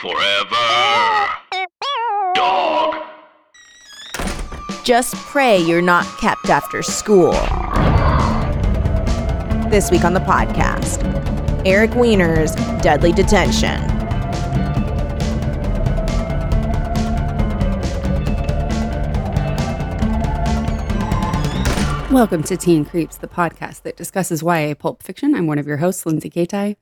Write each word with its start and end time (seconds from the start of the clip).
Forever. 0.00 0.56
Dog. 2.34 2.96
Just 4.82 5.14
pray 5.14 5.58
you're 5.58 5.82
not 5.82 6.06
kept 6.18 6.48
after 6.48 6.82
school. 6.82 7.32
This 9.68 9.90
week 9.90 10.04
on 10.04 10.14
the 10.14 10.20
podcast, 10.20 11.04
Eric 11.66 11.90
Weiner's 11.90 12.54
Deadly 12.80 13.12
Detention. 13.12 13.78
Welcome 22.10 22.42
to 22.44 22.56
Teen 22.56 22.86
Creeps, 22.86 23.18
the 23.18 23.28
podcast 23.28 23.82
that 23.82 23.98
discusses 23.98 24.40
YA 24.40 24.72
pulp 24.72 25.02
fiction. 25.02 25.34
I'm 25.34 25.46
one 25.46 25.58
of 25.58 25.66
your 25.66 25.76
hosts, 25.76 26.06
Lindsay 26.06 26.30
Katai, 26.30 26.76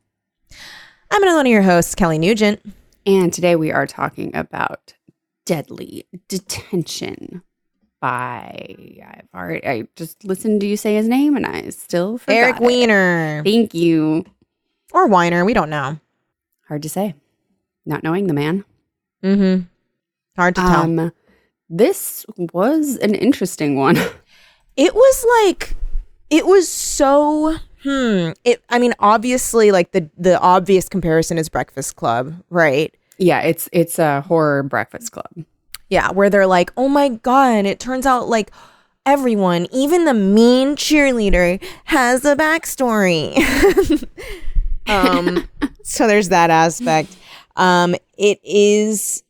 I'm 1.11 1.23
another 1.23 1.39
one 1.39 1.47
of 1.47 1.53
your 1.53 1.63
hosts, 1.63 1.95
Kelly 1.95 2.19
Nugent. 2.19 2.61
And 3.09 3.33
today 3.33 3.57
we 3.57 3.73
are 3.73 3.87
talking 3.87 4.37
about 4.37 4.93
Deadly 5.47 6.07
Detention 6.29 7.43
by 8.03 8.77
I've 9.03 9.29
already 9.35 9.67
I 9.67 9.89
just 9.97 10.25
listened 10.25 10.61
to 10.61 10.67
you 10.67 10.77
say 10.77 10.97
his 10.97 11.09
name 11.09 11.35
and 11.35 11.47
I 11.47 11.71
still 11.71 12.21
Eric. 12.29 12.61
Weiner. 12.61 13.43
Thank 13.43 13.73
you. 13.73 14.27
Or 14.93 15.07
Weiner, 15.07 15.47
we 15.47 15.55
don't 15.55 15.71
know. 15.71 15.99
Hard 16.69 16.83
to 16.83 16.91
say, 16.91 17.15
not 17.87 18.03
knowing 18.03 18.27
the 18.27 18.35
man. 18.35 18.67
Mm-hmm. 19.25 19.63
Hard 20.37 20.55
to 20.57 20.61
tell. 20.61 20.83
Um, 20.83 21.13
this 21.71 22.27
was 22.53 22.97
an 22.97 23.15
interesting 23.15 23.75
one. 23.77 23.97
it 24.77 24.95
was 24.95 25.27
like 25.43 25.75
it 26.29 26.47
was 26.47 26.69
so 26.69 27.57
hmm 27.83 28.31
it 28.45 28.63
i 28.71 28.79
mean 28.79 28.93
obviously 28.99 29.71
like 29.71 29.93
the 29.93 30.11
the 30.19 30.39
obvious 30.41 30.89
comparison 30.89 31.39
is 31.39 31.49
breakfast 31.49 31.95
club 31.95 32.35
right 32.51 32.97
yeah, 33.19 33.41
it's 33.41 33.69
it's 33.73 33.99
a 33.99 34.21
horror 34.23 34.63
breakfast 34.63 35.13
club. 35.13 35.31
yeah 35.91 36.11
where 36.13 36.31
they're 36.31 36.47
like 36.47 36.73
oh 36.77 36.89
my 36.89 37.09
god 37.09 37.67
it 37.67 37.81
turns 37.81 38.07
out 38.07 38.29
like 38.29 38.51
everyone 39.07 39.67
even 39.73 40.05
the 40.05 40.15
mean 40.15 40.77
cheerleader 40.77 41.63
has 41.85 42.25
a 42.25 42.37
backstory 42.37 43.35
um 44.87 45.49
so 45.83 46.07
there's 46.07 46.29
that 46.29 46.51
aspect 46.51 47.17
um 47.57 47.95
it 48.19 48.39
is 48.45 49.23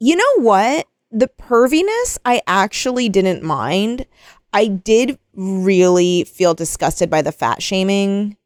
you 0.00 0.16
know 0.16 0.42
what 0.42 0.86
the 1.12 1.28
perviness 1.40 2.18
i 2.24 2.42
actually 2.48 3.08
didn't 3.08 3.42
mind 3.44 4.04
i 4.52 4.66
did 4.66 5.16
really 5.34 6.24
feel 6.24 6.54
disgusted 6.54 7.08
by 7.08 7.22
the 7.22 7.32
fat 7.32 7.62
shaming 7.62 8.36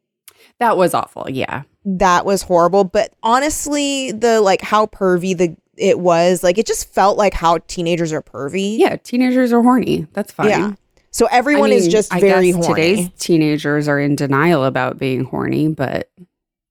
That 0.59 0.75
was 0.77 0.93
awful. 0.93 1.27
Yeah. 1.29 1.63
That 1.97 2.25
was 2.25 2.41
horrible 2.43 2.83
but 2.83 3.13
honestly 3.23 4.11
the 4.11 4.39
like 4.41 4.61
how 4.61 4.85
pervy 4.85 5.35
the 5.37 5.55
it 5.77 5.97
was 5.99 6.43
like 6.43 6.57
it 6.57 6.67
just 6.67 6.93
felt 6.93 7.17
like 7.17 7.33
how 7.33 7.57
teenagers 7.67 8.11
are 8.13 8.21
pervy 8.21 8.77
Yeah, 8.77 8.97
teenagers 8.97 9.51
are 9.53 9.63
horny. 9.63 10.07
That's 10.13 10.31
fine. 10.31 10.49
yeah 10.49 10.73
so 11.11 11.25
everyone 11.31 11.71
I 11.71 11.75
is 11.75 11.87
just 11.87 12.13
I 12.13 12.19
very 12.19 12.51
guess 12.51 12.65
horny 12.65 12.95
Today's 12.95 13.09
teenagers 13.17 13.87
are 13.87 13.99
in 13.99 14.15
denial 14.15 14.63
about 14.65 14.97
being 14.99 15.23
horny, 15.23 15.69
but 15.69 16.09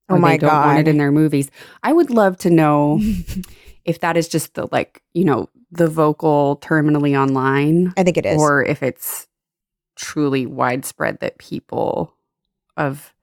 Oh 0.07 0.17
my 0.17 0.31
they 0.33 0.37
don't 0.39 0.49
want 0.49 0.77
God. 0.77 0.79
it 0.79 0.87
in 0.87 0.97
their 0.97 1.11
movies. 1.11 1.51
I 1.83 1.91
would 1.93 2.09
love 2.09 2.37
to 2.39 2.49
know 2.49 2.99
if 3.85 3.99
that 3.99 4.15
is 4.15 4.27
just 4.29 4.53
the 4.53 4.67
like 4.71 5.01
you 5.13 5.25
know 5.25 5.49
the 5.71 5.87
vocal 5.87 6.57
terminally 6.63 7.19
online, 7.19 7.93
i 7.97 8.03
think 8.03 8.17
it 8.17 8.25
is 8.25 8.39
or 8.39 8.63
if 8.63 8.81
it's 8.81 9.27
truly 9.95 10.45
widespread 10.45 11.19
that 11.19 11.37
people 11.37 12.13
of 12.77 13.13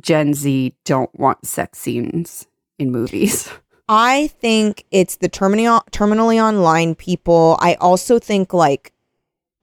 Gen 0.00 0.34
Z 0.34 0.74
don't 0.84 1.10
want 1.18 1.46
sex 1.46 1.78
scenes 1.78 2.46
in 2.78 2.90
movies. 2.90 3.50
I 3.88 4.28
think 4.28 4.84
it's 4.90 5.16
the 5.16 5.28
terminal 5.28 5.82
terminally 5.90 6.42
online 6.42 6.94
people. 6.94 7.58
I 7.60 7.74
also 7.74 8.18
think 8.18 8.54
like 8.54 8.92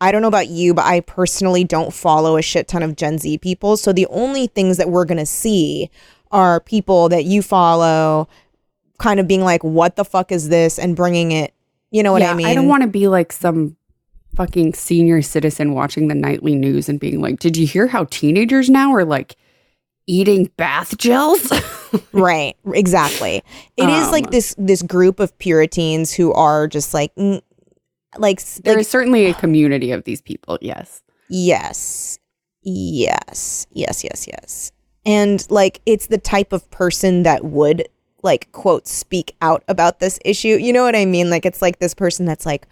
I 0.02 0.12
don't 0.12 0.22
know 0.22 0.28
about 0.28 0.48
you, 0.48 0.74
but 0.74 0.86
I 0.86 1.02
personally 1.02 1.64
don't 1.64 1.94
follow 1.94 2.38
a 2.38 2.42
shit 2.42 2.68
ton 2.68 2.84
of 2.84 2.96
Gen 2.96 3.18
Z 3.18 3.38
people. 3.40 3.76
So 3.76 3.92
the 3.92 4.08
only 4.08 4.48
things 4.48 4.78
that 4.78 4.90
we're 4.90 5.06
going 5.06 5.18
to 5.18 5.26
see 5.26 5.90
are 6.32 6.60
people 6.60 7.10
that 7.10 7.26
you 7.26 7.42
follow 7.42 8.28
kind 9.00 9.20
of 9.20 9.28
being 9.28 9.42
like 9.42 9.64
what 9.64 9.96
the 9.96 10.06
fuck 10.06 10.32
is 10.32 10.50
this 10.50 10.78
and 10.78 10.96
bringing 10.96 11.32
it, 11.32 11.54
you 11.90 12.04
know 12.04 12.12
what 12.12 12.22
Yeah, 12.22 12.32
I 12.32 12.36
mean? 12.36 12.46
I 12.48 12.54
don't 12.54 12.68
want 12.68 12.84
to 12.84 12.88
be 12.88 13.08
like 13.08 13.32
some 13.32 13.78
fucking 14.36 14.74
senior 14.74 15.22
citizen 15.22 15.74
watching 15.74 16.08
the 16.08 16.16
nightly 16.16 16.56
news 16.56 16.88
and 16.88 17.00
being 17.00 17.20
like, 17.20 17.40
"Did 17.40 17.58
you 17.58 17.66
hear 17.66 17.88
how 17.88 18.06
teenagers 18.06 18.70
now 18.70 18.94
are 18.94 19.06
like 19.06 19.36
eating 20.10 20.50
bath 20.58 20.98
gels?" 20.98 21.52
right 22.12 22.56
exactly 22.74 23.44
It 23.78 23.90
is 23.90 24.12
like 24.12 24.26
Um, 24.26 24.32
this 24.32 24.56
this 24.58 24.82
group 24.82 25.20
of 25.20 25.38
puritans 25.38 26.12
who 26.12 26.34
are 26.34 26.68
just 26.68 26.94
like 26.94 27.14
mm, 27.16 27.42
like 28.18 28.44
There 28.44 28.74
like 28.74 28.82
is 28.82 28.88
certainly 28.88 29.28
a 29.28 29.34
community 29.34 29.92
of 29.92 30.04
these 30.04 30.22
people. 30.22 30.58
Yes. 30.62 31.02
Yes. 31.30 32.20
Yes. 32.64 33.68
Yes, 33.72 34.04
yes, 34.04 34.28
yes. 34.28 34.72
And 35.06 35.46
like 35.50 35.82
it's 35.86 36.08
the 36.08 36.18
type 36.18 36.52
of 36.52 36.70
person 36.72 37.24
that 37.24 37.46
would 37.46 37.88
like 38.22 38.52
quote 38.52 38.88
speak 38.88 39.36
out 39.42 39.64
about 39.68 40.00
this 40.00 40.20
issue. 40.26 40.58
You 40.58 40.74
know 40.74 40.84
what 40.84 40.96
I 40.96 41.06
mean? 41.06 41.30
Like 41.30 41.46
it's 41.46 41.62
like 41.62 41.80
this 41.80 41.94
person 41.94 42.26
that's 42.26 42.46
like 42.46 42.68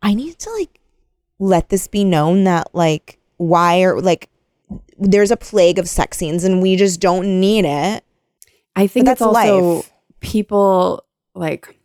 I 0.00 0.14
need 0.14 0.38
to 0.38 0.50
like 0.52 0.80
let 1.38 1.68
this 1.68 1.88
be 1.88 2.04
known 2.04 2.44
that 2.44 2.74
like 2.74 3.18
why 3.36 3.82
are 3.82 4.00
like 4.00 4.30
there's 4.98 5.30
a 5.30 5.36
plague 5.36 5.78
of 5.78 5.88
sex 5.88 6.18
scenes 6.18 6.44
and 6.44 6.60
we 6.62 6.76
just 6.76 7.00
don't 7.00 7.40
need 7.40 7.64
it. 7.64 8.04
I 8.76 8.86
think 8.86 9.06
But 9.06 9.12
it's 9.12 9.20
that's 9.20 9.22
also 9.22 9.74
life. 9.76 9.92
people 10.20 11.04
like 11.34 11.78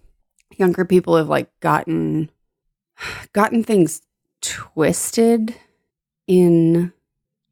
younger 0.57 0.85
people 0.85 1.16
have 1.18 1.29
like 1.29 1.50
gotten 1.59 2.29
gotten 3.34 3.63
things 3.63 4.01
twisted 4.41 5.56
in 6.28 6.91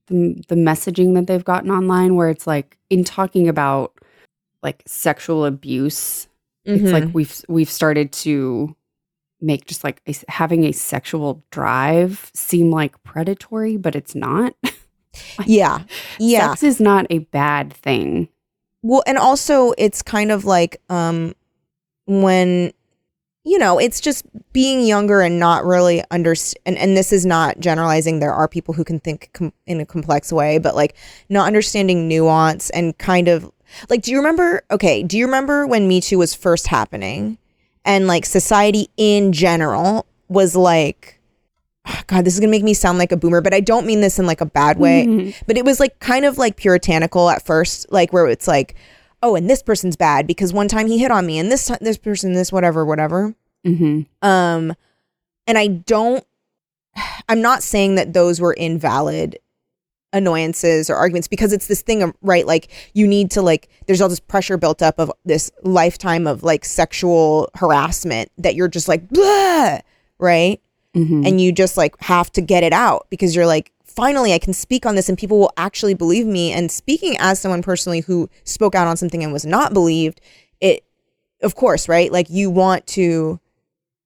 the, 0.08 0.44
the 0.48 0.56
messaging 0.56 1.14
that 1.16 1.28
they've 1.28 1.44
gotten 1.46 1.72
online 1.72 2.16
where 2.16 2.30
it's 2.30 2.46
like 2.48 2.78
in 2.90 3.04
talking 3.04 3.48
about 3.48 3.94
like 4.64 4.84
sexual 4.86 5.46
abuse 5.46 6.28
it's 6.64 6.84
Mm-hmm. 6.84 6.94
like 6.94 7.14
we've 7.16 7.42
we've 7.48 7.70
started 7.72 8.12
to 8.12 8.76
make 9.40 9.66
just 9.66 9.84
like 9.84 10.00
a, 10.08 10.14
having 10.30 10.64
a 10.66 10.72
sexual 10.72 11.44
drive 11.50 12.30
seem 12.36 12.70
like 12.70 13.02
predatory 13.04 13.78
but 13.78 13.96
it's 13.96 14.14
not 14.14 14.54
yeah. 15.46 15.84
Yeah. 16.20 16.50
sex 16.50 16.64
is 16.64 16.80
not 16.80 17.06
a 17.10 17.20
bad 17.20 17.74
thing 17.74 18.30
Well, 18.82 19.04
and 19.06 19.18
also 19.18 19.74
it's 19.78 20.02
kind 20.02 20.32
of 20.32 20.46
like 20.46 20.82
um 20.90 21.34
when 22.06 22.74
you 23.44 23.58
know, 23.58 23.80
it's 23.80 24.00
just 24.00 24.24
being 24.54 24.86
younger 24.86 25.22
and 25.22 25.40
not 25.40 25.66
really 25.66 26.04
understand 26.12 26.62
and, 26.66 26.78
and 26.78 26.96
this 26.96 27.12
is 27.12 27.26
not 27.26 27.60
generalizing. 27.60 28.20
There 28.20 28.34
are 28.34 28.48
people 28.48 28.76
who 28.76 28.84
can 28.84 29.00
think 29.00 29.32
com- 29.34 29.54
in 29.66 29.80
a 29.80 29.86
complex 29.86 30.32
way, 30.32 30.60
but 30.60 30.76
like 30.76 30.96
not 31.28 31.48
understanding 31.48 32.08
nuance 32.08 32.70
and 32.70 32.96
kind 33.00 33.28
of 33.28 33.52
like 33.90 34.04
do 34.04 34.12
you 34.12 34.18
remember 34.18 34.64
okay, 34.70 35.02
do 35.02 35.18
you 35.18 35.26
remember 35.26 35.66
when 35.66 35.88
Me 35.88 36.02
Too 36.02 36.20
was 36.20 36.36
first 36.36 36.68
happening 36.68 37.38
and 37.84 38.06
like 38.06 38.26
society 38.26 38.90
in 38.98 39.34
general 39.34 40.06
was 40.28 40.56
like 40.56 41.20
God, 42.08 42.26
this 42.26 42.34
is 42.34 42.40
gonna 42.40 42.52
make 42.52 42.64
me 42.64 42.74
sound 42.74 42.98
like 42.98 43.12
a 43.12 43.18
boomer, 43.18 43.42
but 43.42 43.54
I 43.54 43.60
don't 43.60 43.86
mean 43.86 44.02
this 44.02 44.20
in 44.20 44.26
like 44.26 44.42
a 44.42 44.46
bad 44.46 44.78
way 44.78 45.06
Mhm. 45.08 45.36
but 45.48 45.58
it 45.58 45.66
was 45.66 45.80
like 45.80 46.00
kind 46.00 46.26
of 46.26 46.38
like 46.38 46.56
puritanical 46.58 47.30
at 47.30 47.46
first 47.46 47.92
like 47.92 48.12
where 48.14 48.28
it's 48.28 48.48
like 48.48 48.76
oh 49.24 49.36
and 49.36 49.50
this 49.50 49.62
person's 49.64 49.96
bad 49.96 50.26
because 50.28 50.52
one 50.54 50.68
time 50.68 50.88
he 50.88 50.98
hit 50.98 51.12
on 51.12 51.26
me 51.26 51.38
and 51.40 51.52
this 51.52 51.72
this 51.82 51.98
person 51.98 52.34
this 52.34 52.52
whatever 52.52 52.86
whatever 52.86 53.36
Mhm. 53.66 54.06
um 54.22 54.74
and 55.48 55.58
i 55.58 55.68
don't 55.68 56.26
i'm 57.30 57.42
not 57.42 57.62
saying 57.64 57.96
that 57.96 58.14
those 58.14 58.40
were 58.42 58.54
invalid 58.54 59.38
annoyances 60.14 60.90
or 60.90 60.96
arguments 60.96 61.28
because 61.28 61.54
it's 61.54 61.68
this 61.68 61.82
thing 61.82 62.04
of 62.04 62.14
right 62.22 62.46
like 62.46 62.68
you 62.94 63.08
need 63.08 63.32
to 63.32 63.42
like 63.42 63.70
there's 63.88 64.02
all 64.02 64.10
this 64.10 64.20
pressure 64.20 64.58
built 64.58 64.82
up 64.82 65.00
of 65.00 65.10
this 65.24 65.50
lifetime 65.64 66.28
of 66.28 66.44
like 66.44 66.66
sexual 66.66 67.50
harassment 67.56 68.30
that 68.38 68.56
you're 68.56 68.68
just 68.68 68.88
like 68.90 69.08
Blah! 69.08 69.80
right 70.20 70.60
Mhm. 70.96 71.26
and 71.26 71.40
you 71.40 71.52
just 71.54 71.78
like 71.78 71.96
have 72.02 72.32
to 72.34 72.42
get 72.42 72.64
it 72.64 72.74
out 72.74 73.08
because 73.10 73.34
you're 73.36 73.46
like 73.46 73.72
finally 73.86 74.34
I 74.34 74.40
can 74.40 74.54
speak 74.54 74.86
on 74.86 74.96
this 74.96 75.08
and 75.08 75.18
people 75.18 75.40
will 75.40 75.54
actually 75.56 75.94
believe 75.94 76.26
me 76.26 76.52
and 76.52 76.70
speaking 76.72 77.16
as 77.20 77.40
someone 77.40 77.62
personally 77.62 78.02
who 78.02 78.30
spoke 78.44 78.76
out 78.76 78.88
on 78.88 78.98
something 78.98 79.24
and 79.24 79.32
was 79.32 79.46
not 79.46 79.74
believed 79.74 80.20
it 80.60 80.84
of 81.42 81.56
course 81.56 81.88
right 81.88 82.12
like 82.12 82.30
you 82.30 82.50
want 82.50 82.86
to 82.88 83.40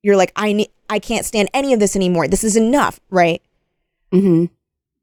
you're 0.03 0.15
like 0.15 0.31
I 0.35 0.53
need 0.53 0.69
I 0.89 0.99
can't 0.99 1.25
stand 1.25 1.49
any 1.55 1.73
of 1.73 1.79
this 1.79 1.95
anymore 1.95 2.27
this 2.27 2.43
is 2.43 2.55
enough 2.55 2.99
right 3.09 3.41
mm-hmm. 4.11 4.45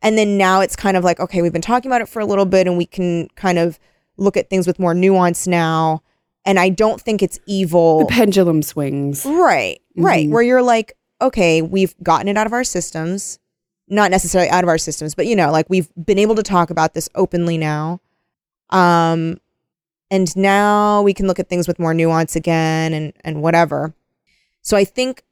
and 0.02 0.18
then 0.18 0.38
now 0.38 0.60
it's 0.60 0.76
kind 0.76 0.96
of 0.96 1.02
like 1.02 1.18
okay 1.18 1.42
we've 1.42 1.52
been 1.52 1.62
talking 1.62 1.90
about 1.90 2.00
it 2.00 2.08
for 2.08 2.20
a 2.20 2.26
little 2.26 2.46
bit 2.46 2.66
and 2.68 2.76
we 2.78 2.86
can 2.86 3.28
kind 3.34 3.58
of 3.58 3.78
look 4.16 4.36
at 4.36 4.48
things 4.50 4.66
with 4.68 4.78
more 4.78 4.94
nuance 4.94 5.46
now 5.48 6.00
and 6.44 6.58
I 6.58 6.68
don't 6.70 7.00
think 7.00 7.22
it's 7.22 7.38
evil 7.46 8.00
The 8.00 8.06
pendulum 8.06 8.62
swings. 8.62 9.24
Right, 9.24 9.80
right. 9.96 10.26
Mhm. 10.26 10.30
Where 10.32 10.42
you're 10.42 10.60
like, 10.62 10.96
okay, 11.22 11.62
we've 11.62 11.94
gotten 12.02 12.28
it 12.28 12.36
out 12.36 12.46
of 12.46 12.52
our 12.52 12.64
systems. 12.64 13.38
Not 13.88 14.10
necessarily 14.10 14.48
out 14.50 14.64
of 14.64 14.68
our 14.68 14.78
systems, 14.78 15.14
but 15.14 15.26
you 15.26 15.36
know, 15.36 15.50
like 15.50 15.66
we've 15.68 15.88
been 16.02 16.18
able 16.18 16.34
to 16.36 16.42
talk 16.42 16.70
about 16.70 16.94
this 16.94 17.08
openly 17.14 17.58
now. 17.58 18.00
Um 18.70 19.38
and 20.10 20.34
now 20.36 21.00
we 21.02 21.14
can 21.14 21.26
look 21.26 21.38
at 21.38 21.48
things 21.48 21.66
with 21.66 21.78
more 21.78 21.94
nuance 21.94 22.36
again 22.36 22.92
and 22.92 23.12
and 23.24 23.42
whatever. 23.42 23.94
So 24.62 24.76
I 24.76 24.84
think 24.84 25.22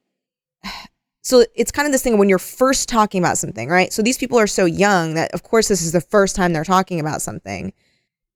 so 1.23 1.45
it's 1.55 1.71
kind 1.71 1.85
of 1.87 1.91
this 1.91 2.01
thing 2.03 2.17
when 2.17 2.29
you're 2.29 2.39
first 2.39 2.89
talking 2.89 3.21
about 3.21 3.37
something, 3.37 3.69
right? 3.69 3.91
So 3.93 4.01
these 4.01 4.17
people 4.17 4.37
are 4.39 4.47
so 4.47 4.65
young 4.65 5.13
that 5.15 5.31
of 5.33 5.43
course 5.43 5.67
this 5.67 5.81
is 5.81 5.91
the 5.91 6.01
first 6.01 6.35
time 6.35 6.53
they're 6.53 6.63
talking 6.63 6.99
about 6.99 7.21
something. 7.21 7.73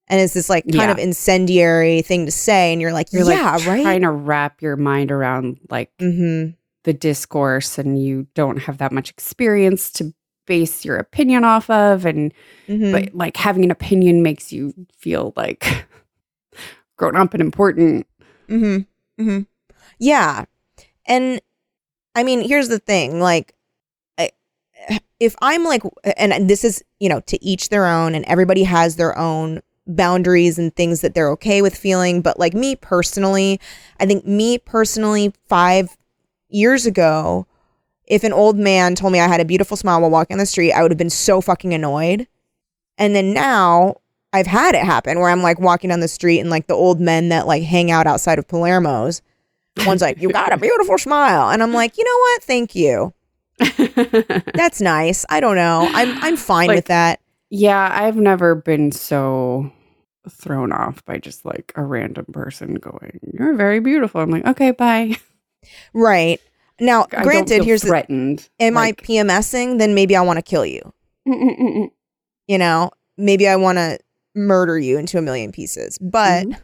And 0.08 0.22
it's 0.22 0.34
this 0.36 0.50
like 0.50 0.64
kind 0.66 0.76
Yeah. 0.76 0.92
of 0.92 0.98
incendiary 1.00 2.02
thing 2.04 2.26
to 2.26 2.32
say 2.32 2.72
and 2.72 2.82
you're 2.82 2.94
like, 2.94 3.12
You're 3.12 3.30
yeah, 3.32 3.56
like 3.58 3.66
right? 3.68 3.82
trying 3.84 4.02
to 4.02 4.12
wrap 4.12 4.62
your 4.62 4.76
mind 4.76 5.12
around 5.12 5.60
like 5.70 5.92
Mhm. 6.00 6.56
The 6.86 6.94
discourse 6.94 7.78
and 7.78 8.02
you 8.02 8.26
don't 8.34 8.58
have 8.64 8.78
that 8.80 8.92
much 8.92 9.10
experience 9.10 9.92
to 9.92 10.14
base 10.48 10.86
your 10.86 10.96
opinion 10.98 11.44
off 11.44 11.70
of 11.70 12.06
and 12.06 12.34
Mhm. 12.68 12.92
but 12.92 13.14
like 13.16 13.36
having 13.38 13.64
an 13.64 13.72
opinion 13.72 14.22
makes 14.24 14.54
you 14.54 14.74
feel 14.98 15.34
like 15.36 15.66
grown 16.98 17.16
up 17.16 17.34
and 17.34 17.42
important 17.42 18.08
Mm-hmm. 18.48 19.22
Mm-hmm. 19.24 19.40
Yeah. 19.98 20.46
And 21.08 21.42
I 22.14 22.22
mean, 22.24 22.42
here's 22.48 22.68
the 22.68 22.78
thing, 22.78 23.20
like 23.20 23.56
I, 24.20 24.30
if 25.20 25.36
I'm 25.42 25.64
like 25.64 25.82
and 26.16 26.48
this 26.48 26.64
is, 26.64 26.84
you 27.00 27.10
know, 27.10 27.22
to 27.22 27.44
each 27.44 27.70
their 27.70 27.88
own 27.88 28.14
and 28.14 28.24
everybody 28.26 28.64
has 28.64 28.98
their 28.98 29.18
own 29.18 29.62
boundaries 29.88 30.60
and 30.60 30.76
things 30.76 31.02
that 31.02 31.16
they're 31.16 31.32
okay 31.32 31.64
with 31.64 31.76
feeling, 31.76 32.22
but 32.22 32.38
like 32.40 32.54
me 32.54 32.76
personally, 32.76 33.60
I 34.00 34.06
think 34.06 34.28
me 34.28 34.60
personally 34.60 35.34
5 35.48 35.98
years 36.50 36.86
ago, 36.86 37.48
if 38.08 38.24
an 38.24 38.34
old 38.34 38.58
man 38.58 38.96
told 38.96 39.14
me 39.14 39.20
I 39.20 39.28
had 39.28 39.40
a 39.42 39.46
beautiful 39.46 39.78
smile 39.78 40.02
while 40.02 40.10
walking 40.12 40.36
on 40.36 40.40
the 40.40 40.46
street, 40.46 40.72
I 40.74 40.82
would 40.82 40.92
have 40.92 40.98
been 40.98 41.10
so 41.10 41.42
fucking 41.42 41.74
annoyed. 41.74 42.28
And 42.98 43.16
then 43.16 43.34
now 43.34 43.96
I've 44.32 44.48
had 44.48 44.76
it 44.76 44.84
happen 44.84 45.20
where 45.20 45.30
I'm 45.30 45.42
like 45.42 45.60
walking 45.60 45.90
down 45.90 46.02
the 46.02 46.08
street 46.08 46.40
and 46.40 46.50
like 46.50 46.68
the 46.68 46.74
old 46.76 47.00
men 47.00 47.30
that 47.30 47.48
like 47.48 47.64
hang 47.64 47.90
out 47.92 48.08
outside 48.08 48.38
of 48.40 48.48
Palermo's, 48.48 49.22
one's 49.86 50.02
like, 50.02 50.22
"You 50.22 50.30
got 50.30 50.54
a 50.54 50.58
beautiful 50.58 50.98
smile," 50.98 51.50
and 51.50 51.62
I'm 51.64 51.74
like, 51.74 51.98
"You 51.98 52.04
know 52.06 52.18
what? 52.18 52.44
Thank 52.44 52.76
you. 52.76 53.14
That's 54.54 54.82
nice. 54.82 55.26
I 55.30 55.40
don't 55.40 55.56
know. 55.56 55.88
I'm 55.92 56.18
I'm 56.24 56.38
fine 56.38 56.68
Like- 56.68 56.76
with 56.78 56.86
that." 56.86 57.20
yeah 57.52 57.90
i've 57.94 58.16
never 58.18 58.56
been 58.56 58.92
so 58.92 59.72
thrown 60.28 60.72
off 60.74 61.06
by 61.06 61.20
just 61.20 61.46
like 61.46 61.72
a 61.76 61.84
random 61.84 62.26
person 62.34 62.74
going 62.74 63.20
you're 63.38 63.54
very 63.54 63.80
beautiful 63.80 64.20
i'm 64.20 64.32
like 64.32 64.44
okay 64.48 64.72
bye 64.72 65.16
Right 65.94 66.40
now, 66.80 67.06
I 67.12 67.24
granted, 67.24 67.64
here's 67.64 67.82
the, 67.82 67.88
threatened 67.90 68.50
am 68.60 68.74
like, 68.76 69.02
I 69.02 69.06
PMSing? 69.06 69.80
Then 69.80 69.96
maybe 69.96 70.16
I 70.16 70.22
want 70.22 70.38
to 70.38 70.44
kill 70.44 70.66
you. 70.66 70.94
You 72.48 72.60
know, 72.60 72.92
maybe 73.18 73.48
I 73.48 73.56
want 73.56 73.78
to 73.80 73.98
murder 74.36 74.78
you 74.78 75.00
into 75.00 75.18
a 75.18 75.22
million 75.22 75.52
pieces. 75.52 75.98
But 75.98 76.46
Mhm. 76.46 76.62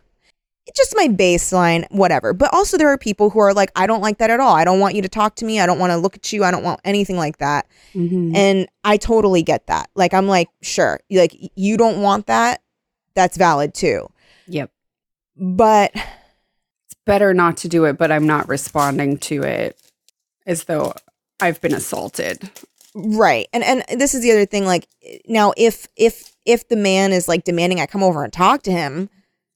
it's 0.68 0.78
just 0.78 0.94
my 0.96 1.08
baseline, 1.08 1.88
whatever. 1.90 2.34
But 2.34 2.54
also, 2.54 2.78
there 2.78 2.90
are 2.90 2.98
people 3.00 3.32
who 3.32 3.40
are 3.40 3.52
like, 3.52 3.72
I 3.76 3.88
don't 3.88 4.02
like 4.02 4.20
that 4.20 4.30
at 4.30 4.40
all. 4.40 4.54
I 4.54 4.64
don't 4.64 4.80
want 4.80 4.94
you 4.94 5.02
to 5.02 5.10
talk 5.10 5.34
to 5.38 5.46
me. 5.46 5.60
I 5.60 5.66
don't 5.66 5.80
want 5.80 5.90
to 5.92 5.98
look 5.98 6.16
at 6.16 6.32
you. 6.32 6.44
I 6.44 6.52
don't 6.52 6.64
want 6.64 6.80
anything 6.86 7.18
like 7.18 7.38
that. 7.40 7.66
Mhm. 7.96 8.36
And 8.36 8.68
I 8.84 8.98
totally 8.98 9.42
get 9.42 9.66
that. 9.68 9.90
Like, 9.96 10.14
I'm 10.14 10.28
like, 10.28 10.50
sure, 10.62 11.00
like, 11.10 11.36
you 11.56 11.78
don't 11.78 12.04
want 12.04 12.28
that. 12.28 12.62
That's 13.16 13.38
valid 13.38 13.74
too. 13.74 14.08
yep 14.48 14.70
But 15.36 15.94
better 17.06 17.34
not 17.34 17.58
to 17.58 17.68
do 17.68 17.86
it 17.86 17.98
but 17.98 18.12
i'm 18.12 18.28
not 18.28 18.48
responding 18.48 19.18
to 19.18 19.42
it 19.44 19.78
as 20.46 20.66
though 20.66 20.94
i've 21.40 21.60
been 21.62 21.74
assaulted 21.74 22.50
right. 22.94 23.48
And 23.54 23.64
and 23.64 23.84
this 24.02 24.14
is 24.14 24.22
the 24.22 24.32
other 24.32 24.46
thing. 24.46 24.66
Like, 24.66 24.86
now 25.26 25.54
if 25.56 25.88
if 25.96 26.36
if 26.46 26.68
the 26.68 26.76
man 26.76 27.14
is 27.14 27.26
like 27.30 27.46
demanding 27.46 27.80
I 27.80 27.86
come 27.86 28.04
over 28.04 28.22
and 28.26 28.34
talk 28.34 28.64
to 28.64 28.72
him, 28.72 29.10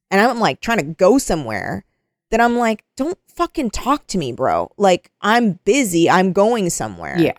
and 0.09 0.21
I'm 0.21 0.39
like 0.39 0.61
trying 0.61 0.77
to 0.77 0.85
go 0.85 1.17
somewhere, 1.17 1.83
then 2.31 2.39
I'm 2.39 2.55
like, 2.57 2.85
don't 2.95 3.17
fucking 3.27 3.71
talk 3.71 4.07
to 4.07 4.17
me, 4.17 4.31
bro. 4.31 4.71
Like, 4.77 5.11
I'm 5.19 5.59
busy. 5.65 6.09
I'm 6.09 6.31
going 6.31 6.69
somewhere. 6.69 7.17
Yeah. 7.19 7.33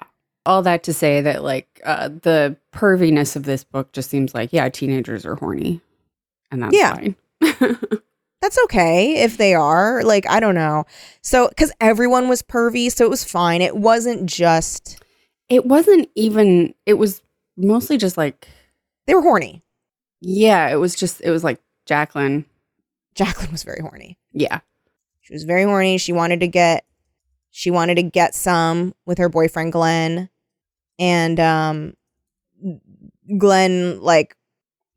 All 0.45 0.61
that 0.65 0.83
to 0.83 0.93
say 0.93 1.23
that 1.23 1.43
like 1.43 1.81
uh, 1.83 2.09
the 2.09 2.59
perviness 2.75 3.35
of 3.35 3.45
this 3.45 3.65
book 3.65 3.93
just 3.93 4.11
seems 4.11 4.35
like 4.35 4.53
yeah, 4.53 4.69
teenagers 4.69 5.25
are 5.25 5.37
horny, 5.37 5.81
and 6.51 6.63
that's 6.63 6.77
Yeah. 6.77 6.95
fine. 6.95 7.17
that's 8.47 8.59
okay 8.65 9.17
if 9.25 9.37
they 9.39 9.55
are. 9.55 10.03
Like, 10.05 10.29
I 10.31 10.39
don't 10.39 10.55
know. 10.55 10.85
So, 11.21 11.49
because 11.49 11.73
everyone 11.81 12.29
was 12.29 12.43
pervy, 12.43 12.93
so 12.93 13.05
it 13.05 13.11
was 13.11 13.25
fine. 13.25 13.61
It 13.61 13.77
wasn't 13.77 14.27
just 14.27 15.03
it 15.49 15.67
wasn't 15.67 16.09
even. 16.15 16.75
It 16.87 16.95
was 16.95 17.23
mostly 17.57 17.97
just 17.99 18.17
like 18.17 18.47
they 19.07 19.15
were 19.15 19.23
horny. 19.23 19.63
yeah. 20.21 20.69
It 20.69 20.77
was 20.77 20.95
just 20.95 21.21
it 21.23 21.31
was 21.31 21.43
like 21.43 21.61
Jacqueline. 21.87 22.45
Jacqueline 23.15 23.51
was 23.51 23.63
very 23.65 23.81
horny. 23.81 24.19
Yeah. 24.33 24.61
She 25.23 25.33
was 25.33 25.45
very 25.45 25.65
horny. 25.65 25.99
She 25.99 26.13
wanted 26.13 26.41
to 26.41 26.49
get 26.49 26.85
she 27.51 27.71
wanted 27.71 27.97
to 27.97 28.03
get 28.03 28.35
some 28.35 28.95
with 29.07 29.19
her 29.19 29.29
boyfriend 29.29 29.73
Glenn. 29.73 30.29
And 30.99 31.41
um 31.41 31.95
Glenn 33.39 34.01
like 34.01 34.37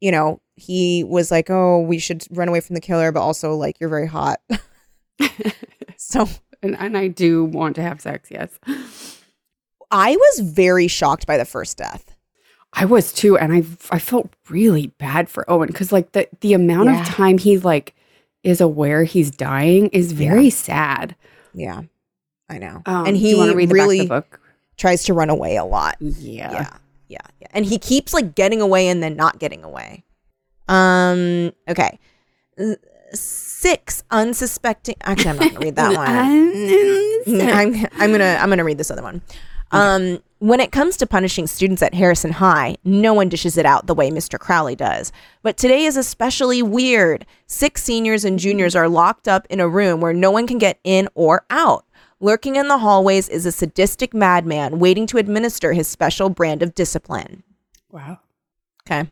you 0.01 0.11
know, 0.11 0.41
he 0.55 1.03
was 1.03 1.31
like, 1.31 1.49
"Oh, 1.49 1.79
we 1.81 1.99
should 1.99 2.25
run 2.31 2.47
away 2.49 2.59
from 2.61 2.73
the 2.75 2.81
killer, 2.81 3.11
but 3.11 3.21
also 3.21 3.55
like 3.55 3.79
you're 3.79 3.89
very 3.89 4.07
hot." 4.07 4.39
so, 5.97 6.27
and 6.63 6.75
and 6.77 6.97
I 6.97 7.07
do 7.07 7.45
want 7.45 7.75
to 7.75 7.81
have 7.81 8.01
sex. 8.01 8.29
Yes. 8.31 8.59
I 9.91 10.15
was 10.15 10.39
very 10.41 10.87
shocked 10.87 11.25
by 11.25 11.37
the 11.37 11.45
first 11.45 11.77
death. 11.77 12.15
I 12.73 12.85
was 12.85 13.11
too, 13.11 13.37
and 13.37 13.51
I 13.53 13.63
I 13.95 13.99
felt 13.99 14.31
really 14.49 14.87
bad 14.99 15.29
for 15.29 15.49
Owen 15.49 15.67
because 15.67 15.91
like 15.91 16.11
the 16.11 16.27
the 16.41 16.53
amount 16.53 16.89
Yeah. 16.89 17.01
of 17.01 17.07
time 17.07 17.37
he 17.37 17.57
like 17.57 17.95
is 18.43 18.61
aware 18.61 19.03
he's 19.03 19.31
dying 19.31 19.87
is 19.87 20.11
very 20.11 20.49
sad. 20.49 21.15
Yeah. 21.53 21.81
I 22.47 22.57
know. 22.57 22.81
Um, 22.85 23.05
and 23.07 23.17
he 23.17 23.31
you 23.31 23.53
read 23.53 23.69
the 23.69 23.73
really 23.73 24.09
tries 24.77 25.03
to 25.05 25.13
run 25.13 25.29
away 25.29 25.55
a 25.57 25.65
lot. 25.65 25.97
Yeah. 25.99 26.51
yeah 26.51 26.77
yeah 27.09 27.17
yeah. 27.41 27.47
And 27.51 27.65
he 27.65 27.77
keeps 27.77 28.13
like 28.13 28.35
getting 28.35 28.61
away 28.61 28.87
and 28.87 29.03
then 29.03 29.15
not 29.17 29.39
getting 29.39 29.63
away. 29.63 30.05
Um 30.67 31.51
okay. 31.67 31.99
Six 33.11 34.03
unsuspecting 34.11 34.95
actually 35.01 35.31
i'm 35.31 35.37
not 35.37 35.53
gonna 35.53 35.65
read 35.65 35.75
that 35.75 35.95
one. 37.25 37.49
I'm, 37.49 37.87
I'm 37.99 38.11
gonna 38.11 38.37
i'm 38.39 38.49
gonna 38.49 38.63
read 38.63 38.77
this 38.77 38.91
other 38.91 39.01
one. 39.03 39.21
Um 39.71 40.19
when 40.41 40.61
it 40.61 40.71
comes 40.71 40.95
to 40.97 41.05
punishing 41.05 41.47
students 41.47 41.81
at 41.81 41.93
harrison 41.93 42.31
high 42.31 42.77
no 42.85 43.13
one 43.13 43.27
dishes 43.27 43.57
it 43.57 43.65
out 43.65 43.87
the 43.87 43.93
way 43.95 44.09
mr 44.11 44.39
crowley 44.39 44.75
does. 44.75 45.11
But 45.41 45.57
today 45.57 45.85
is 45.85 45.97
especially 45.97 46.61
weird. 46.61 47.25
Six 47.47 47.83
seniors 47.83 48.23
and 48.23 48.37
juniors 48.39 48.75
are 48.75 48.87
locked 48.87 49.27
up 49.27 49.47
in 49.49 49.59
a 49.59 49.67
room 49.67 50.01
where 50.01 50.13
no 50.13 50.29
one 50.31 50.45
can 50.47 50.59
get 50.59 50.79
in 50.83 51.09
or 51.15 51.45
out 51.49 51.85
Lurking 52.21 52.55
in 52.57 52.67
the 52.67 52.77
hallways 52.79 53.29
is 53.29 53.45
a 53.45 53.51
sadistic 53.51 54.13
madman 54.13 54.79
waiting 54.79 55.07
to 55.07 55.17
administer 55.17 55.73
his 55.73 55.87
special 55.87 56.29
brand 56.29 56.61
of 56.61 56.75
discipline. 56.75 57.43
Wow. 57.91 58.19
Okay. 58.85 59.09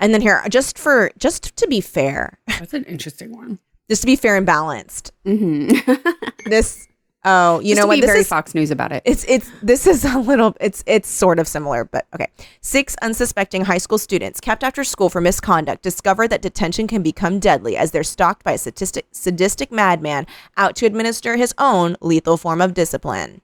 And 0.00 0.14
then 0.14 0.20
here, 0.20 0.42
just 0.48 0.78
for 0.78 1.10
just 1.18 1.56
to 1.56 1.66
be 1.66 1.80
fair, 1.80 2.38
That's 2.46 2.74
an 2.74 2.84
interesting 2.84 3.36
one. 3.36 3.58
just 3.90 4.02
to 4.02 4.06
be 4.06 4.16
fair 4.16 4.36
and 4.36 4.46
balanced, 4.46 5.12
Mm-hmm. 5.26 5.92
this 6.48 6.87
oh, 7.28 7.60
you 7.60 7.74
know 7.74 7.86
what? 7.86 7.96
Be 7.96 8.00
This 8.00 8.08
very 8.08 8.20
is 8.20 8.28
Fox 8.28 8.54
News 8.54 8.70
about 8.70 8.92
it. 8.92 9.02
it's 9.04 9.24
it's 9.28 9.50
this 9.62 9.86
is 9.86 10.04
a 10.04 10.18
little 10.18 10.56
it's 10.60 10.82
it's 10.86 11.08
sort 11.08 11.38
of 11.38 11.46
similar, 11.46 11.84
but 11.84 12.06
okay. 12.14 12.28
Six 12.60 12.96
unsuspecting 13.02 13.64
high 13.64 13.78
school 13.78 13.98
students 13.98 14.40
kept 14.40 14.64
after 14.64 14.82
school 14.84 15.08
for 15.10 15.20
misconduct 15.20 15.82
discover 15.82 16.26
that 16.28 16.42
detention 16.42 16.86
can 16.86 17.02
become 17.02 17.38
deadly 17.38 17.76
as 17.76 17.90
they're 17.92 18.02
stalked 18.04 18.44
by 18.44 18.52
a 18.52 18.58
sadistic 18.58 19.06
sadistic 19.12 19.70
madman 19.70 20.26
out 20.56 20.74
to 20.76 20.86
administer 20.86 21.36
his 21.36 21.54
own 21.58 21.96
lethal 22.00 22.36
form 22.36 22.60
of 22.60 22.74
discipline. 22.74 23.40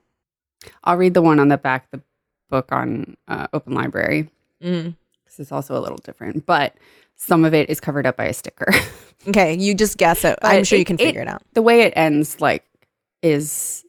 I'll 0.83 0.97
read 0.97 1.13
the 1.13 1.21
one 1.21 1.39
on 1.39 1.47
the 1.49 1.57
back 1.57 1.85
of 1.85 1.99
the 1.99 2.05
book 2.49 2.71
on 2.71 3.15
uh, 3.27 3.47
Open 3.53 3.73
Library. 3.73 4.29
Mm. 4.63 4.95
This 5.25 5.39
is 5.39 5.51
also 5.51 5.77
a 5.77 5.81
little 5.81 5.97
different, 5.97 6.45
but 6.45 6.75
some 7.15 7.45
of 7.45 7.53
it 7.53 7.69
is 7.69 7.79
covered 7.79 8.05
up 8.05 8.17
by 8.17 8.25
a 8.25 8.33
sticker. 8.33 8.67
Okay, 9.27 9.55
you 9.55 9.73
just 9.73 9.97
guess 9.97 10.23
it. 10.23 10.37
But 10.41 10.51
I'm 10.51 10.63
sure 10.63 10.77
you 10.77 10.85
can 10.85 10.97
figure 10.97 11.21
it, 11.21 11.27
out. 11.27 11.41
the 11.53 11.61
way 11.61 11.81
it 11.81 11.93
ends, 11.95 12.39
like, 12.41 12.64
is 13.25 13.83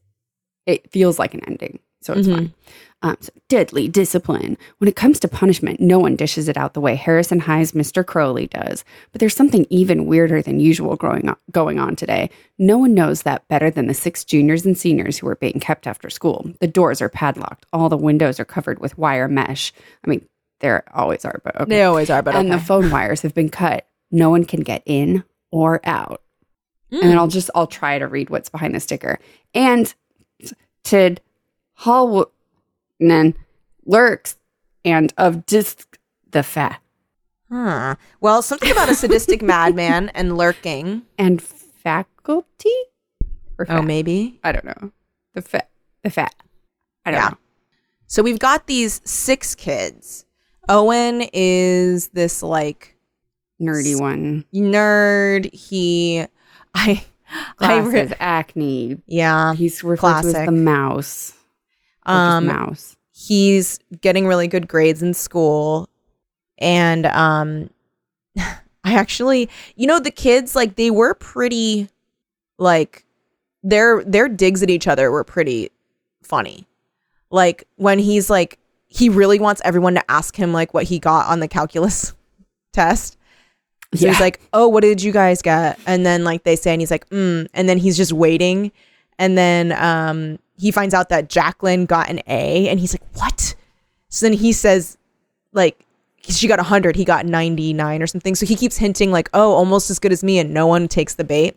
it 0.67 0.91
feels 0.91 1.19
like 1.19 1.35
an 1.35 1.45
ending, 1.47 1.79
so 2.01 2.13
it's 2.15 2.27
Mhm. 2.27 2.35
fine. 2.35 2.55
Um, 3.03 3.17
so 3.21 3.31
deadly 3.49 3.87
discipline. 3.89 4.57
When 4.79 4.89
it 4.89 4.97
comes 4.97 5.21
to 5.21 5.29
punishment, 5.29 5.79
no 5.81 5.99
one 5.99 6.17
dishes 6.17 6.49
it 6.49 6.57
out 6.57 6.73
the 6.75 6.81
way 6.81 6.95
Harrison 6.97 7.41
High's 7.41 7.73
Mr. 7.73 8.05
Crowley 8.05 8.47
does. 8.49 8.85
But 9.13 9.21
there's 9.21 9.37
something 9.37 9.67
even 9.71 10.07
weirder 10.07 10.41
than 10.43 10.59
usual 10.59 10.97
growing 10.97 11.29
on, 11.29 11.37
going 11.53 11.79
on 11.79 11.95
today. 11.95 12.31
No 12.59 12.79
one 12.79 12.95
knows 12.95 13.23
that 13.23 13.47
better 13.49 13.71
than 13.71 13.87
the 13.87 13.95
six 13.95 14.25
juniors 14.25 14.65
and 14.65 14.77
seniors 14.77 15.19
who 15.19 15.29
are 15.29 15.37
being 15.37 15.61
kept 15.61 15.87
after 15.87 16.09
school. 16.11 16.51
The 16.61 16.67
doors 16.67 17.03
are 17.03 17.11
padlocked. 17.11 17.67
All 17.73 17.89
the 17.91 17.99
windows 17.99 18.41
are 18.41 18.45
covered 18.47 18.79
with 18.81 18.99
wire 18.99 19.29
mesh. 19.29 19.73
I 20.05 20.09
mean, 20.11 20.27
there 20.61 20.83
always 20.95 21.25
are, 21.27 21.41
but 21.45 21.55
okay. 21.61 21.69
They 21.69 21.83
always 21.83 22.09
are, 22.11 22.23
but 22.23 22.35
and 22.35 22.49
okay. 22.51 22.59
the 22.59 22.65
phone 22.65 22.91
wires 22.91 23.21
have 23.23 23.35
been 23.35 23.51
cut. 23.51 23.87
No 24.11 24.31
one 24.31 24.45
can 24.47 24.61
get 24.63 24.83
in 24.87 25.23
or 25.53 25.81
out. 25.85 26.23
And 26.91 27.01
Mm. 27.01 27.05
then 27.05 27.19
I'll 27.19 27.27
just 27.29 27.51
I'll 27.55 27.67
try 27.67 27.99
to 27.99 28.07
read 28.07 28.31
what's 28.31 28.49
behind 28.49 28.75
the 28.75 28.81
sticker. 28.81 29.19
And 29.55 29.93
Tid 30.85 31.21
Hallwoodnan 31.81 33.35
lurks 33.85 34.37
and 34.85 35.13
of 35.17 35.47
disc 35.47 35.99
the 36.31 36.43
fat. 36.43 36.81
Huh. 37.51 37.97
Well, 38.21 38.43
something 38.43 38.71
about 38.71 38.89
a 38.89 38.95
sadistic 38.95 39.43
madman 39.43 40.11
and 40.11 40.37
lurking. 40.37 41.03
And 41.19 41.41
faculty? 41.43 42.71
Or 43.59 43.67
Oh, 43.69 43.83
maybe. 43.83 44.39
I 44.45 44.53
don't 44.53 44.65
know. 44.65 44.93
The 45.35 45.43
fat. 45.43 45.71
The 46.03 46.11
fat. 46.11 46.35
I 47.05 47.11
don't 47.11 47.21
Yeah. 47.21 47.29
know. 47.31 47.37
So 48.09 48.23
we've 48.23 48.39
got 48.39 48.67
these 48.67 49.01
six 49.05 49.55
kids. 49.55 50.25
Owen 50.69 51.29
is 51.33 52.09
this 52.09 52.43
like 52.43 52.97
Nerdy 53.61 53.99
one. 53.99 54.45
nerd. 54.55 55.53
He, 55.55 56.27
I, 56.77 57.05
I, 57.59 57.81
Glasses, 57.81 58.11
re- 58.11 58.17
acne. 58.21 59.03
yeah. 59.07 59.55
He's 59.55 59.83
referred 59.83 60.23
to 60.23 60.29
as 60.29 60.31
Classic. 60.33 60.47
the 60.47 60.53
mouse. 60.53 61.33
Um, 62.05 62.47
mouse. 62.47 62.97
he's 63.13 63.81
getting 64.01 64.29
really 64.29 64.47
good 64.47 64.69
grades 64.69 65.03
in 65.03 65.13
school 65.13 65.89
and 66.59 67.05
um 67.07 67.69
i 68.39 68.95
actually 68.95 69.51
you 69.75 69.89
know 69.89 69.99
the 69.99 70.13
kids 70.13 70.55
like 70.55 70.77
they 70.77 70.93
were 70.93 71.15
pretty 71.15 71.89
like 72.59 73.05
their 73.65 74.05
their 74.05 74.29
digs 74.29 74.63
at 74.63 74.71
each 74.71 74.87
other 74.87 75.11
were 75.11 75.25
pretty 75.25 75.69
funny 76.23 76.65
like 77.31 77.67
when 77.75 77.99
he's 77.99 78.31
like 78.31 78.57
he 78.87 79.09
really 79.09 79.41
wants 79.41 79.61
everyone 79.65 79.95
to 79.95 80.11
ask 80.11 80.37
him 80.37 80.53
like 80.53 80.73
what 80.73 80.85
he 80.85 81.01
got 81.01 81.27
on 81.27 81.41
the 81.41 81.49
calculus 81.49 82.15
test 82.73 83.19
so 83.95 84.09
he's 84.09 84.21
like 84.21 84.41
oh 84.53 84.67
what 84.69 84.83
did 84.83 85.03
you 85.03 85.13
guys 85.13 85.41
get 85.43 85.79
and 85.87 86.05
then 86.05 86.25
like 86.25 86.43
they 86.43 86.57
say 86.57 86.73
and 86.73 86.83
he's 86.83 86.91
like 86.91 87.09
mm 87.11 87.47
and 87.55 87.69
then 87.69 87.79
he's 87.79 87.97
just 87.97 88.13
waiting 88.13 88.71
and 89.19 89.39
then 89.39 89.73
um 89.73 90.39
he 90.59 90.71
finds 90.71 90.95
out 90.95 91.11
that 91.11 91.29
Jacqueline 91.29 91.85
got 91.87 92.09
an 92.09 92.21
A 92.29 92.69
and 92.69 92.81
he's 92.81 92.95
like, 92.95 93.03
"What?" 93.15 93.55
So 94.09 94.25
then 94.27 94.33
he 94.33 94.53
says 94.53 94.97
like 95.53 95.85
she 96.23 96.49
got 96.49 96.59
100, 96.59 96.97
he 96.97 97.05
got 97.05 97.27
99 97.27 98.03
or 98.03 98.07
something. 98.07 98.35
So 98.35 98.47
he 98.47 98.57
keeps 98.57 98.77
hinting 98.79 99.11
like, 99.13 99.29
"Oh, 99.35 99.53
almost 99.53 99.91
as 99.91 99.99
good 99.99 100.13
as 100.13 100.25
me," 100.25 100.39
and 100.39 100.55
no 100.55 100.67
one 100.67 100.89
takes 100.89 101.15
the 101.15 101.25
bait. 101.25 101.57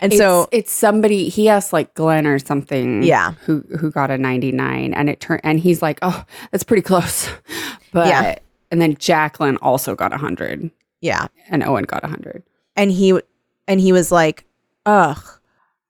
And 0.00 0.12
so 0.12 0.42
it's, 0.42 0.48
it's 0.52 0.72
somebody 0.72 1.28
he 1.28 1.48
asked 1.48 1.72
like 1.72 1.94
Glenn 1.94 2.26
or 2.26 2.38
something. 2.40 3.02
Yeah. 3.04 3.32
Who 3.46 3.60
who 3.78 3.90
got 3.92 4.10
a 4.10 4.18
99 4.18 4.92
and 4.94 5.08
it 5.08 5.20
turned 5.20 5.40
and 5.44 5.60
he's 5.60 5.80
like, 5.80 5.98
"Oh, 6.02 6.24
that's 6.50 6.64
pretty 6.64 6.82
close." 6.82 7.28
But 7.92 8.08
Yeah. 8.08 8.38
and 8.70 8.80
then 8.80 8.96
Jacqueline 8.96 9.58
also 9.58 9.94
got 9.94 10.12
a 10.12 10.16
100 10.16 10.70
yeah, 11.02 11.26
and 11.50 11.62
Owen 11.62 11.84
got 11.84 12.02
a 12.02 12.06
100. 12.06 12.42
and 12.76 12.90
he 12.90 13.20
and 13.68 13.78
he 13.80 13.92
was 13.92 14.10
like, 14.10 14.46
"Ugh." 14.86 15.22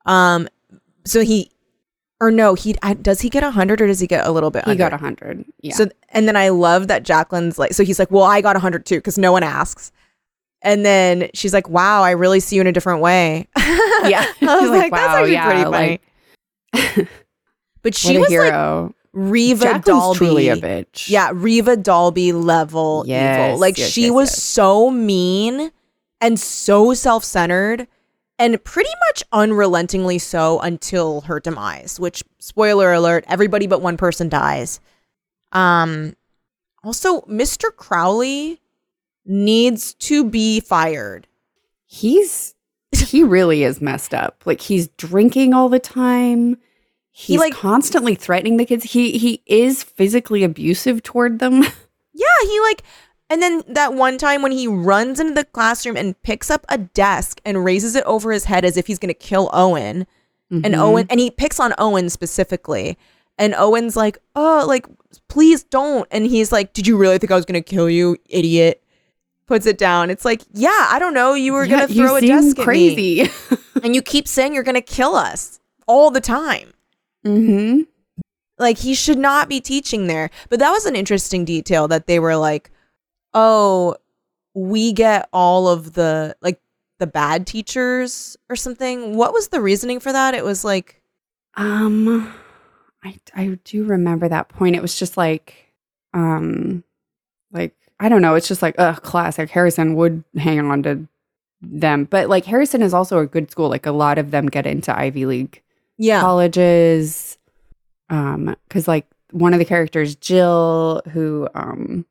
Um 0.07 0.49
so 1.05 1.21
he 1.21 1.49
or 2.21 2.31
no, 2.31 2.55
he 2.55 2.75
I, 2.83 2.95
does 2.95 3.21
he 3.21 3.29
get 3.31 3.43
100 3.45 3.81
or 3.81 3.87
does 3.87 4.01
he 4.01 4.07
get 4.09 4.27
a 4.27 4.31
little 4.33 4.51
bit 4.51 4.65
He 4.65 4.73
under? 4.73 4.79
got 4.85 4.93
a 4.93 4.97
100. 4.97 5.45
Yeah. 5.61 5.75
So 5.75 5.87
and 6.11 6.27
then 6.27 6.37
I 6.37 6.49
love 6.49 6.89
that 6.89 7.05
Jacqueline's 7.05 7.59
like 7.59 7.73
so 7.73 7.85
he's 7.85 7.99
like, 8.01 8.11
"Well, 8.11 8.25
I 8.25 8.41
got 8.41 8.57
100 8.57 8.85
too 8.87 9.01
cuz 9.01 9.17
no 9.19 9.31
one 9.33 9.43
asks." 9.45 9.93
And 10.65 10.85
then 10.87 11.29
she's 11.35 11.53
like, 11.53 11.69
"Wow, 11.69 12.03
I 12.03 12.13
really 12.13 12.39
see 12.41 12.57
you 12.57 12.61
in 12.63 12.67
a 12.69 12.73
different 12.73 13.01
way." 13.01 13.49
yeah. 13.57 14.25
I 14.41 14.61
was 14.61 14.61
He's 14.63 14.71
like, 14.71 14.93
"That's 14.93 15.15
actually 15.15 15.37
pretty 15.39 15.63
funny." 15.65 16.01
like, 16.73 17.09
but 17.83 17.95
she 18.03 18.19
was 18.19 18.31
like 18.31 18.95
Riva 19.13 19.65
Jacqueline's 19.65 19.85
Dalby. 19.85 20.19
truly 20.19 20.49
a 20.49 20.57
bitch. 20.57 21.09
Yeah, 21.09 21.31
Riva 21.35 21.77
Dalby 21.77 22.33
level 22.33 23.05
Yes, 23.07 23.49
evil. 23.51 23.61
Like 23.61 23.79
yes, 23.79 23.91
she 23.91 24.03
yes, 24.05 24.13
was 24.13 24.35
so 24.37 24.91
mean 24.91 25.71
and 26.21 26.39
so 26.41 26.95
self-centered 26.95 27.87
and 28.39 28.65
pretty 28.65 28.91
much 29.09 29.23
unrelentingly 29.33 30.19
so 30.19 30.59
until 30.61 31.21
her 31.23 31.39
demise, 31.41 32.01
which 32.01 32.25
spoiler 32.39 32.93
alert, 32.93 33.25
everybody 33.29 33.67
but 33.67 33.83
one 33.83 33.97
person 33.97 34.29
dies. 34.29 34.81
Um 35.53 36.17
also 36.83 37.21
Mr. 37.23 37.75
Crowley 37.77 38.61
needs 39.27 39.95
to 39.95 40.25
be 40.25 40.59
fired. 40.61 41.27
He's 41.85 42.55
he 42.97 43.23
really 43.23 43.63
is 43.63 43.81
messed 43.83 44.15
up. 44.15 44.43
Like 44.47 44.63
he's 44.63 44.89
drinking 44.97 45.53
all 45.53 45.69
the 45.69 45.79
time. 45.79 46.57
He's 47.15 47.39
like- 47.39 47.53
constantly 47.55 48.15
threatening 48.15 48.57
the 48.57 48.65
kids. 48.65 48.85
He 48.93 49.19
he 49.19 49.43
is 49.47 49.83
physically 49.83 50.43
abusive 50.45 51.03
toward 51.03 51.39
them. 51.39 51.65
Yeah, 52.15 52.27
he 52.43 52.61
like, 52.61 52.83
and 53.31 53.41
then 53.43 53.63
that 53.69 53.95
one 53.95 54.19
time 54.19 54.43
when 54.43 54.53
he 54.53 54.67
runs 54.69 55.19
into 55.19 55.33
the 55.33 55.47
classroom 55.47 55.97
and 55.97 56.21
picks 56.23 56.51
up 56.51 56.65
a 56.69 56.77
desk 56.77 57.41
and 57.47 57.65
raises 57.65 57.97
it 57.97 58.05
over 58.05 58.33
his 58.33 58.45
head 58.45 58.67
as 58.67 58.77
if 58.77 58.87
he's 58.87 58.99
gonna 58.99 59.15
kill 59.15 59.49
Owen, 59.55 60.07
and 60.51 60.63
Mhm. 60.63 60.79
Owen, 60.79 61.07
and 61.09 61.19
he 61.19 61.31
picks 61.31 61.59
on 61.59 61.73
Owen 61.79 62.11
specifically, 62.11 62.99
and 63.39 63.55
Owen's 63.55 63.97
like, 63.97 64.19
oh, 64.37 64.65
like 64.69 64.87
please 65.29 65.65
don't, 65.65 66.07
and 66.11 66.27
he's 66.27 66.53
like, 66.53 66.75
did 66.75 66.87
you 66.87 66.99
really 66.99 67.17
think 67.17 67.31
I 67.33 67.37
was 67.37 67.47
gonna 67.47 67.63
kill 67.63 67.89
you, 67.89 68.19
idiot? 68.29 68.83
Puts 69.47 69.65
it 69.65 69.79
down. 69.79 70.11
It's 70.11 70.27
like, 70.27 70.43
yeah, 70.53 70.89
I 70.91 70.99
don't 70.99 71.15
know. 71.15 71.33
You 71.33 71.55
were 71.55 71.65
Yeah, 71.65 71.87
gonna 71.87 71.95
throw 71.95 72.17
a 72.17 72.21
desk 72.21 72.59
at 72.59 72.59
me, 72.59 72.65
crazy. 72.65 73.31
and 73.83 73.95
you 73.95 74.03
keep 74.03 74.29
saying 74.29 74.53
you're 74.53 74.63
gonna 74.63 74.83
kill 74.83 75.15
us 75.17 75.61
all 75.87 76.11
the 76.11 76.21
time. 76.21 76.75
Mm-hmm. 77.25 77.83
like 78.59 78.79
he 78.79 78.95
should 78.95 79.19
not 79.19 79.49
be 79.49 79.61
teaching 79.61 80.07
there 80.07 80.31
but 80.49 80.59
that 80.59 80.71
was 80.71 80.87
an 80.87 80.97
interesting 80.97 81.45
detail 81.45 81.89
that 81.89 82.07
they 82.07 82.19
were 82.19 82.37
like 82.37 82.71
oh 83.35 83.95
we 84.55 84.93
get 84.93 85.29
all 85.33 85.69
of 85.69 85.95
the 85.95 86.37
like 86.43 86.61
the 86.99 87.07
bad 87.07 87.47
teachers 87.47 88.37
or 88.49 88.57
something 88.57 89.17
what 89.17 89.33
was 89.33 89.49
the 89.49 89.61
reasoning 89.61 89.99
for 90.01 90.13
that 90.13 90.35
it 90.35 90.45
was 90.45 90.65
like 90.65 91.03
Um, 91.57 92.33
I 93.05 93.19
I 93.35 93.59
do 93.65 93.85
remember 93.85 94.29
that 94.29 94.49
point. 94.49 94.77
It 94.77 94.83
was 94.83 94.99
just 94.99 95.17
like, 95.17 95.73
um, 96.15 96.85
like 97.53 97.75
I 98.01 98.09
don't 98.09 98.23
know. 98.23 98.35
It's 98.35 98.49
just 98.49 98.63
like, 98.63 98.75
ugh, 98.79 99.03
classic. 99.03 99.51
Harrison 99.51 99.95
would 99.97 100.25
hang 100.37 100.61
on 100.61 100.83
to 100.85 101.07
them, 101.61 102.05
but 102.05 102.29
like 102.29 102.45
Harrison 102.47 102.83
is 102.83 102.95
also 102.95 103.19
a 103.19 103.27
good 103.27 103.51
school. 103.51 103.69
Like 103.69 103.87
a 103.87 103.93
lot 103.93 104.19
of 104.19 104.31
them 104.31 104.47
get 104.49 104.67
into 104.67 104.97
Ivy 104.97 105.27
League 105.27 105.63
yeah 105.99 106.21
colleges. 106.21 107.39
Um, 108.11 108.55
because 108.69 108.87
like 108.87 109.07
one 109.31 109.53
of 109.55 109.59
the 109.59 109.65
characters, 109.65 110.15
Jill, 110.17 111.03
who 111.13 111.49
um, 111.55 112.05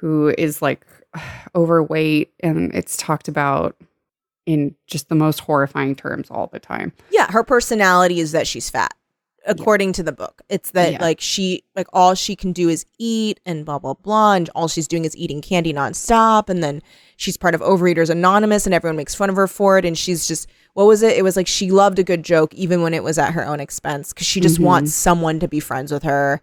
who 0.00 0.34
is 0.36 0.60
like 0.62 0.84
overweight, 1.54 2.32
and 2.40 2.74
it's 2.74 2.96
talked 2.96 3.28
about 3.28 3.76
in 4.46 4.74
just 4.86 5.08
the 5.10 5.14
most 5.14 5.40
horrifying 5.40 5.94
terms 5.94 6.30
all 6.30 6.46
the 6.46 6.58
time. 6.58 6.92
yeah 7.10 7.30
her 7.30 7.44
personality 7.44 8.18
is 8.18 8.32
that 8.32 8.46
she's 8.46 8.70
fat 8.70 8.94
according 9.48 9.92
to 9.94 10.02
the 10.02 10.12
book 10.12 10.42
it's 10.48 10.70
that 10.72 10.92
Yeah. 10.92 10.98
like 11.00 11.20
she 11.20 11.64
like 11.74 11.88
all 11.92 12.14
she 12.14 12.36
can 12.36 12.52
do 12.52 12.68
is 12.68 12.84
eat 12.98 13.40
and 13.46 13.64
blah 13.64 13.78
blah 13.78 13.94
blah 13.94 14.34
and 14.34 14.48
all 14.54 14.68
she's 14.68 14.86
doing 14.86 15.04
is 15.04 15.16
eating 15.16 15.40
candy 15.40 15.72
nonstop 15.72 16.48
and 16.48 16.62
then 16.62 16.82
she's 17.16 17.36
part 17.36 17.54
of 17.54 17.60
overeaters 17.62 18.10
anonymous 18.10 18.66
and 18.66 18.74
everyone 18.74 18.96
makes 18.96 19.14
fun 19.14 19.30
of 19.30 19.36
her 19.36 19.48
for 19.48 19.78
it 19.78 19.84
and 19.84 19.98
she's 19.98 20.28
just 20.28 20.48
what 20.74 20.86
was 20.86 21.02
it 21.02 21.16
it 21.16 21.22
was 21.22 21.34
like 21.34 21.46
she 21.46 21.70
loved 21.70 21.98
a 21.98 22.04
good 22.04 22.22
joke 22.22 22.54
even 22.54 22.82
when 22.82 22.94
it 22.94 23.02
was 23.02 23.18
at 23.18 23.32
her 23.32 23.44
own 23.44 23.58
expense 23.58 24.12
because 24.12 24.26
she 24.26 24.40
just 24.40 24.58
Mhm. 24.58 24.64
wants 24.64 24.94
someone 24.94 25.40
to 25.40 25.48
be 25.48 25.58
friends 25.60 25.90
with 25.90 26.02
her 26.04 26.40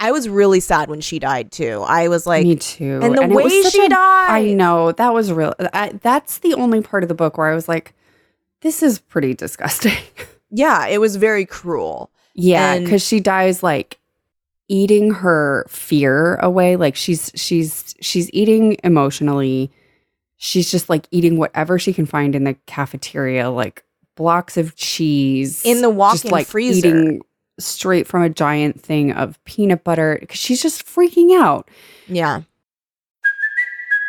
i 0.00 0.10
was 0.10 0.28
really 0.28 0.58
sad 0.60 0.90
when 0.90 1.00
she 1.00 1.18
died 1.20 1.52
too 1.52 1.82
i 1.86 2.08
was 2.08 2.26
like 2.26 2.44
Me 2.44 2.56
too. 2.56 2.98
and 3.02 3.16
the 3.16 3.28
was 3.28 3.44
way 3.44 3.62
she 3.70 3.86
a- 3.86 3.88
died 3.88 4.26
I 4.26 4.52
know 4.54 4.90
that 4.92 5.12
was 5.14 5.30
real. 5.32 5.54
I, 5.72 5.92
that's 6.02 6.38
the 6.38 6.54
only 6.54 6.80
part 6.82 7.02
of 7.04 7.08
the 7.08 7.14
book 7.14 7.36
where 7.36 7.46
I 7.48 7.54
was 7.54 7.68
like, 7.68 7.92
"This 8.62 8.82
is 8.82 8.98
pretty 8.98 9.34
disgusting." 9.34 9.92
yeah 10.54 10.86
it 10.86 10.98
was 10.98 11.16
very 11.16 11.44
cruel 11.44 12.10
yeah, 12.34 12.78
because 12.78 13.06
she 13.06 13.20
dies 13.20 13.62
like 13.62 13.98
eating 14.68 15.12
her 15.12 15.64
fear 15.68 16.34
away. 16.36 16.76
Like 16.76 16.96
she's 16.96 17.30
she's 17.34 17.94
she's 18.00 18.28
eating 18.32 18.76
emotionally. 18.82 19.70
She's 20.36 20.70
just 20.70 20.90
like 20.90 21.06
eating 21.10 21.38
whatever 21.38 21.78
she 21.78 21.92
can 21.92 22.06
find 22.06 22.34
in 22.34 22.44
the 22.44 22.54
cafeteria, 22.66 23.50
like 23.50 23.84
blocks 24.16 24.56
of 24.56 24.74
cheese 24.74 25.64
In 25.64 25.80
the 25.80 25.90
walk-in 25.90 26.44
freezer. 26.44 26.88
eating 26.88 27.22
straight 27.58 28.06
from 28.06 28.22
a 28.22 28.28
giant 28.28 28.80
thing 28.80 29.12
of 29.12 29.42
peanut 29.44 29.84
butter 29.84 30.18
because 30.20 30.38
she's 30.38 30.60
just 30.60 30.84
freaking 30.84 31.40
out. 31.40 31.70
yeah 32.08 32.42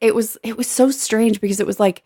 it 0.00 0.14
was 0.14 0.36
it 0.42 0.56
was 0.56 0.66
so 0.66 0.90
strange 0.90 1.40
because 1.40 1.60
it 1.60 1.66
was 1.66 1.80
like 1.80 2.02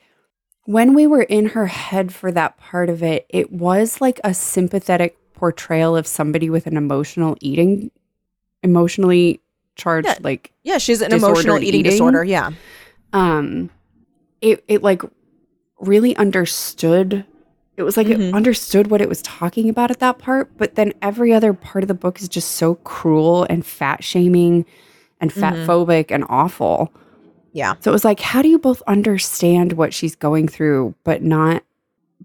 when 0.65 0.95
we 0.95 1.07
were 1.07 1.23
in 1.23 1.47
her 1.51 1.67
head 1.67 2.13
for 2.15 2.31
that 2.33 2.57
part 2.59 2.89
of 2.89 3.03
it, 3.03 3.27
it 3.31 3.51
was 3.53 4.01
like 4.01 4.21
a 4.23 4.33
sympathetic 4.35 5.17
portrayal 5.35 5.97
of 5.97 6.07
somebody 6.07 6.51
with 6.51 6.67
an 6.67 6.77
emotional 6.77 7.37
eating 7.41 7.91
emotionally 8.63 9.41
charged 9.77 10.07
Yeah. 10.09 10.19
like 10.21 10.53
Yeah, 10.63 10.79
she's 10.79 11.01
an 11.01 11.13
emotional 11.13 11.57
eating, 11.59 11.81
eating? 11.81 11.91
disorder. 11.93 12.25
Yeah. 12.25 12.51
um 13.13 13.71
it 14.41 14.63
it 14.69 14.83
like 14.83 15.03
really 15.81 16.15
understood 16.17 17.25
it 17.77 17.83
was 17.83 17.97
like 17.97 18.07
it 18.09 18.19
Mhm. 18.21 18.35
understood 18.35 18.89
what 18.91 19.01
it 19.01 19.09
was 19.09 19.23
talking 19.23 19.69
about 19.71 19.91
at 19.91 19.99
that 20.01 20.19
part 20.19 20.51
but 20.59 20.75
then 20.77 20.93
every 21.03 21.33
other 21.33 21.53
part 21.53 21.83
of 21.83 21.89
the 21.89 21.95
book 21.95 22.21
is 22.21 22.29
just 22.29 22.53
so 22.53 22.75
cruel 22.77 23.47
and 23.51 23.65
fat 23.67 24.05
shaming 24.05 24.65
and 25.21 25.33
fat 25.33 25.55
Mhm. 25.55 25.67
phobic 25.67 26.07
and 26.11 26.25
awful 26.29 26.93
Yeah. 27.52 27.75
so 27.80 27.90
it 27.90 27.92
was 27.92 28.04
like 28.04 28.21
how 28.21 28.42
do 28.42 28.49
you 28.49 28.59
both 28.59 28.83
understand 28.87 29.73
what 29.75 29.92
she's 29.95 30.14
going 30.14 30.49
through 30.49 30.95
but 31.04 31.23
not 31.23 31.62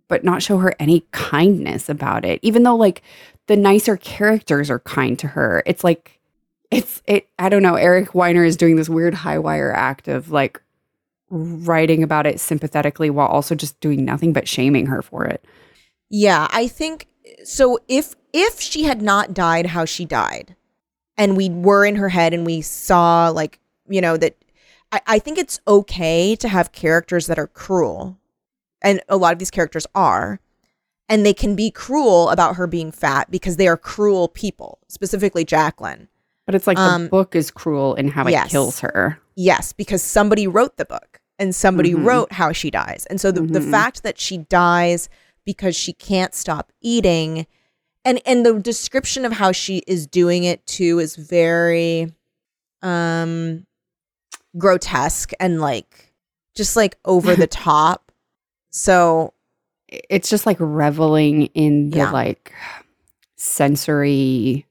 but 0.08 0.24
not 0.24 0.44
show 0.44 0.58
her 0.58 0.76
any 0.80 1.06
kindness 1.12 1.90
about 1.90 2.26
it 2.26 2.40
even 2.44 2.64
though 2.64 2.76
like 2.76 3.02
the 3.48 3.56
nicer 3.56 3.98
characters 3.98 4.70
are 4.70 4.80
kind 4.80 5.18
to 5.20 5.28
her 5.28 5.64
it's 5.66 5.84
like 5.84 6.20
it's 6.72 7.02
it 7.06 7.28
i 7.40 7.50
don't 7.50 7.64
know 7.64 7.76
eric 7.76 8.14
weiner 8.14 8.44
is 8.44 8.58
doing 8.58 8.76
this 8.76 8.90
weird 8.90 9.14
high 9.14 9.40
wire 9.40 9.72
act 9.74 10.08
of 10.08 10.32
like 10.32 10.62
writing 11.30 12.04
about 12.04 12.28
it 12.28 12.40
sympathetically 12.40 13.10
while 13.10 13.28
also 13.28 13.56
just 13.56 13.80
doing 13.80 14.06
nothing 14.06 14.32
but 14.32 14.48
shaming 14.48 14.86
her 14.86 15.02
for 15.02 15.26
it 15.26 15.44
Yeah, 16.10 16.48
I 16.52 16.68
think 16.68 17.08
so 17.44 17.80
if 17.88 18.16
if 18.32 18.60
she 18.60 18.84
had 18.84 19.02
not 19.02 19.34
died 19.34 19.66
how 19.66 19.86
she 19.86 20.06
died 20.06 20.56
and 21.18 21.36
we 21.36 21.50
were 21.50 21.84
in 21.84 21.96
her 21.96 22.10
head 22.10 22.34
and 22.34 22.46
we 22.46 22.62
saw 22.62 23.30
like, 23.30 23.60
you 23.88 24.02
know, 24.02 24.18
that 24.18 24.36
I, 24.96 25.02
I 25.16 25.20
think 25.20 25.38
it's 25.38 25.60
okay 25.68 26.36
to 26.38 26.48
have 26.48 26.72
characters 26.72 27.28
that 27.28 27.38
are 27.40 27.48
cruel. 27.48 28.18
And 28.82 29.02
a 29.10 29.18
lot 29.18 29.34
of 29.34 29.40
these 29.40 29.52
characters 29.52 29.86
are. 29.96 30.40
And 31.10 31.26
they 31.26 31.34
can 31.34 31.56
be 31.56 31.70
cruel 31.70 32.30
about 32.30 32.56
her 32.56 32.66
being 32.66 32.92
fat 32.92 33.30
because 33.30 33.58
they 33.58 33.68
are 33.68 33.78
cruel 33.78 34.28
people, 34.28 34.80
specifically 34.88 35.46
Jacqueline. 35.46 36.08
but 36.48 36.54
it's 36.56 36.68
like 36.68 36.78
Um, 36.78 37.04
the 37.06 37.10
book 37.10 37.36
is 37.36 37.50
cruel 37.52 37.96
in 37.96 38.08
how 38.10 38.26
it 38.28 38.50
kills 38.50 38.80
her 38.82 39.20
Yes, 39.36 39.74
because 39.74 40.02
somebody 40.04 40.46
wrote 40.48 40.78
the 40.78 40.86
book 40.86 41.20
and 41.40 41.54
somebody 41.56 41.94
Mhm. 41.94 42.06
wrote 42.06 42.32
how 42.34 42.52
she 42.52 42.70
dies. 42.72 43.06
And 43.10 43.20
so 43.20 43.32
the, 43.32 43.42
the 43.42 43.60
Mhm. 43.60 43.72
fact 43.72 44.04
that 44.04 44.20
she 44.20 44.38
dies 44.38 45.10
because 45.44 45.76
she 45.76 45.92
can't 45.92 46.34
stop 46.36 46.72
eating 46.82 47.46
and 48.06 48.22
and 48.28 48.46
the 48.46 48.60
description 48.60 49.26
of 49.26 49.34
how 49.34 49.52
she 49.52 49.80
is 49.88 50.06
doing 50.06 50.44
it 50.44 50.66
too 50.68 51.00
is 51.00 51.16
very 51.16 52.14
um 52.84 53.66
grotesque 54.58 55.32
and 55.40 55.60
like 55.62 56.14
just 56.56 56.76
like 56.76 56.98
over 57.06 57.36
the 57.36 57.48
top. 57.72 58.12
So 58.72 59.34
it's 59.90 60.30
just 60.30 60.46
like 60.46 60.58
reveling 60.60 61.44
in 61.54 61.90
the 61.92 61.98
Yeah. 61.98 62.12
like 62.12 62.54
sensory 63.38 64.66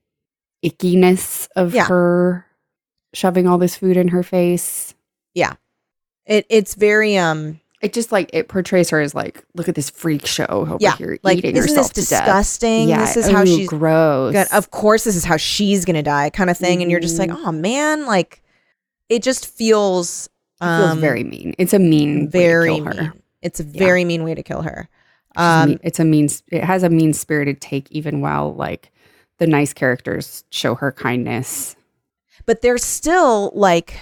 ickiness 0.65 1.49
of 1.57 1.75
Yeah. 1.75 1.85
her 1.87 2.47
shoving 3.13 3.47
all 3.47 3.59
this 3.59 3.77
food 3.77 3.97
in 3.97 4.09
her 4.09 4.23
face. 4.23 4.95
Yeah. 5.35 5.55
It 6.27 6.47
it's 6.49 6.75
very 6.75 7.17
um 7.17 7.61
It 7.83 7.93
just 7.93 8.11
like 8.13 8.31
it 8.33 8.49
portrays 8.49 8.91
her 8.91 9.01
as 9.01 9.15
like, 9.15 9.45
look 9.55 9.69
at 9.69 9.75
this 9.75 9.91
freak 9.91 10.27
show 10.27 10.47
over 10.49 10.79
yeah, 10.81 10.97
here 10.97 11.19
like 11.23 11.39
eating 11.39 11.57
isn't 11.57 11.69
herself 11.71 11.93
this 11.93 12.07
to 12.07 12.11
death. 12.11 12.25
disgusting? 12.25 12.89
Yeah, 12.89 13.01
this 13.01 13.17
is 13.17 13.29
how 13.29 13.43
ooh, 13.43 13.47
she's 13.47 13.69
gross. 13.69 14.33
gonna, 14.33 14.47
of 14.53 14.71
course 14.71 15.05
this 15.05 15.17
is 15.17 15.25
how 15.25 15.37
she's 15.37 15.85
gonna 15.85 16.03
die 16.03 16.31
kind 16.31 16.49
of 16.51 16.57
thing 16.57 16.81
and 16.83 16.91
you're 16.91 17.01
just 17.01 17.19
like 17.19 17.31
oh 17.31 17.53
man 17.53 18.07
like 18.07 18.43
it 19.09 19.23
just 19.23 19.47
feels 19.47 20.29
It 20.61 20.65
feels 20.77 20.93
um, 20.93 21.01
very 21.01 21.25
mean. 21.25 21.55
It's 21.59 21.73
a 21.75 21.79
mean, 21.79 22.29
very 22.31 22.71
way 22.71 22.79
to 22.79 22.85
kill 22.85 22.95
her. 22.97 23.03
mean 23.13 23.23
it's 23.43 23.61
a 23.61 23.65
very 23.65 24.05
mean 24.05 24.25
way 24.25 24.35
to 24.35 24.43
kill 24.43 24.63
her 24.63 24.89
It's 25.33 25.39
um 25.41 25.69
mean- 25.71 25.81
it's 25.83 26.01
a 26.01 26.05
mean. 26.05 26.29
It 26.51 26.65
has 26.65 26.83
a 26.83 26.89
mean 26.89 27.13
spirited 27.13 27.61
take, 27.61 27.91
even 27.91 28.21
while 28.21 28.55
like 28.55 28.91
the 29.39 29.47
nice 29.47 29.73
characters 29.73 30.45
show 30.51 30.75
her 30.77 30.93
kindness. 30.93 31.77
but 32.47 32.63
there's 32.63 32.85
still 32.85 33.51
like 33.55 33.99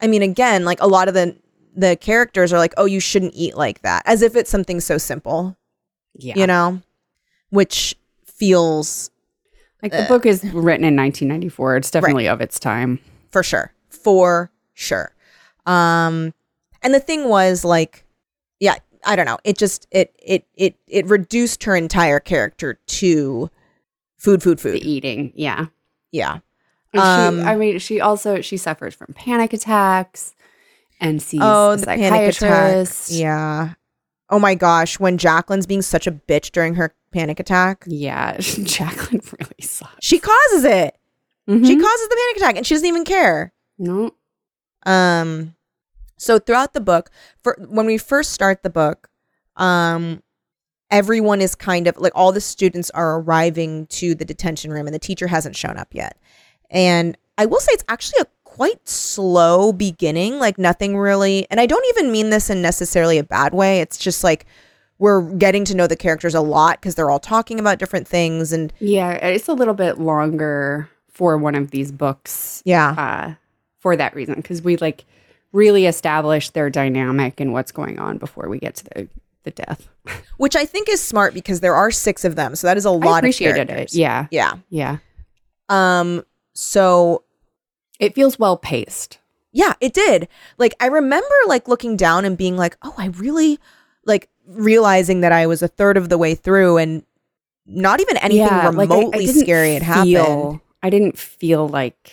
i 0.00 0.06
mean 0.06 0.22
again 0.22 0.64
like 0.64 0.80
a 0.80 0.86
lot 0.86 1.08
of 1.08 1.14
the 1.14 1.36
the 1.76 1.96
characters 1.96 2.52
are 2.52 2.58
like 2.58 2.74
oh 2.76 2.84
you 2.86 2.98
shouldn't 3.00 3.34
eat 3.34 3.56
like 3.56 3.82
that 3.82 4.02
as 4.06 4.20
if 4.22 4.34
it's 4.36 4.50
something 4.50 4.80
so 4.80 4.98
simple 4.98 5.56
Yeah, 6.14 6.34
you 6.36 6.46
know 6.46 6.80
which 7.50 7.94
feels 8.24 9.10
like 9.82 9.92
the 9.92 10.04
uh, 10.04 10.08
book 10.08 10.26
is 10.26 10.42
written 10.44 10.84
in 10.84 10.96
1994. 10.96 11.76
It's 11.76 11.90
definitely 11.90 12.28
of 12.28 12.40
its 12.40 12.58
time. 12.58 12.98
for 13.30 13.42
sure 13.42 13.72
for 14.02 14.50
sure 14.74 15.14
um 15.66 16.32
and 16.82 16.94
the 16.94 17.00
thing 17.00 17.28
was 17.28 17.64
like 17.64 18.04
yeah 18.60 18.74
i 19.04 19.14
don't 19.16 19.26
know 19.26 19.38
it 19.44 19.58
just 19.58 19.86
it 19.90 20.14
it 20.24 20.46
it 20.54 20.76
it 20.86 21.06
reduced 21.06 21.64
her 21.64 21.74
entire 21.76 22.20
character 22.20 22.78
to 22.86 23.50
food 24.18 24.42
food 24.42 24.60
food 24.60 24.74
The 24.74 24.88
eating, 24.90 25.32
yeah. 25.36 25.66
yeah 26.12 26.38
Um, 26.94 27.40
she, 27.40 27.42
I 27.44 27.56
mean, 27.56 27.78
she 27.78 28.00
also 28.00 28.40
she 28.40 28.56
suffers 28.56 28.94
from 28.94 29.12
panic 29.14 29.52
attacks 29.52 30.34
and 31.00 31.20
sees 31.22 31.40
oh 31.42 31.76
the 31.76 31.86
panic 31.86 32.34
attack 32.34 32.34
psychiatrist. 32.34 33.10
yeah 33.12 33.74
oh 34.30 34.38
my 34.38 34.54
gosh 34.54 34.98
when 34.98 35.16
jacqueline's 35.18 35.66
being 35.66 35.82
such 35.82 36.06
a 36.06 36.12
bitch 36.12 36.50
during 36.50 36.74
her 36.74 36.92
panic 37.12 37.38
attack 37.40 37.84
yeah. 37.86 38.36
Jacqueline 38.40 39.22
really 39.38 39.62
sucks. 39.62 39.94
she 40.04 40.18
causes 40.18 40.64
it 40.64 40.94
she 41.48 41.54
Mhm. 41.54 41.80
causes 41.80 42.08
the 42.08 42.16
panic 42.16 42.36
attack 42.36 42.56
and 42.56 42.66
she 42.66 42.74
doesn't 42.74 42.86
even 42.88 43.04
care 43.04 43.52
no, 43.78 44.14
Um, 44.84 45.54
so 46.16 46.38
throughout 46.38 46.72
the 46.72 46.80
book, 46.80 47.10
for 47.42 47.56
when 47.68 47.86
we 47.86 47.98
first 47.98 48.32
start 48.32 48.62
the 48.62 48.70
book, 48.70 49.08
um, 49.56 50.22
everyone 50.90 51.40
is 51.40 51.54
kind 51.54 51.86
of 51.86 51.96
like 51.98 52.12
all 52.14 52.32
the 52.32 52.40
students 52.40 52.90
are 52.90 53.20
arriving 53.20 53.86
to 53.86 54.14
the 54.14 54.24
detention 54.24 54.72
room, 54.72 54.86
and 54.86 54.94
the 54.94 54.98
teacher 54.98 55.26
hasn't 55.28 55.56
shown 55.56 55.76
up 55.76 55.88
yet. 55.92 56.16
And 56.70 57.16
I 57.36 57.46
will 57.46 57.60
say 57.60 57.72
it's 57.72 57.84
actually 57.88 58.22
a 58.22 58.26
quite 58.44 58.88
slow 58.88 59.72
beginning, 59.72 60.38
like 60.38 60.58
nothing 60.58 60.96
really. 60.96 61.46
And 61.50 61.60
I 61.60 61.66
don't 61.66 61.86
even 61.90 62.10
mean 62.10 62.30
this 62.30 62.50
in 62.50 62.60
necessarily 62.60 63.18
a 63.18 63.22
bad 63.24 63.54
way. 63.54 63.80
It's 63.80 63.98
just 63.98 64.24
like 64.24 64.46
we're 64.98 65.22
getting 65.34 65.64
to 65.66 65.76
know 65.76 65.86
the 65.86 65.96
characters 65.96 66.34
a 66.34 66.40
lot 66.40 66.80
because 66.80 66.96
they're 66.96 67.10
all 67.10 67.20
talking 67.20 67.60
about 67.60 67.78
different 67.78 68.08
things, 68.08 68.52
and 68.52 68.72
yeah, 68.80 69.12
it's 69.12 69.48
a 69.48 69.54
little 69.54 69.74
bit 69.74 69.98
longer 69.98 70.88
for 71.08 71.36
one 71.38 71.54
of 71.54 71.70
these 71.70 71.92
books. 71.92 72.62
yeah, 72.64 72.94
uh, 72.98 73.34
for 73.78 73.96
that 73.96 74.14
reason 74.14 74.34
because 74.36 74.62
we 74.62 74.76
like 74.76 75.04
really 75.52 75.86
establish 75.86 76.50
their 76.50 76.68
dynamic 76.70 77.40
and 77.40 77.52
what's 77.52 77.72
going 77.72 77.98
on 77.98 78.18
before 78.18 78.48
we 78.48 78.58
get 78.58 78.74
to 78.76 78.84
the 78.84 79.08
the 79.44 79.50
death. 79.52 79.88
which 80.36 80.56
I 80.56 80.64
think 80.66 80.88
is 80.88 81.00
smart 81.02 81.32
because 81.34 81.60
there 81.60 81.74
are 81.74 81.90
six 81.90 82.24
of 82.24 82.34
them, 82.36 82.54
so 82.56 82.66
that 82.66 82.76
is 82.76 82.84
a 82.84 82.90
lot 82.90 83.24
I 83.24 83.28
of 83.28 83.34
characters. 83.36 83.94
it. 83.94 83.98
Yeah, 83.98 84.26
yeah. 84.30 84.54
yeah. 84.68 84.98
Um, 85.68 86.24
so 86.54 87.22
It 88.00 88.14
feels 88.14 88.38
well 88.38 88.56
paced. 88.56 89.18
yeah, 89.52 89.74
it 89.80 89.92
did. 89.94 90.28
Like 90.58 90.74
I 90.80 90.86
remember 90.86 91.34
like 91.46 91.68
looking 91.68 91.96
down 91.96 92.24
and 92.24 92.36
being 92.36 92.56
like, 92.56 92.76
"Oh, 92.82 92.94
I 92.98 93.06
really 93.06 93.58
like 94.04 94.28
realizing 94.46 95.20
that 95.20 95.32
I 95.32 95.46
was 95.46 95.62
a 95.62 95.68
third 95.68 95.96
of 95.96 96.08
the 96.08 96.18
way 96.18 96.34
through 96.34 96.78
and 96.78 97.04
not 97.66 98.00
even 98.00 98.16
anything 98.18 98.46
Yeah, 98.46 98.70
like, 98.70 98.90
I- 98.90 98.94
I 98.94 98.98
remotely 98.98 99.26
scary 99.26 99.74
had 99.74 99.82
happened." 99.82 100.60
I 100.82 100.90
didn't 100.90 101.18
feel 101.18 101.68
like 101.68 102.12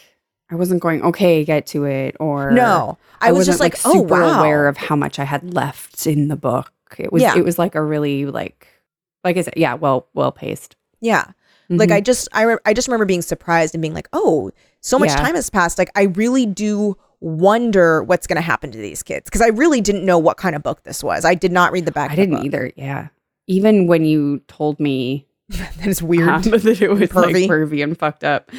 I 0.52 0.56
wasn't 0.56 0.82
going 0.82 1.02
okay. 1.04 1.44
Get 1.44 1.66
to 1.68 1.86
it, 1.86 2.16
or 2.20 2.52
No. 2.52 2.98
I, 3.22 3.32
was 3.32 3.46
just 3.48 3.60
wasn't, 3.60 3.74
like, 3.74 3.82
"Oh, 3.86 4.02
super 4.02 4.22
wow." 4.22 4.40
aware 4.40 4.68
of 4.68 4.78
how 4.78 4.96
much 4.96 5.18
I 5.20 5.24
had 5.24 5.54
left 5.54 6.06
in 6.06 6.28
the 6.28 6.36
book. 6.36 6.72
It 7.00 7.12
was 7.12 7.22
Yeah. 7.24 7.36
it 7.38 7.44
was 7.44 7.58
like 7.58 7.74
a 7.76 7.82
really 7.84 8.26
like 8.26 8.68
like 9.24 9.38
I 9.38 9.42
said, 9.42 9.56
yeah, 9.58 9.74
well 9.74 10.08
well 10.14 10.32
paced. 10.32 10.76
yeah. 11.02 11.26
Like 11.68 11.90
Mhm. 11.90 11.94
I 11.96 12.02
just 12.02 12.28
I 12.32 12.44
re- 12.44 12.58
I 12.66 12.74
just 12.74 12.88
remember 12.88 13.06
being 13.06 13.24
surprised 13.24 13.74
and 13.74 13.82
being 13.82 13.96
like, 13.96 14.08
"Oh, 14.14 14.52
so 14.82 15.00
much 15.00 15.10
Yeah. 15.10 15.16
time 15.16 15.34
has 15.36 15.50
passed. 15.50 15.80
Like 15.80 15.90
I 15.96 16.04
really 16.04 16.46
do 16.46 16.96
wonder 17.22 18.04
what's 18.04 18.28
going 18.28 18.36
to 18.36 18.42
happen 18.42 18.70
to 18.72 18.78
these 18.78 19.02
kids 19.02 19.24
because 19.26 19.42
I 19.42 19.48
really 19.48 19.82
didn't 19.82 20.06
know 20.06 20.20
what 20.20 20.38
kind 20.38 20.56
of 20.56 20.62
book 20.62 20.84
this 20.84 21.04
was. 21.04 21.26
I 21.26 21.34
did 21.34 21.52
not 21.52 21.72
read 21.72 21.86
the 21.88 21.92
back. 21.92 22.12
I 22.12 22.14
of 22.14 22.18
the 22.20 22.26
didn't 22.28 22.46
either. 22.46 22.72
Yeah, 22.76 23.08
even 23.48 23.88
when 23.88 24.06
you 24.06 24.42
told 24.48 24.80
me 24.80 25.26
that 25.50 25.86
is 25.88 26.02
weird. 26.02 26.28
um, 26.30 26.42
that 26.44 26.82
it 26.82 26.90
was 26.90 27.14
like 27.14 27.36
Pervy. 27.36 27.48
pervy 27.48 27.84
and 27.84 27.98
fucked 27.98 28.24
up. 28.24 28.52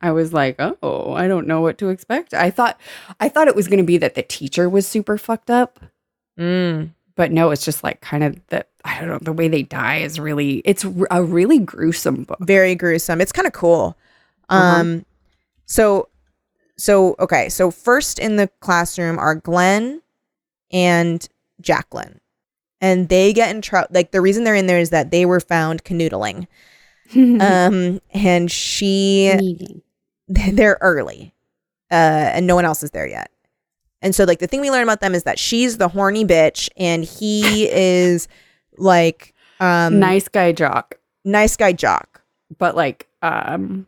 I 0.00 0.12
was 0.12 0.32
like, 0.32 0.56
oh, 0.60 1.12
I 1.14 1.26
don't 1.28 1.46
know 1.46 1.60
what 1.60 1.78
to 1.78 1.88
expect. 1.88 2.34
I 2.34 2.50
thought, 2.50 2.78
I 3.20 3.28
thought 3.28 3.48
it 3.48 3.56
was 3.56 3.66
going 3.68 3.78
to 3.78 3.84
be 3.84 3.96
that 3.98 4.14
the 4.14 4.22
teacher 4.22 4.68
was 4.68 4.86
super 4.86 5.16
fucked 5.18 5.50
up, 5.50 5.80
Mm. 6.38 6.90
but 7.14 7.30
no, 7.32 7.50
it's 7.50 7.64
just 7.64 7.84
like 7.84 8.00
kind 8.00 8.24
of 8.24 8.36
that. 8.48 8.68
I 8.84 9.00
don't 9.00 9.08
know. 9.08 9.18
The 9.22 9.32
way 9.32 9.48
they 9.48 9.62
die 9.62 9.98
is 9.98 10.20
really, 10.20 10.56
it's 10.66 10.84
a 11.10 11.22
really 11.22 11.58
gruesome 11.58 12.24
book. 12.24 12.38
very 12.40 12.74
gruesome. 12.74 13.20
It's 13.22 13.32
kind 13.32 13.46
of 13.46 13.52
cool. 13.54 13.96
Uh-huh. 14.50 14.80
Um, 14.80 15.06
so 15.64 16.08
so 16.76 17.14
okay, 17.20 17.48
so 17.48 17.70
first 17.70 18.18
in 18.18 18.36
the 18.36 18.48
classroom 18.60 19.18
are 19.18 19.34
Glenn 19.36 20.02
and 20.72 21.26
Jacqueline. 21.62 22.20
And 22.84 23.08
they 23.08 23.32
get 23.32 23.54
in 23.54 23.62
trouble. 23.62 23.88
Like 23.92 24.10
the 24.10 24.20
reason 24.20 24.44
they're 24.44 24.54
in 24.54 24.66
there 24.66 24.78
is 24.78 24.90
that 24.90 25.10
they 25.10 25.24
were 25.24 25.40
found 25.40 25.84
canoodling. 25.84 26.46
um, 27.40 28.00
and 28.12 28.50
she, 28.50 29.82
they're 30.28 30.78
early, 30.80 31.32
uh, 31.90 31.94
and 32.34 32.46
no 32.46 32.54
one 32.54 32.64
else 32.64 32.82
is 32.82 32.90
there 32.90 33.06
yet. 33.06 33.30
And 34.02 34.14
so, 34.14 34.24
like, 34.24 34.38
the 34.38 34.46
thing 34.46 34.60
we 34.60 34.70
learn 34.70 34.82
about 34.82 35.00
them 35.00 35.14
is 35.14 35.22
that 35.22 35.38
she's 35.38 35.78
the 35.78 35.88
horny 35.88 36.24
bitch, 36.26 36.68
and 36.76 37.04
he 37.04 37.68
is 37.72 38.28
like, 38.76 39.32
um, 39.60 39.98
nice 39.98 40.28
guy 40.28 40.52
jock, 40.52 40.98
nice 41.24 41.56
guy 41.56 41.72
jock. 41.72 42.20
but 42.58 42.74
like 42.76 43.08
um 43.22 43.86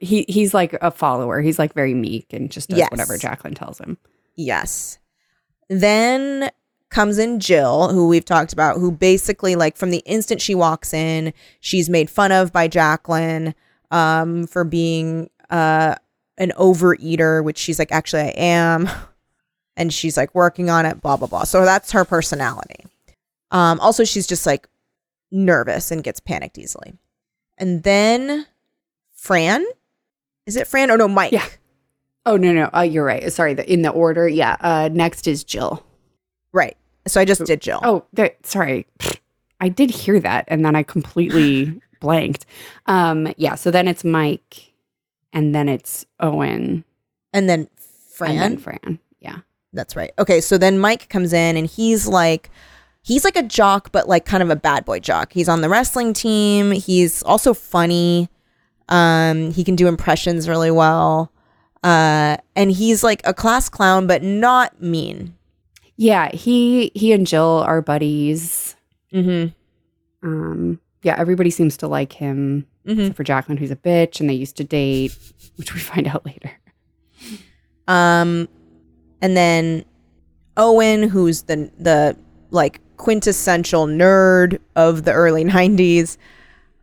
he 0.00 0.24
he's 0.28 0.54
like 0.54 0.72
a 0.80 0.90
follower. 0.90 1.40
He's 1.40 1.58
like 1.58 1.74
very 1.74 1.94
meek 1.94 2.32
and 2.32 2.50
just 2.50 2.70
does 2.70 2.78
Yes. 2.78 2.90
whatever 2.90 3.18
Jacqueline 3.18 3.54
tells 3.54 3.78
him. 3.78 3.98
Yes. 4.34 4.98
Then 5.68 6.50
comes 6.90 7.18
in 7.18 7.40
Jill, 7.40 7.92
who 7.92 8.06
we've 8.08 8.24
talked 8.24 8.52
about, 8.52 8.76
who 8.76 8.92
basically, 8.92 9.56
like, 9.56 9.76
from 9.76 9.90
the 9.90 10.02
instant 10.06 10.40
she 10.40 10.54
walks 10.54 10.94
in, 10.94 11.32
she's 11.60 11.90
made 11.90 12.08
fun 12.08 12.30
of 12.32 12.52
by 12.52 12.68
Jacqueline 12.68 13.54
um, 13.90 14.46
for 14.46 14.64
being 14.64 15.28
uh, 15.50 15.96
an 16.38 16.52
overeater, 16.58 17.42
which 17.42 17.58
she's 17.58 17.78
like, 17.78 17.92
actually, 17.92 18.22
I 18.22 18.34
am. 18.36 18.88
And 19.76 19.92
she's 19.92 20.16
like 20.16 20.32
working 20.36 20.70
on 20.70 20.86
it, 20.86 21.00
blah, 21.00 21.16
blah, 21.16 21.26
blah. 21.26 21.42
So 21.42 21.64
that's 21.64 21.90
her 21.90 22.04
personality. 22.04 22.86
Um, 23.50 23.80
also, 23.80 24.04
she's 24.04 24.24
just 24.24 24.46
like 24.46 24.68
nervous 25.32 25.90
and 25.90 26.04
gets 26.04 26.20
panicked 26.20 26.58
easily. 26.58 26.94
And 27.58 27.82
then 27.82 28.46
Fran, 29.12 29.66
is 30.46 30.54
it 30.54 30.68
Fran? 30.68 30.92
Oh, 30.92 30.94
no, 30.94 31.08
Mike. 31.08 31.32
Yeah. 31.32 31.44
Oh 32.26 32.36
no 32.36 32.52
no, 32.52 32.70
uh, 32.74 32.80
you're 32.82 33.04
right. 33.04 33.30
Sorry, 33.32 33.54
the, 33.54 33.70
in 33.70 33.82
the 33.82 33.90
order. 33.90 34.26
Yeah. 34.28 34.56
Uh, 34.60 34.88
next 34.92 35.26
is 35.28 35.44
Jill. 35.44 35.84
Right. 36.52 36.76
So 37.06 37.20
I 37.20 37.24
just 37.24 37.44
did 37.44 37.60
Jill. 37.60 37.80
Oh, 37.82 38.04
that, 38.14 38.44
sorry. 38.46 38.86
I 39.60 39.68
did 39.68 39.90
hear 39.90 40.18
that, 40.20 40.44
and 40.48 40.64
then 40.64 40.74
I 40.74 40.82
completely 40.82 41.80
blanked. 42.00 42.46
Um, 42.86 43.32
yeah. 43.36 43.56
So 43.56 43.70
then 43.70 43.88
it's 43.88 44.04
Mike, 44.04 44.72
and 45.32 45.54
then 45.54 45.68
it's 45.68 46.06
Owen, 46.20 46.84
And 47.34 47.48
then 47.48 47.68
Fran. 48.10 48.30
and 48.32 48.40
then 48.40 48.56
Fran. 48.58 48.98
Yeah. 49.20 49.38
That's 49.74 49.96
right. 49.96 50.12
Okay, 50.18 50.40
so 50.40 50.56
then 50.56 50.78
Mike 50.78 51.08
comes 51.08 51.32
in 51.32 51.56
and 51.56 51.66
he's 51.66 52.06
like 52.06 52.48
he's 53.02 53.24
like 53.24 53.34
a 53.36 53.42
jock 53.42 53.90
but 53.90 54.08
like 54.08 54.24
kind 54.24 54.40
of 54.42 54.48
a 54.48 54.54
bad 54.56 54.84
boy 54.84 55.00
jock. 55.00 55.32
He's 55.32 55.48
on 55.48 55.62
the 55.62 55.68
wrestling 55.68 56.12
team. 56.12 56.70
He's 56.70 57.24
also 57.24 57.52
funny. 57.52 58.28
Um 58.88 59.50
he 59.50 59.64
can 59.64 59.74
do 59.74 59.88
impressions 59.88 60.48
really 60.48 60.70
well. 60.70 61.32
Uh 61.84 62.36
and 62.56 62.72
he's 62.72 63.04
like 63.04 63.20
a 63.24 63.32
class 63.34 63.68
clown 63.68 64.06
but 64.08 64.22
not 64.22 64.80
mean. 64.82 65.36
Yeah. 65.96 66.30
He 66.34 66.90
he 66.94 67.12
and 67.12 67.26
Jill 67.26 67.62
are 67.66 67.80
buddies. 67.82 68.74
Mhm. 69.12 69.54
Um, 70.22 70.80
yeah, 71.02 71.14
everybody 71.18 71.50
seems 71.50 71.76
to 71.78 71.86
like 71.86 72.12
him 72.14 72.66
Mhm. 72.86 72.98
except 73.00 73.16
for 73.16 73.24
Jacqueline, 73.24 73.58
who's 73.58 73.70
a 73.70 73.76
bitch, 73.76 74.18
and 74.20 74.28
they 74.28 74.34
used 74.34 74.56
to 74.56 74.64
date, 74.64 75.14
which 75.56 75.74
we 75.74 75.78
find 75.80 76.06
out 76.08 76.24
later. 76.26 76.50
Um 77.86 78.48
and 79.20 79.36
then 79.36 79.84
Owen 80.56 81.02
who's 81.08 81.42
the 81.42 81.70
the 81.78 82.16
like 82.50 82.80
quintessential 82.96 83.86
nerd 83.86 84.58
of 84.76 85.04
the 85.04 85.12
early 85.12 85.44
90s 85.56 86.16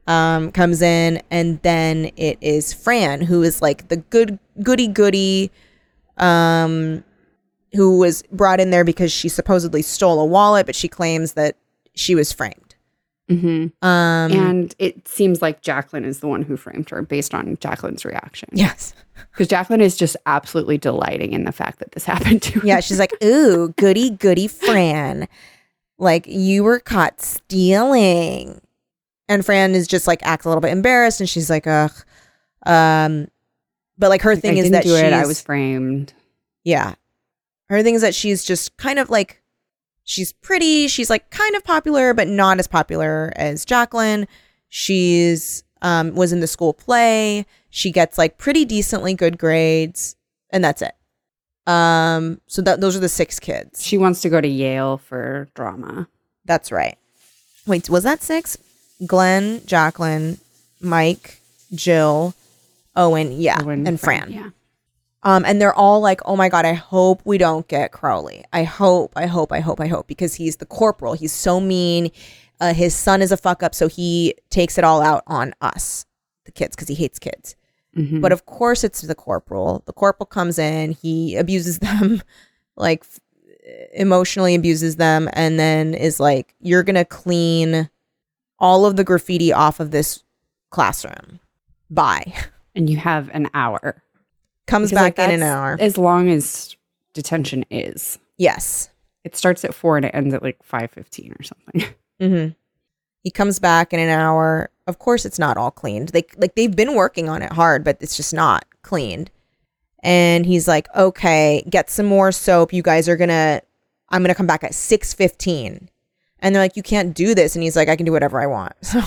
um 0.07 0.51
comes 0.51 0.81
in 0.81 1.21
and 1.31 1.61
then 1.61 2.11
it 2.17 2.37
is 2.41 2.73
Fran 2.73 3.21
who 3.21 3.41
is 3.43 3.61
like 3.61 3.87
the 3.87 3.97
good 3.97 4.37
goody 4.63 4.87
goody 4.87 5.51
um 6.17 7.03
who 7.73 7.97
was 7.99 8.21
brought 8.31 8.59
in 8.59 8.69
there 8.69 8.83
because 8.83 9.11
she 9.11 9.29
supposedly 9.29 9.81
stole 9.81 10.19
a 10.19 10.25
wallet 10.25 10.65
but 10.65 10.75
she 10.75 10.87
claims 10.87 11.33
that 11.33 11.55
she 11.95 12.15
was 12.15 12.31
framed. 12.31 12.75
hmm 13.29 13.67
Um 13.81 14.31
and 14.31 14.75
it 14.79 15.07
seems 15.07 15.41
like 15.41 15.61
Jacqueline 15.61 16.05
is 16.05 16.19
the 16.19 16.27
one 16.27 16.41
who 16.41 16.57
framed 16.57 16.89
her 16.89 17.01
based 17.01 17.33
on 17.33 17.57
Jacqueline's 17.57 18.05
reaction. 18.05 18.49
yes. 18.53 18.93
Because 19.31 19.47
Jacqueline 19.47 19.81
is 19.81 19.95
just 19.95 20.17
absolutely 20.25 20.77
delighting 20.79 21.31
in 21.31 21.43
the 21.45 21.51
fact 21.51 21.79
that 21.79 21.91
this 21.93 22.03
happened 22.13 22.41
to 22.41 22.59
her. 22.59 22.67
Yeah, 22.67 22.79
she's 22.81 22.97
like, 22.99 23.13
"Ooh, 23.23 23.69
goody 23.77 24.09
goody 24.09 24.47
Fran. 24.47 25.27
Like 25.99 26.25
you 26.27 26.63
were 26.65 26.79
caught 26.79 27.21
stealing." 27.21 28.59
And 29.29 29.45
Fran 29.45 29.73
is 29.75 29.87
just 29.87 30.07
like 30.07 30.19
acts 30.23 30.43
a 30.45 30.49
little 30.49 30.59
bit 30.61 30.71
embarrassed 30.71 31.21
and 31.21 31.29
she's 31.29 31.49
like, 31.49 31.65
"Ugh." 31.67 31.91
Um 32.65 33.27
but 34.01 34.09
like 34.09 34.21
her 34.23 34.33
Like, 34.33 34.41
thing 34.41 34.51
I 34.51 34.57
is 34.57 34.63
didn't 34.65 34.71
that 34.73 34.83
do 34.83 34.89
she's 34.89 34.99
it. 34.99 35.13
I 35.13 35.25
was 35.25 35.41
framed. 35.41 36.13
yeah. 36.65 36.95
Her 37.69 37.81
thing 37.83 37.95
is 37.95 38.01
that 38.01 38.13
she's 38.13 38.43
just 38.43 38.75
kind 38.75 38.99
of 38.99 39.09
like 39.09 39.41
she's 40.03 40.33
pretty, 40.33 40.87
she's 40.89 41.09
like 41.09 41.29
kind 41.29 41.55
of 41.55 41.63
popular 41.63 42.13
but 42.13 42.27
not 42.27 42.59
as 42.59 42.67
popular 42.67 43.31
as 43.37 43.63
Jacqueline. 43.63 44.27
She's 44.67 45.63
um 45.81 46.13
was 46.15 46.33
in 46.33 46.39
the 46.41 46.47
school 46.47 46.73
play. 46.73 47.45
She 47.69 47.91
gets 47.91 48.17
like 48.17 48.37
pretty 48.37 48.65
decently 48.65 49.13
good 49.13 49.37
grades 49.37 50.15
and 50.49 50.63
that's 50.63 50.81
it. 50.81 50.93
Um 51.67 52.41
so 52.47 52.61
that 52.63 52.81
those 52.81 52.95
are 52.97 52.99
the 52.99 53.07
six 53.09 53.39
kids. 53.39 53.85
She 53.85 53.97
wants 53.97 54.21
to 54.21 54.29
go 54.29 54.41
to 54.41 54.47
Yale 54.47 54.97
for 54.97 55.47
drama. 55.53 56.07
That's 56.45 56.71
right. 56.71 56.97
Wait, 57.67 57.89
was 57.89 58.03
that 58.03 58.23
six? 58.23 58.57
Glenn, 59.05 59.61
Jacqueline, 59.65 60.39
Mike, 60.81 61.39
Jill, 61.73 62.33
Owen, 62.95 63.31
yeah, 63.31 63.57
Owen, 63.61 63.87
and 63.87 63.99
Fran. 63.99 64.31
Yeah. 64.31 64.49
Um, 65.23 65.45
and 65.45 65.61
they're 65.61 65.73
all 65.73 66.01
like, 66.01 66.19
"Oh 66.25 66.35
my 66.35 66.49
god, 66.49 66.65
I 66.65 66.73
hope 66.73 67.21
we 67.25 67.37
don't 67.37 67.67
get 67.67 67.91
Crowley. 67.91 68.43
I 68.51 68.63
hope, 68.63 69.13
I 69.15 69.27
hope, 69.27 69.51
I 69.51 69.59
hope, 69.59 69.79
I 69.79 69.87
hope, 69.87 70.07
because 70.07 70.35
he's 70.35 70.57
the 70.57 70.65
corporal. 70.65 71.13
He's 71.13 71.31
so 71.33 71.59
mean. 71.61 72.11
Uh, 72.59 72.73
his 72.73 72.95
son 72.95 73.21
is 73.21 73.31
a 73.31 73.37
fuck 73.37 73.63
up, 73.63 73.73
so 73.73 73.87
he 73.87 74.35
takes 74.49 74.77
it 74.77 74.83
all 74.83 75.01
out 75.01 75.23
on 75.25 75.53
us, 75.61 76.05
the 76.45 76.51
kids, 76.51 76.75
because 76.75 76.87
he 76.87 76.93
hates 76.95 77.17
kids. 77.17 77.55
Mhm. 77.97 78.21
But 78.21 78.31
of 78.31 78.45
course, 78.45 78.83
it's 78.83 79.01
the 79.01 79.15
corporal. 79.15 79.81
The 79.85 79.93
corporal 79.93 80.27
comes 80.27 80.57
in, 80.59 80.91
he 80.91 81.35
abuses 81.35 81.79
them, 81.87 82.21
like 82.75 83.03
f- 83.03 83.19
emotionally 83.93 84.55
abuses 84.55 84.95
them, 84.97 85.29
and 85.33 85.59
then 85.59 85.93
is 85.93 86.19
like, 86.19 86.53
"You're 86.59 86.83
gonna 86.83 87.05
clean 87.05 87.89
all 88.59 88.85
of 88.85 88.95
the 88.95 89.03
graffiti 89.03 89.51
off 89.53 89.79
of 89.79 89.91
this 89.91 90.23
classroom." 90.71 91.39
Bye. 91.89 92.33
and 92.75 92.89
you 92.89 92.97
have 92.97 93.29
an 93.33 93.49
hour. 93.53 94.01
Comes 94.67 94.89
Because, 94.91 95.03
back 95.03 95.17
like, 95.17 95.29
in 95.29 95.35
an 95.35 95.43
hour. 95.43 95.77
As 95.79 95.97
long 95.97 96.29
as 96.29 96.75
detention 97.13 97.65
is. 97.69 98.19
Yes. 98.37 98.89
It 99.23 99.35
starts 99.35 99.63
at 99.65 99.73
four 99.73 99.97
and 99.97 100.05
it 100.05 100.15
ends 100.15 100.33
at 100.33 100.41
like 100.43 100.61
five 100.63 100.89
fifteen 100.91 101.35
or 101.39 101.43
something. 101.43 101.93
hmm 102.19 102.47
He 103.23 103.29
comes 103.31 103.59
back 103.59 103.93
in 103.93 103.99
an 103.99 104.09
hour. 104.09 104.69
Of 104.87 104.97
course, 104.99 105.25
it's 105.25 105.37
not 105.39 105.57
all 105.57 105.71
cleaned. 105.71 106.09
They 106.09 106.25
like 106.37 106.55
they've 106.55 106.75
been 106.75 106.95
working 106.95 107.29
on 107.29 107.41
it 107.43 107.53
hard, 107.53 107.83
but 107.83 107.97
it's 108.01 108.17
just 108.17 108.33
not 108.33 108.65
cleaned. 108.81 109.29
And 110.03 110.45
he's 110.47 110.67
like, 110.67 110.87
"Okay, 110.95 111.63
get 111.69 111.91
some 111.91 112.07
more 112.07 112.31
soap. 112.31 112.73
You 112.73 112.81
guys 112.81 113.07
are 113.07 113.15
gonna. 113.15 113.61
I'm 114.09 114.23
gonna 114.23 114.33
come 114.33 114.47
back 114.47 114.63
at 114.63 114.73
six 114.73 115.13
fifteen. 115.13 115.89
And 116.39 116.55
they're 116.55 116.63
like, 116.63 116.75
"You 116.75 116.81
can't 116.81 117.13
do 117.13 117.35
this." 117.35 117.55
And 117.55 117.61
he's 117.61 117.75
like, 117.75 117.89
"I 117.89 117.95
can 117.95 118.07
do 118.07 118.11
whatever 118.11 118.41
I 118.41 118.47
want." 118.47 118.73
So 118.83 119.01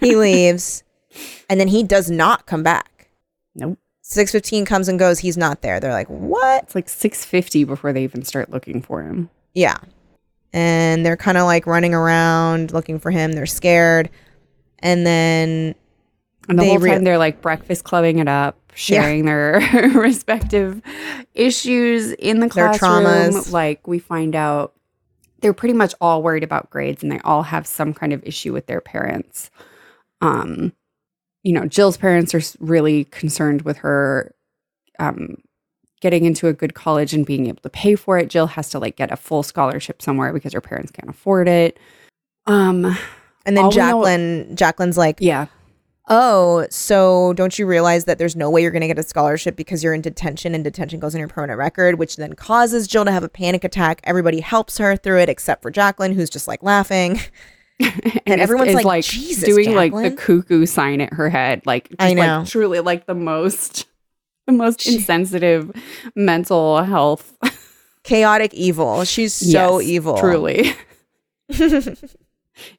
he 0.00 0.14
leaves, 0.16 0.83
and 1.48 1.58
then 1.60 1.68
he 1.68 1.82
does 1.82 2.10
not 2.10 2.46
come 2.46 2.62
back. 2.62 3.08
Nope. 3.54 3.78
Six 4.02 4.32
fifteen 4.32 4.64
comes 4.64 4.88
and 4.88 4.98
goes. 4.98 5.18
He's 5.20 5.36
not 5.36 5.62
there. 5.62 5.80
They're 5.80 5.92
like, 5.92 6.08
"What?" 6.08 6.64
It's 6.64 6.74
like 6.74 6.88
six 6.88 7.24
fifty 7.24 7.64
before 7.64 7.92
they 7.92 8.04
even 8.04 8.24
start 8.24 8.50
looking 8.50 8.82
for 8.82 9.02
him. 9.02 9.30
Yeah. 9.54 9.76
And 10.52 11.04
they're 11.04 11.16
kind 11.16 11.38
of 11.38 11.44
like 11.46 11.66
running 11.66 11.94
around 11.94 12.72
looking 12.72 12.98
for 12.98 13.10
him. 13.10 13.32
They're 13.32 13.46
scared. 13.46 14.10
And 14.80 15.06
then 15.06 15.74
And 16.48 16.58
the 16.58 16.62
They 16.62 16.68
whole 16.68 16.78
time 16.80 17.04
they're 17.04 17.18
like 17.18 17.40
breakfast 17.40 17.84
clubbing 17.84 18.18
it 18.18 18.28
up, 18.28 18.56
sharing 18.74 19.24
their 19.24 19.60
respective 19.94 20.80
issues 21.34 22.12
in 22.12 22.40
the 22.40 22.48
Their 22.48 22.68
classroom. 22.68 23.04
traumas. 23.04 23.52
Like 23.52 23.86
we 23.88 23.98
find 23.98 24.36
out 24.36 24.74
they're 25.40 25.54
pretty 25.54 25.74
much 25.74 25.94
all 26.00 26.22
worried 26.22 26.44
about 26.44 26.70
grades 26.70 27.02
and 27.02 27.10
they 27.10 27.20
all 27.20 27.42
have 27.44 27.66
some 27.66 27.92
kind 27.94 28.12
of 28.12 28.22
issue 28.24 28.52
with 28.52 28.66
their 28.66 28.80
parents. 28.80 29.50
Um, 30.20 30.72
you 31.44 31.52
know, 31.52 31.66
Jill's 31.66 31.96
parents 31.96 32.34
are 32.34 32.40
really 32.58 33.04
concerned 33.04 33.62
with 33.62 33.76
her 33.78 34.34
um 34.98 35.36
getting 36.00 36.24
into 36.24 36.48
a 36.48 36.52
good 36.52 36.74
college 36.74 37.14
and 37.14 37.24
being 37.24 37.46
able 37.46 37.62
to 37.62 37.70
pay 37.70 37.94
for 37.94 38.18
it. 38.18 38.28
Jill 38.28 38.46
has 38.48 38.68
to 38.70 38.78
like 38.78 38.96
get 38.96 39.10
a 39.12 39.16
full 39.16 39.42
scholarship 39.42 40.02
somewhere 40.02 40.32
because 40.32 40.52
her 40.52 40.60
parents 40.60 40.90
can't 40.90 41.08
afford 41.08 41.46
it. 41.48 41.78
Um 42.46 42.84
and 43.46 43.56
then 43.56 43.64
we 43.64 43.68
know- 43.68 43.70
Jacqueline 43.70 44.56
Jacqueline's 44.56 44.98
like, 44.98 45.18
yeah. 45.20 45.46
"Oh, 46.08 46.66
so 46.70 47.32
don't 47.34 47.58
you 47.58 47.66
realize 47.66 48.04
that 48.04 48.18
there's 48.18 48.36
no 48.36 48.50
way 48.50 48.60
you're 48.62 48.70
going 48.70 48.82
to 48.82 48.86
get 48.86 48.98
a 48.98 49.02
scholarship 49.02 49.56
because 49.56 49.82
you're 49.82 49.94
in 49.94 50.02
detention 50.02 50.54
and 50.54 50.62
detention 50.62 51.00
goes 51.00 51.14
on 51.14 51.18
your 51.18 51.28
permanent 51.28 51.58
record, 51.58 51.98
which 51.98 52.16
then 52.16 52.34
causes 52.34 52.86
Jill 52.86 53.06
to 53.06 53.12
have 53.12 53.22
a 53.24 53.28
panic 53.28 53.64
attack. 53.64 54.00
Everybody 54.04 54.40
helps 54.40 54.76
her 54.78 54.96
through 54.96 55.20
it 55.20 55.28
except 55.30 55.62
for 55.62 55.70
Jacqueline 55.70 56.12
who's 56.14 56.30
just 56.30 56.48
like 56.48 56.62
laughing." 56.62 57.20
and 58.26 58.40
is- 58.40 58.40
everyone's 58.40 58.70
is, 58.78 58.84
like, 58.84 59.04
"Jesus, 59.04 59.44
doing 59.44 59.74
like 59.74 59.92
the 59.92 60.10
cuckoo 60.12 60.66
sign 60.66 61.00
at 61.00 61.12
her 61.12 61.28
head, 61.28 61.62
like 61.66 61.88
just, 61.88 62.00
I 62.00 62.08
like, 62.08 62.16
know. 62.16 62.44
truly 62.46 62.80
like 62.80 63.06
the 63.06 63.14
most, 63.14 63.86
the 64.46 64.52
most 64.52 64.86
insensitive 64.86 65.70
mental 66.14 66.82
health. 66.82 67.36
Chaotic 68.04 68.52
evil. 68.52 69.04
She's 69.04 69.32
so 69.32 69.78
Yes, 69.80 69.88
evil. 69.88 70.18
truly, 70.18 70.74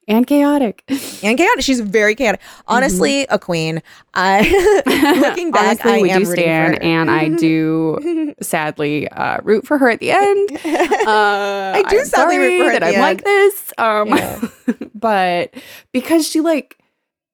and 0.07 0.25
chaotic. 0.27 0.83
and 1.23 1.38
chaotic. 1.38 1.61
She's 1.63 1.79
very 1.81 2.15
chaotic. 2.15 2.41
Honestly, 2.67 3.23
a 3.29 3.38
queen. 3.39 3.81
I 4.13 4.41
looking 5.19 5.51
back, 5.51 5.79
Honestly, 5.85 5.91
I 5.91 6.01
we 6.01 6.09
am 6.11 6.19
do 6.23 6.25
stand, 6.31 6.81
and 6.81 7.11
I 7.11 7.29
do 7.29 8.33
sadly 8.41 9.07
uh, 9.09 9.39
root 9.43 9.65
for 9.67 9.77
her 9.77 9.89
at 9.89 9.99
the 9.99 10.11
end. 10.11 10.49
Uh, 11.05 11.73
I 11.75 11.83
do 11.89 12.03
sadly 12.05 12.38
root 12.38 12.57
for 12.59 12.65
her 12.65 12.79
that 12.79 12.83
I'm 12.83 12.99
like 12.99 13.23
this, 13.23 13.73
um, 13.77 14.07
Yeah. 14.09 14.47
but 14.95 15.53
because 15.91 16.27
she 16.27 16.41
like 16.41 16.77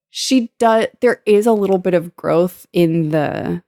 she 0.09 0.51
does, 0.59 0.87
there 0.99 1.21
is 1.25 1.45
a 1.47 1.53
little 1.53 1.77
bit 1.77 1.93
of 1.93 2.15
growth 2.17 2.65
in 2.73 3.09
the 3.09 3.63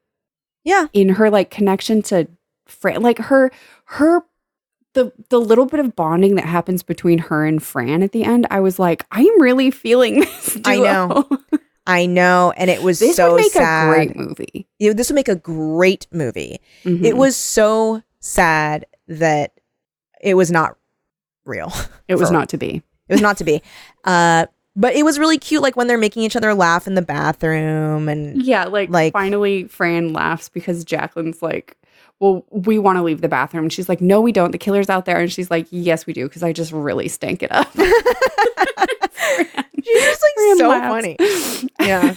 yeah, 0.66 0.88
in 0.94 1.10
her 1.10 1.30
like 1.30 1.52
connection 1.52 2.02
to 2.04 2.28
Fran, 2.68 3.02
like 3.02 3.18
her 3.18 3.52
her 3.86 4.24
the 4.94 5.12
the 5.30 5.40
little 5.40 5.66
bit 5.66 5.80
of 5.80 5.96
bonding 5.96 6.36
that 6.36 6.46
happens 6.46 6.84
between 6.84 7.18
her 7.20 7.46
and 7.46 7.62
Fran 7.62 8.04
at 8.04 8.12
the 8.12 8.24
end. 8.24 8.48
I 8.52 8.60
was 8.60 8.80
like, 8.80 9.06
I'm 9.12 9.42
really 9.42 9.72
feeling 9.72 10.20
this. 10.22 10.58
I 10.66 10.78
know. 10.78 11.30
I 11.86 12.06
know, 12.06 12.54
and 12.56 12.70
it 12.70 12.82
was 12.82 13.00
this 13.00 13.18
so 13.18 13.34
would 13.34 13.42
make 13.42 13.52
sad. 13.52 13.90
a 13.90 13.94
great 13.94 14.16
movie. 14.16 14.68
Yeah, 14.80 14.94
this 14.94 15.10
would 15.10 15.16
make 15.16 15.28
a 15.28 15.36
great 15.36 16.08
movie. 16.14 16.60
It 16.86 16.90
Mhm. 16.90 17.14
was 17.18 17.36
so 17.36 18.02
sad 18.22 18.86
that 19.10 19.60
it 20.22 20.36
was 20.36 20.50
not 20.50 20.78
real. 21.46 21.74
It 22.08 22.16
was 22.16 22.32
not 22.38 22.48
to 22.50 22.58
be. 22.58 22.84
It 23.10 23.14
was 23.16 23.22
not 23.22 23.36
to 23.38 23.44
be. 23.44 23.62
Uh, 24.06 24.46
but 24.76 24.96
it 24.96 25.04
was 25.04 25.20
really 25.20 25.38
cute, 25.38 25.62
like 25.62 25.76
when 25.76 25.88
they're 25.88 25.98
making 25.98 26.24
each 26.24 26.36
other 26.36 26.54
laugh 26.54 26.88
in 26.88 26.96
the 26.96 27.02
bathroom, 27.02 28.10
and 28.10 28.42
Yeah, 28.42 28.66
like, 28.66 28.90
Like- 28.90 29.14
finally 29.14 29.66
Fran 29.66 30.14
laughs 30.14 30.50
because 30.50 30.84
Jacqueline's 30.84 31.42
like, 31.42 31.78
Well, 32.20 32.46
we 32.50 32.80
want 32.80 32.98
to 32.98 33.04
leave 33.04 33.22
the 33.22 33.28
bathroom. 33.30 33.66
And 33.66 33.74
she's 33.74 33.88
like, 33.90 34.02
No, 34.02 34.20
we 34.22 34.32
don't. 34.32 34.52
The 34.52 34.58
killer's 34.58 34.90
out 34.90 35.06
there. 35.06 35.18
And 35.20 35.32
she's 35.32 35.52
like, 35.52 35.68
Yes, 35.72 36.06
we 36.06 36.14
do, 36.14 36.28
because 36.28 36.44
I 36.44 36.54
just 36.54 36.72
really 36.72 37.08
stank 37.08 37.44
it 37.44 37.52
up. 37.52 37.72
she's 39.84 40.02
just 40.04 40.22
like 40.22 40.34
Fran 40.36 40.58
so 40.58 40.70
laughs. 40.70 40.88
funny. 40.94 41.18
Yeah. 41.80 42.14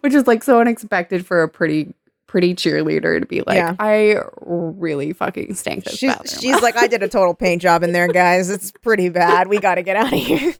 Which 0.00 0.14
is 0.14 0.26
like 0.26 0.44
so 0.44 0.60
unexpected 0.60 1.26
for 1.26 1.42
a 1.42 1.48
pretty 1.48 1.92
pretty 2.26 2.54
cheerleader 2.54 3.20
to 3.20 3.26
be 3.26 3.42
like, 3.46 3.56
Yeah. 3.56 3.74
I 3.78 4.20
really 4.40 5.12
fucking 5.12 5.54
stank 5.54 5.84
this 5.84 5.98
She's, 5.98 6.10
bathroom. 6.14 6.40
she's 6.40 6.62
like, 6.62 6.76
I 6.76 6.86
did 6.86 7.02
a 7.02 7.08
total 7.08 7.34
paint 7.34 7.60
job 7.62 7.82
in 7.82 7.92
there, 7.92 8.08
guys. 8.08 8.48
It's 8.48 8.70
pretty 8.70 9.08
bad. 9.10 9.48
We 9.48 9.58
got 9.58 9.74
to 9.74 9.82
get 9.82 9.96
out 9.96 10.12
of 10.12 10.18
here. 10.18 10.54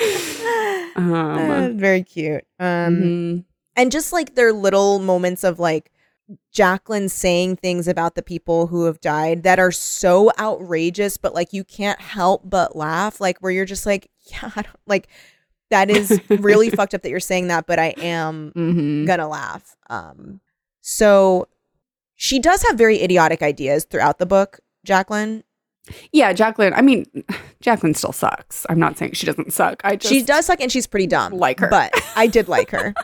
Um, 0.00 0.92
Uh, 0.96 1.70
very 1.74 2.02
cute. 2.02 2.44
Um, 2.58 2.96
mhm. 2.96 3.44
and 3.76 3.92
just 3.92 4.12
like 4.12 4.34
their 4.34 4.52
little 4.52 4.98
moments 4.98 5.44
of 5.44 5.58
like 5.58 5.90
Jacqueline 6.52 7.08
saying 7.08 7.56
things 7.56 7.88
about 7.88 8.14
the 8.14 8.22
people 8.22 8.68
who 8.68 8.84
have 8.84 9.00
died 9.00 9.42
that 9.42 9.58
are 9.58 9.72
so 9.72 10.30
outrageous, 10.38 11.16
but 11.16 11.34
like 11.34 11.52
you 11.52 11.64
can't 11.64 12.00
help 12.00 12.42
but 12.48 12.76
laugh. 12.76 13.20
Like 13.20 13.38
where 13.40 13.50
you're 13.52 13.64
just 13.64 13.86
like, 13.86 14.10
yeah, 14.30 14.50
I 14.54 14.62
don't, 14.62 14.76
like 14.86 15.08
that 15.70 15.90
is 15.90 16.20
really 16.28 16.70
fucked 16.78 16.94
up 16.94 17.02
that 17.02 17.10
you're 17.10 17.20
saying 17.20 17.48
that, 17.48 17.66
but 17.66 17.78
I 17.78 17.94
am 17.98 18.52
Mhm. 18.56 19.06
gonna 19.06 19.28
laugh. 19.28 19.76
Um, 19.88 20.40
so 20.80 21.48
she 22.16 22.38
does 22.38 22.62
have 22.62 22.76
very 22.76 23.00
idiotic 23.02 23.42
ideas 23.42 23.84
throughout 23.84 24.18
the 24.18 24.26
book, 24.26 24.60
Jacqueline. 24.84 25.42
Yeah, 26.12 26.32
Jacqueline. 26.32 26.72
I 26.74 26.82
mean, 26.82 27.06
Jacqueline 27.60 27.94
still 27.94 28.12
sucks. 28.12 28.66
I'm 28.68 28.78
not 28.78 28.98
saying 28.98 29.12
she 29.12 29.26
doesn't 29.26 29.52
suck. 29.52 29.80
I 29.84 29.96
just 29.96 30.12
she 30.12 30.22
does 30.22 30.46
suck 30.46 30.60
and 30.60 30.70
she's 30.70 30.86
pretty 30.86 31.06
dumb. 31.06 31.32
like 31.32 31.60
her. 31.60 31.68
But 31.68 31.92
I 32.16 32.26
did 32.26 32.48
like 32.48 32.70
her. 32.70 32.94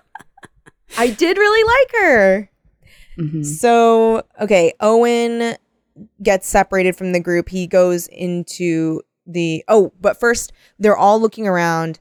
I 0.99 1.11
did 1.11 1.37
really 1.37 1.65
like 1.65 2.03
her. 2.03 2.51
Mhm. 3.19 3.45
So, 3.45 4.23
okay, 4.41 4.73
Owen 4.81 5.57
gets 6.23 6.47
separated 6.47 6.95
from 6.97 7.13
the 7.13 7.21
group. 7.21 7.49
He 7.49 7.67
goes 7.67 8.07
into 8.09 9.01
the 9.27 9.65
Oh, 9.69 9.93
but 10.01 10.21
first 10.21 10.53
they're 10.79 10.97
all 10.97 11.19
looking 11.21 11.49
around 11.49 11.99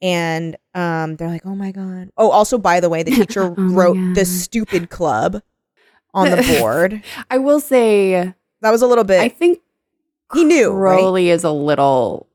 and 0.00 0.56
um 0.74 1.16
they're 1.16 1.28
like, 1.28 1.44
"Oh 1.46 1.56
my 1.56 1.72
god." 1.72 2.10
Oh, 2.16 2.30
also 2.30 2.58
by 2.58 2.78
the 2.80 2.88
way, 2.88 3.02
the 3.02 3.10
teacher 3.16 3.42
Oh 3.44 3.54
wrote 3.56 4.14
the 4.14 4.24
stupid 4.24 4.90
club 4.90 5.42
on 6.14 6.30
the 6.30 6.36
board. 6.60 7.02
I 7.30 7.38
will 7.38 7.60
say, 7.60 8.34
That 8.60 8.70
was 8.70 8.82
a 8.82 8.86
little 8.86 9.04
bit 9.04 9.20
I 9.20 9.28
think 9.28 9.58
he 10.34 10.44
knew, 10.44 10.70
right? 10.70 10.98
Crowley 10.98 11.30
is 11.30 11.44
a 11.44 11.50
little 11.52 12.26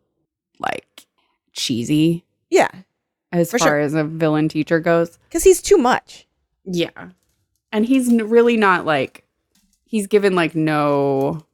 like 0.60 1.06
cheesy 1.54 2.24
Yeah, 2.50 2.70
as 3.32 3.52
far 3.52 3.60
sure. 3.60 3.80
as 3.80 3.94
a 3.94 4.04
villain 4.04 4.50
teacher 4.50 4.80
goes. 4.80 5.18
cuz 5.32 5.44
he's 5.44 5.62
too 5.62 5.78
much. 5.78 6.28
Yeah. 6.66 7.10
And 7.72 7.86
he's 7.86 8.08
n- 8.10 8.30
really 8.30 8.56
not 8.58 8.86
like 8.86 9.26
he's 9.86 10.08
given 10.08 10.36
like 10.36 10.56
no 10.56 11.46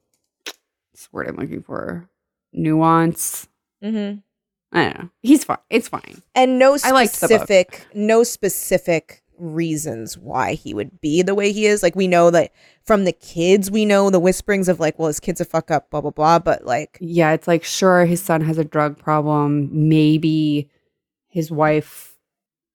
what's 0.92 1.04
the 1.04 1.10
word 1.12 1.28
I'm 1.28 1.36
looking 1.38 1.62
for 1.64 2.10
nuance. 2.54 3.48
Mhm. 3.84 4.22
I 4.72 4.84
don't 4.84 5.00
know. 5.00 5.10
He's 5.22 5.44
fine. 5.44 5.58
It's 5.70 5.88
fine. 5.88 6.22
and 6.36 6.60
no 6.60 6.78
I 6.84 6.92
liked 6.92 7.20
the 7.20 7.28
book. 7.28 7.40
specific 7.42 7.88
no 7.94 8.24
specific 8.24 9.24
reasons 9.40 10.18
why 10.18 10.54
he 10.54 10.74
would 10.74 11.00
be 11.02 11.22
the 11.22 11.36
way 11.36 11.52
he 11.52 11.66
is 11.66 11.82
like 11.82 11.96
we 11.96 12.08
know 12.08 12.30
that 12.30 12.52
from 12.84 13.06
the 13.06 13.12
kids 13.12 13.72
we 13.72 13.86
know 13.86 14.10
the 14.10 14.20
whisperings 14.20 14.68
of 14.68 14.80
like 14.80 14.98
well 15.00 15.08
his 15.08 15.20
kid's 15.20 15.42
a 15.42 15.46
fuck 15.46 15.72
up 15.72 15.90
blah 15.90 16.02
blah 16.02 16.12
blah 16.12 16.40
but 16.40 16.66
like 16.66 16.98
Yeah, 17.02 17.32
it's 17.34 17.48
like 17.48 17.64
sure 17.64 18.06
his 18.06 18.22
son 18.22 18.42
has 18.42 18.58
a 18.58 18.64
drug 18.64 18.98
problem. 18.98 19.70
Maybe 19.72 20.70
his 21.30 21.52
wife 21.52 22.18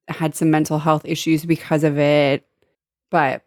had 0.09 0.35
some 0.35 0.50
mental 0.50 0.79
health 0.79 1.05
issues 1.05 1.44
because 1.44 1.83
of 1.85 1.98
it, 1.98 2.46
but 3.11 3.42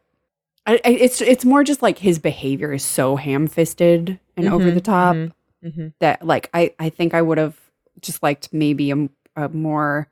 I, 0.65 0.73
I, 0.83 0.89
it's 0.89 1.21
it's 1.21 1.45
more 1.45 1.63
just 1.63 1.81
like 1.81 1.99
his 1.99 2.19
behavior 2.19 2.73
is 2.73 2.83
so 2.83 3.15
ham-fisted 3.15 4.19
and 4.35 4.49
over 4.49 4.69
Mhm, 4.69 4.73
the 4.75 4.81
top 4.81 5.15
mhm, 5.15 5.31
mhm. 5.63 5.93
that 5.99 6.25
like 6.25 6.49
I 6.53 6.73
I 6.79 6.89
think 6.89 7.13
I 7.13 7.21
would 7.21 7.37
have 7.37 7.57
just 8.01 8.21
liked 8.21 8.49
maybe 8.53 8.91
a, 8.91 9.07
a 9.35 9.49
more 9.49 10.09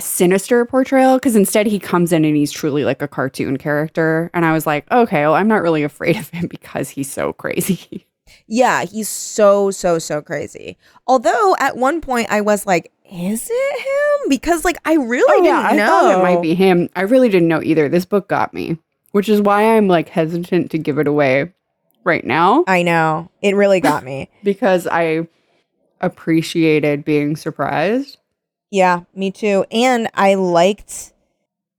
sinister 0.00 0.64
portrayal 0.64 1.16
because 1.16 1.36
instead 1.36 1.66
he 1.66 1.78
comes 1.78 2.12
in 2.12 2.24
and 2.24 2.36
he's 2.36 2.50
truly 2.50 2.84
like 2.84 3.00
a 3.02 3.08
cartoon 3.08 3.56
character. 3.56 4.30
And 4.34 4.44
I 4.44 4.52
was 4.52 4.66
like 4.66 4.90
okay 4.90 5.22
well 5.22 5.34
I'm 5.34 5.48
not 5.48 5.62
really 5.62 5.82
afraid 5.82 6.16
of 6.16 6.30
him 6.30 6.46
because 6.50 6.90
he's 6.90 7.10
so 7.10 7.32
crazy. 7.32 8.06
Yeah 8.46 8.84
he's 8.84 9.08
so 9.08 9.70
so 9.70 9.98
so 9.98 10.20
crazy. 10.20 10.76
Although 11.06 11.56
at 11.60 11.76
one 11.76 12.00
point 12.00 12.28
i 12.30 12.40
was 12.40 12.66
like 12.66 12.90
is 13.10 13.48
it 13.52 13.80
him? 13.80 14.28
Because 14.28 14.64
like 14.64 14.78
i 14.84 14.94
really 14.94 15.40
oh, 15.40 15.42
didn't 15.42 15.56
Oh, 15.56 15.68
I 15.68 15.76
know 15.76 15.86
thought 15.86 16.18
it 16.18 16.22
might 16.22 16.42
be 16.42 16.54
him. 16.54 16.88
I 16.96 17.02
really 17.02 17.28
didn't 17.28 17.48
know 17.48 17.62
either. 17.62 17.88
This 17.88 18.04
book 18.04 18.28
got 18.28 18.52
me, 18.52 18.78
which 19.12 19.28
is 19.28 19.40
why 19.40 19.76
I'm 19.76 19.88
like 19.88 20.08
hesitant 20.08 20.70
to 20.72 20.78
give 20.78 20.98
it 20.98 21.06
away 21.06 21.52
right 22.04 22.24
now. 22.24 22.64
I 22.66 22.82
know. 22.82 23.30
It 23.42 23.56
really 23.56 23.80
got 23.80 24.04
me. 24.04 24.30
Because 24.44 24.86
I 24.86 25.26
appreciated 26.00 27.04
being 27.04 27.34
surprised. 27.36 28.18
Yeah 28.74 29.02
me 29.14 29.30
too 29.30 29.64
and 29.70 30.08
i 30.14 30.34
liked 30.34 31.12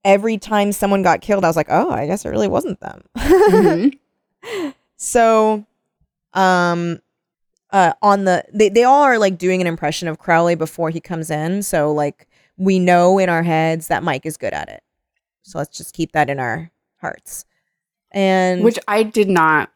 every 0.03 0.37
time 0.37 0.71
someone 0.71 1.01
got 1.03 1.19
killed 1.21 1.43
i 1.43 1.47
was 1.47 1.55
like 1.55 1.67
oh 1.69 1.89
i 1.89 2.05
guess 2.07 2.25
it 2.25 2.29
really 2.29 2.47
wasn't 2.47 2.79
them 2.79 3.03
Mhm. 3.17 3.99
So, 4.97 5.65
um, 6.33 6.99
uh, 7.71 7.93
on 8.01 8.23
the 8.23 8.43
they 8.53 8.69
they 8.69 8.83
all 8.83 9.03
are 9.03 9.17
like 9.17 9.37
doing 9.37 9.59
an 9.59 9.67
impression 9.67 10.07
of 10.07 10.19
Crowley 10.19 10.55
before 10.55 10.89
he 10.89 11.01
comes 11.01 11.29
in. 11.29 11.63
So 11.63 11.91
like 11.91 12.27
we 12.57 12.79
know 12.79 13.17
in 13.19 13.27
our 13.27 13.43
heads 13.43 13.87
that 13.87 14.03
Mike 14.03 14.25
is 14.25 14.37
good 14.37 14.53
at 14.53 14.69
it. 14.69 14.83
So 15.43 15.57
let's 15.57 15.77
just 15.77 15.93
keep 15.93 16.13
that 16.13 16.29
in 16.29 16.39
our 16.39 16.71
hearts. 17.01 17.45
And 18.11 18.63
Which 18.63 18.79
I 18.87 19.03
did 19.03 19.27
not 19.27 19.71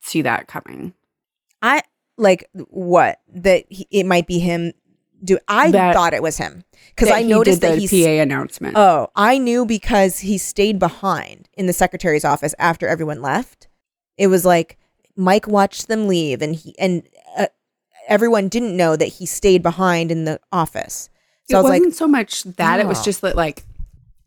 see 0.00 0.22
that 0.22 0.48
coming. 0.48 0.94
I 1.60 1.82
like 2.16 2.48
what 2.68 3.20
that 3.34 3.64
he, 3.68 3.86
it 3.90 4.06
might 4.06 4.26
be 4.26 4.38
him. 4.38 4.72
Do 5.26 5.38
I 5.48 5.70
That- 5.72 5.94
thought 5.94 6.14
it 6.14 6.22
was 6.22 6.38
him 6.38 6.64
because 6.94 7.10
I 7.10 7.22
he 7.22 7.28
noticed 7.28 7.60
did 7.60 7.68
that 7.70 7.74
the 7.74 7.80
he's 7.86 8.04
PA 8.04 8.22
announcement. 8.22 8.76
Oh, 8.76 9.08
I 9.16 9.36
knew 9.38 9.66
because 9.66 10.20
he 10.20 10.38
stayed 10.38 10.78
behind 10.78 11.48
in 11.54 11.66
the 11.66 11.72
secretary's 11.74 12.24
office 12.24 12.54
after 12.58 12.86
everyone 12.88 13.20
left. 13.20 13.68
It 14.16 14.28
was 14.28 14.44
like 14.46 14.78
Mike 15.16 15.46
watched 15.46 15.88
them 15.88 16.06
leave, 16.08 16.40
and 16.42 16.54
he 16.54 16.74
and 16.78 17.02
uh, 17.36 17.46
everyone 18.08 18.48
didn't 18.48 18.76
know 18.76 18.96
that 18.96 19.06
he 19.08 19.26
stayed 19.26 19.62
behind 19.62 20.10
in 20.12 20.24
the 20.24 20.38
office. 20.52 21.10
So 21.50 21.56
it 21.56 21.58
I 21.58 21.62
was 21.62 21.70
wasn't 21.70 21.86
like, 21.86 21.94
so 21.94 22.08
much 22.08 22.42
that 22.44 22.80
it 22.80 22.86
was 22.86 23.00
Oh. 23.00 23.04
just 23.04 23.20
that 23.22 23.36
like 23.36 23.64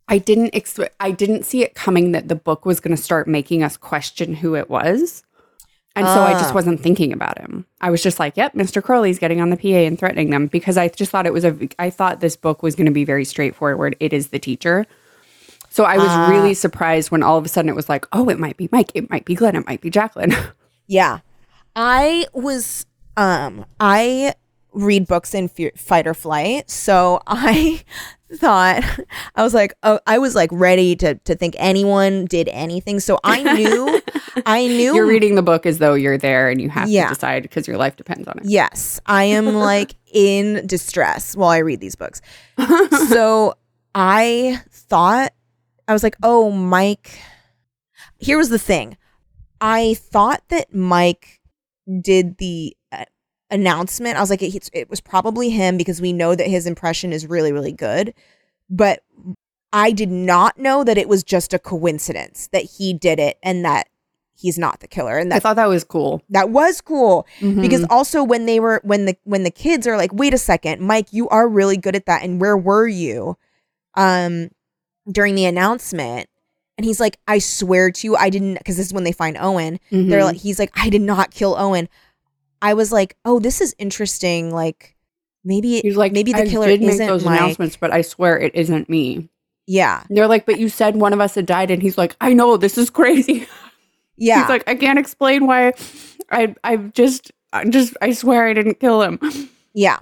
I 0.07 0.17
didn't 0.17 0.51
ex- 0.53 0.79
I 0.99 1.11
didn't 1.11 1.45
see 1.45 1.63
it 1.63 1.75
coming 1.75 2.11
that 2.13 2.27
the 2.27 2.35
book 2.35 2.65
was 2.65 2.79
going 2.79 2.95
to 2.95 3.01
start 3.01 3.27
making 3.27 3.63
us 3.63 3.77
question 3.77 4.35
who 4.35 4.55
it 4.55 4.69
was. 4.69 5.23
And 5.99 6.07
so 6.07 6.21
I 6.23 6.33
just 6.33 6.51
Ah. 6.51 6.53
wasn't 6.55 6.79
thinking 6.81 7.13
about 7.13 7.37
him. 7.39 7.65
I 7.81 7.89
was 7.91 8.01
just 8.01 8.19
like, 8.19 8.35
"Yep, 8.37 8.53
Mr. 8.53 8.81
Crowley's 8.81 9.19
getting 9.19 9.41
on 9.41 9.49
the 9.49 9.57
PA 9.57 9.85
and 9.85 9.99
threatening 9.99 10.29
them" 10.29 10.47
because 10.47 10.77
I 10.77 10.87
just 10.87 11.11
thought 11.11 11.25
it 11.27 11.33
was 11.33 11.45
a 11.45 11.55
I 11.77 11.89
thought 11.89 12.19
this 12.21 12.35
book 12.35 12.63
was 12.63 12.75
going 12.75 12.85
to 12.87 12.91
be 12.91 13.03
very 13.05 13.25
straightforward. 13.25 13.95
It 13.99 14.13
is 14.13 14.27
the 14.29 14.39
teacher. 14.39 14.85
So 15.69 15.83
I 15.83 15.97
was 15.97 16.07
Ah. 16.09 16.29
really 16.31 16.53
surprised 16.55 17.11
when 17.11 17.21
all 17.21 17.37
of 17.37 17.45
a 17.45 17.49
sudden 17.49 17.69
it 17.69 17.75
was 17.75 17.89
like, 17.89 18.05
"Oh, 18.11 18.29
it 18.29 18.39
might 18.39 18.57
be 18.57 18.69
Mike, 18.71 18.91
it 18.95 19.09
might 19.09 19.25
be 19.25 19.35
Glenn, 19.35 19.55
it 19.55 19.67
might 19.67 19.81
be 19.81 19.89
Jacqueline." 19.89 20.33
yeah, 20.87 21.19
I 21.75 22.25
was. 22.33 22.85
Um, 23.17 23.65
I 23.79 24.33
read 24.73 25.07
books 25.07 25.33
in 25.33 25.47
fe- 25.47 25.71
fight 25.75 26.07
or 26.07 26.13
flight. 26.13 26.69
So 26.69 27.21
I 27.27 27.83
thought 28.35 28.83
I 29.35 29.43
was 29.43 29.53
like, 29.55 29.73
oh, 29.83 29.99
I 30.05 30.19
was 30.19 30.35
like 30.35 30.49
ready 30.53 30.95
to 30.97 31.15
to 31.15 31.35
think 31.35 31.55
anyone 31.57 32.25
did 32.25 32.47
anything. 32.49 32.99
So 32.99 33.19
I 33.23 33.41
knew, 33.55 34.01
I 34.45 34.67
knew 34.67 34.93
You're 34.95 35.07
reading 35.07 35.35
the 35.35 35.41
book 35.41 35.65
as 35.65 35.79
though 35.79 35.95
you're 35.95 36.17
there 36.17 36.49
and 36.49 36.61
you 36.61 36.69
have 36.69 36.87
Yeah. 36.89 37.05
to 37.09 37.15
decide 37.15 37.41
because 37.43 37.67
your 37.67 37.77
life 37.77 37.95
depends 37.95 38.27
on 38.27 38.37
it. 38.39 38.45
Yes, 38.45 38.99
I 39.05 39.23
am 39.25 39.45
like 39.55 39.95
in 40.13 40.65
distress 40.67 41.35
while 41.35 41.49
I 41.49 41.57
read 41.59 41.79
these 41.79 41.95
books. 41.95 42.21
so 43.09 43.55
I 43.95 44.61
thought, 44.71 45.33
I 45.87 45.93
was 45.93 46.03
like, 46.03 46.15
oh, 46.21 46.51
Mike. 46.51 47.19
Here 48.19 48.37
was 48.37 48.49
the 48.49 48.59
thing 48.59 48.97
I 49.61 49.95
thought 49.95 50.43
that 50.49 50.73
Mike 50.73 51.39
did 52.01 52.37
the 52.37 52.75
announcement. 53.51 54.17
I 54.17 54.21
was 54.21 54.29
like, 54.29 54.41
it, 54.41 54.69
it 54.73 54.89
was 54.89 55.01
probably 55.01 55.49
him 55.49 55.77
because 55.77 56.01
we 56.01 56.13
know 56.13 56.35
that 56.35 56.47
his 56.47 56.65
impression 56.65 57.11
is 57.13 57.25
really, 57.27 57.51
really 57.51 57.71
good. 57.71 58.13
But 58.69 59.03
I 59.73 59.91
did 59.91 60.09
not 60.11 60.57
know 60.57 60.83
that 60.83 60.97
it 60.97 61.07
was 61.09 61.23
just 61.23 61.53
a 61.53 61.59
coincidence 61.59 62.49
that 62.51 62.63
he 62.63 62.93
did 62.93 63.19
it 63.19 63.37
and 63.43 63.63
that 63.65 63.87
he's 64.35 64.57
not 64.57 64.79
the 64.79 64.87
killer. 64.87 65.17
And 65.17 65.33
I 65.33 65.39
thought 65.39 65.57
that 65.57 65.67
was 65.67 65.83
cool 65.83 66.21
that 66.29 66.49
was 66.49 66.79
cool 66.81 67.27
because 67.39 67.81
Mhm. 67.81 67.87
also 67.89 68.23
when 68.23 68.45
they 68.45 68.59
were 68.59 68.79
when 68.83 69.05
the 69.05 69.15
when 69.25 69.43
the 69.43 69.51
kids 69.51 69.85
are 69.85 69.97
like 69.97 70.13
wait 70.13 70.33
a 70.33 70.37
second 70.37 70.81
mike 70.81 71.07
you 71.11 71.27
are 71.29 71.47
really 71.47 71.75
good 71.77 71.95
at 71.95 72.05
that 72.05 72.23
and 72.23 72.39
where 72.39 72.57
were 72.57 72.87
you 72.87 73.35
um 73.95 74.49
during 75.11 75.35
the 75.35 75.45
announcement 75.45 76.29
and 76.77 76.85
he's 76.85 76.99
like 76.99 77.17
i 77.27 77.37
swear 77.39 77.91
to 77.91 78.07
you 78.07 78.15
i 78.15 78.29
didn't 78.29 78.53
because 78.59 78.77
this 78.77 78.87
is 78.87 78.93
when 78.93 79.03
they 79.03 79.11
find 79.11 79.37
owen 79.37 79.79
they're 79.91 80.21
Mhm. 80.21 80.23
like 80.25 80.37
he's 80.37 80.57
like 80.59 80.71
i 80.75 80.89
did 80.89 81.01
not 81.01 81.31
kill 81.31 81.55
owen 81.57 81.89
i 82.61 82.73
was 82.73 82.91
like 82.91 83.15
oh 83.25 83.39
this 83.39 83.61
is 83.61 83.75
interesting 83.77 84.53
like 84.53 84.95
maybe 85.45 85.79
He's 85.79 85.95
like, 85.95 86.11
maybe 86.11 86.33
the 86.33 86.41
I 86.43 86.47
killer 86.47 86.67
did 86.67 86.81
make 86.81 86.89
isn't 86.91 87.07
those 87.07 87.23
Mike. 87.23 87.39
announcements, 87.39 87.77
but 87.77 87.91
I 87.93 88.01
swear 88.01 88.37
it 88.37 88.53
isn't 88.55 88.89
me. 88.89 89.29
yeah 89.67 90.03
And 90.09 90.17
they're 90.17 90.27
like, 90.27 90.45
but 90.45 90.59
you 90.59 90.67
said 90.67 90.97
one 90.97 91.13
of 91.13 91.21
us 91.21 91.35
had 91.35 91.45
died, 91.45 91.71
and 91.71 91.81
he's 91.81 91.97
like, 91.97 92.15
I 92.19 92.33
know 92.33 92.57
this 92.57 92.77
is 92.77 92.89
crazy. 92.89 93.47
yeah 94.17 94.41
He's 94.41 94.49
like, 94.49 94.67
I 94.67 94.75
can't 94.75 94.99
explain 94.99 95.47
why. 95.47 95.71
I 96.29 96.53
I 96.63 96.75
just 96.77 97.31
I 97.53 97.63
just 97.65 97.95
I 98.01 98.11
swear 98.11 98.47
I 98.47 98.53
didn't 98.53 98.79
kill 98.79 99.01
him. 99.01 99.19
Yeah. 99.73 99.99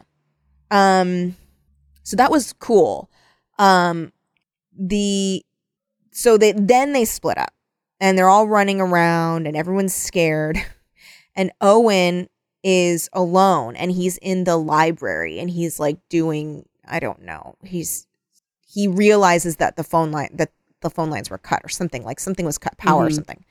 Um 0.72 1.36
so 2.04 2.16
that 2.18 2.32
was 2.32 2.54
cool. 2.54 3.10
Um 3.60 4.12
the 4.78 5.44
so 6.12 6.38
they 6.38 6.54
then 6.54 6.94
they 6.94 7.06
split 7.06 7.38
up 7.38 7.54
and 8.00 8.18
they're 8.18 8.30
all 8.30 8.48
running 8.48 8.82
around 8.82 9.46
and 9.48 9.56
everyone's 9.56 9.94
scared. 9.94 10.58
And 11.36 11.52
Owen 11.62 12.28
is 12.64 13.10
alone 13.14 13.76
and 13.76 13.92
he's 13.92 14.18
in 14.18 14.44
the 14.44 14.58
library 14.58 15.40
and 15.40 15.50
he's 15.50 15.80
like 15.80 15.98
doing 16.10 16.66
I 16.88 17.00
don't 17.00 17.22
know. 17.24 17.56
He's 17.64 18.08
he 18.68 18.88
realizes 18.88 19.58
that 19.58 19.76
the 19.76 19.84
phone 19.84 20.12
line 20.12 20.30
that 20.34 20.52
the 20.82 20.90
phone 20.90 21.10
lines 21.10 21.30
were 21.30 21.38
cut 21.38 21.62
or 21.64 21.70
something 21.70 22.04
like 22.04 22.20
something 22.20 22.46
was 22.46 22.58
cut 22.58 22.78
power 22.78 23.06
or 23.06 23.10
Mhm. 23.10 23.16
something. 23.16 23.46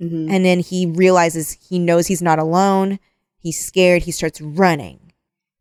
Mhm. 0.00 0.30
And 0.30 0.44
then 0.44 0.60
he 0.60 0.86
realizes 0.86 1.56
he 1.68 1.78
knows 1.78 2.06
he's 2.08 2.22
not 2.22 2.38
alone. 2.38 2.98
He's 3.38 3.64
scared. 3.64 4.02
He 4.02 4.10
starts 4.10 4.40
running. 4.40 5.12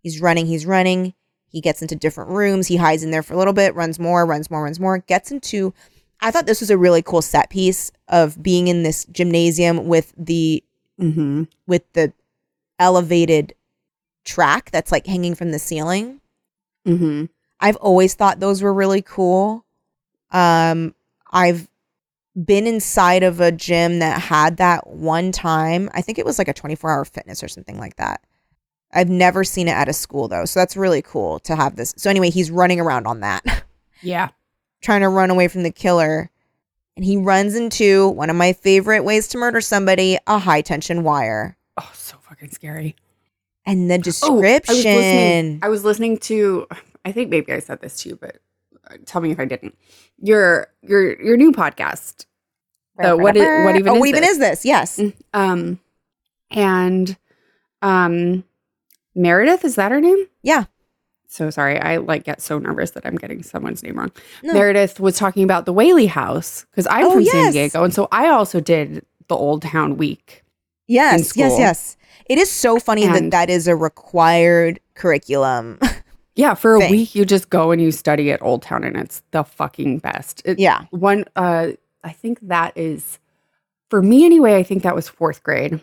He's 0.02 0.20
running. 0.22 0.48
He's 0.48 0.66
running. 0.66 1.14
He 1.48 1.62
gets 1.62 1.82
into 1.84 1.96
different 1.96 2.32
rooms. 2.32 2.68
He 2.68 2.78
hides 2.78 3.04
in 3.04 3.12
there 3.12 3.22
for 3.22 3.36
a 3.36 3.38
little 3.38 3.54
bit, 3.54 3.76
runs 3.76 4.00
more, 4.00 4.26
runs 4.26 4.50
more, 4.50 4.64
runs 4.64 4.80
more, 4.80 4.98
gets 5.00 5.32
into. 5.32 5.74
I 6.20 6.32
thought 6.32 6.46
this 6.48 6.62
was 6.62 6.72
a 6.72 6.78
really 6.78 7.02
cool 7.04 7.22
set 7.22 7.50
piece 7.50 7.92
of 8.08 8.42
being 8.42 8.68
in 8.70 8.84
this 8.84 9.06
gymnasium 9.06 9.86
with 9.88 10.14
the 10.18 10.64
Mhm. 11.00 11.48
with 11.68 11.84
the 11.94 12.12
elevated 12.84 13.56
track 14.26 14.70
that's 14.72 14.92
like 14.92 15.08
hanging 15.08 15.34
from 15.36 15.52
the 15.52 15.60
ceiling. 15.60 16.20
Mhm. 16.86 17.30
I've 17.60 17.78
always 17.78 18.14
thought 18.14 18.40
those 18.42 18.62
were 18.62 18.74
really 18.74 19.02
cool. 19.02 19.66
Um, 20.32 20.94
I've 21.32 21.70
been 22.46 22.68
inside 22.68 23.24
of 23.24 23.40
a 23.40 23.52
gym 23.52 24.00
that 24.00 24.20
had 24.22 24.58
that 24.58 24.88
one 24.88 25.32
time. 25.32 25.90
I 25.94 26.02
think 26.02 26.18
it 26.20 26.26
was 26.26 26.38
like 26.38 26.48
a 26.48 26.54
24 26.54 26.92
hour 26.92 27.06
fitness 27.06 27.44
or 27.44 27.48
something 27.48 27.80
like 27.80 27.96
that. 27.98 28.22
I've 28.92 29.10
never 29.10 29.44
seen 29.44 29.68
it 29.68 29.72
at 29.72 29.90
a 29.90 29.94
school 29.94 30.28
though. 30.28 30.46
So 30.46 30.60
that's 30.60 30.76
really 30.78 31.02
cool 31.02 31.40
to 31.40 31.56
have 31.56 31.76
this. 31.76 31.94
So 31.98 32.10
anyway, 32.10 32.30
he's 32.32 32.52
running 32.52 32.80
around 32.80 33.08
on 33.08 33.22
that, 33.22 33.44
Yeah. 34.02 34.30
trying 34.82 35.02
to 35.02 35.10
run 35.10 35.30
away 35.30 35.48
from 35.48 35.64
the 35.64 35.72
killer. 35.72 36.30
And 36.96 37.04
he 37.06 37.18
runs 37.18 37.56
into 37.56 38.10
one 38.10 38.30
of 38.30 38.36
my 38.36 38.54
favorite 38.54 39.04
ways 39.04 39.28
to 39.30 39.38
murder 39.40 39.62
somebody, 39.62 40.18
a 40.28 40.38
high 40.38 40.62
tension 40.62 41.04
wire. 41.04 41.58
Oh, 41.78 41.90
so 41.96 42.18
fucking 42.34 42.52
scary. 42.52 42.96
And 43.66 43.90
the 43.90 43.94
Oh, 43.96 43.98
I 43.98 43.98
was 43.98 44.04
description. 44.04 44.76
listening. 44.96 45.60
I 45.62 45.70
was 45.70 45.84
listening 45.86 46.18
to. 46.20 46.68
I 47.06 47.12
think 47.12 47.30
maybe 47.30 47.54
I 47.54 47.60
said 47.60 47.82
this 47.82 48.02
to 48.04 48.10
you, 48.10 48.16
but 48.18 48.38
uh, 48.90 48.96
tell 49.06 49.22
me 49.22 49.32
if 49.32 49.40
I 49.40 49.46
didn't. 49.46 49.78
Your 50.20 50.68
your 50.82 51.22
your 51.22 51.38
new 51.38 51.52
podcast. 51.52 52.26
The 52.98 53.16
what 53.18 53.36
is 53.36 53.44
what 53.66 53.76
even 53.76 53.90
oh, 53.90 53.96
is 53.96 54.00
what 54.00 54.10
even 54.10 54.22
this? 54.22 54.32
is 54.32 54.38
this? 54.40 54.66
Yes. 54.66 55.00
Um, 55.34 55.80
and 56.52 57.18
um, 57.82 58.44
Meredith 59.16 59.66
is 59.66 59.76
that 59.76 59.92
her 59.92 60.00
name? 60.02 60.28
Yeah. 60.44 60.66
So 61.28 61.50
sorry, 61.50 61.80
I 61.80 61.98
like 61.98 62.24
get 62.26 62.42
so 62.42 62.60
nervous 62.60 62.92
that 62.92 63.06
I'm 63.06 63.16
getting 63.16 63.42
someone's 63.44 63.82
name 63.82 63.98
wrong. 63.98 64.12
No. 64.44 64.54
Meredith 64.54 65.00
was 65.00 65.18
talking 65.18 65.44
about 65.44 65.66
the 65.66 65.74
Whaley 65.74 66.06
House 66.06 66.66
because 66.70 66.86
I'm 66.88 67.06
Oh, 67.06 67.14
from 67.14 67.26
San. 67.26 67.52
Diego, 67.54 67.84
and 67.84 67.94
so 67.94 68.08
I 68.12 68.28
also 68.28 68.60
did 68.60 69.04
the 69.30 69.36
Old 69.36 69.64
Town 69.64 69.98
Week. 69.98 70.43
Yes, 70.88 71.36
yes, 71.38 71.58
yes. 71.58 71.98
It 72.28 72.38
is 72.38 72.50
so 72.52 72.80
funny 72.80 73.06
that 73.08 73.32
that 73.32 73.50
is 73.50 73.68
a 73.68 73.76
required 73.76 74.80
curriculum. 74.96 75.80
Yeah, 76.36 76.56
for 76.56 76.78
a 76.78 76.80
Thing. 76.80 76.90
week 76.90 77.14
you 77.14 77.26
just 77.26 77.52
go 77.52 77.70
and 77.70 77.80
you 77.80 77.92
study 77.92 78.32
at 78.32 78.42
Old 78.42 78.64
Town, 78.64 78.84
and 78.84 78.98
it's 78.98 79.22
the 79.30 79.44
fucking 79.44 80.00
best. 80.00 80.42
It- 80.46 80.58
yeah. 80.58 80.86
one 80.90 81.26
uh 81.36 81.68
i 82.04 82.12
think 82.12 82.40
that 82.42 82.76
is 82.76 83.20
for 83.92 84.02
me 84.02 84.26
anyway 84.26 84.56
i 84.56 84.64
think 84.64 84.82
that 84.82 84.96
was 84.96 85.08
fourth 85.08 85.44
grade 85.44 85.80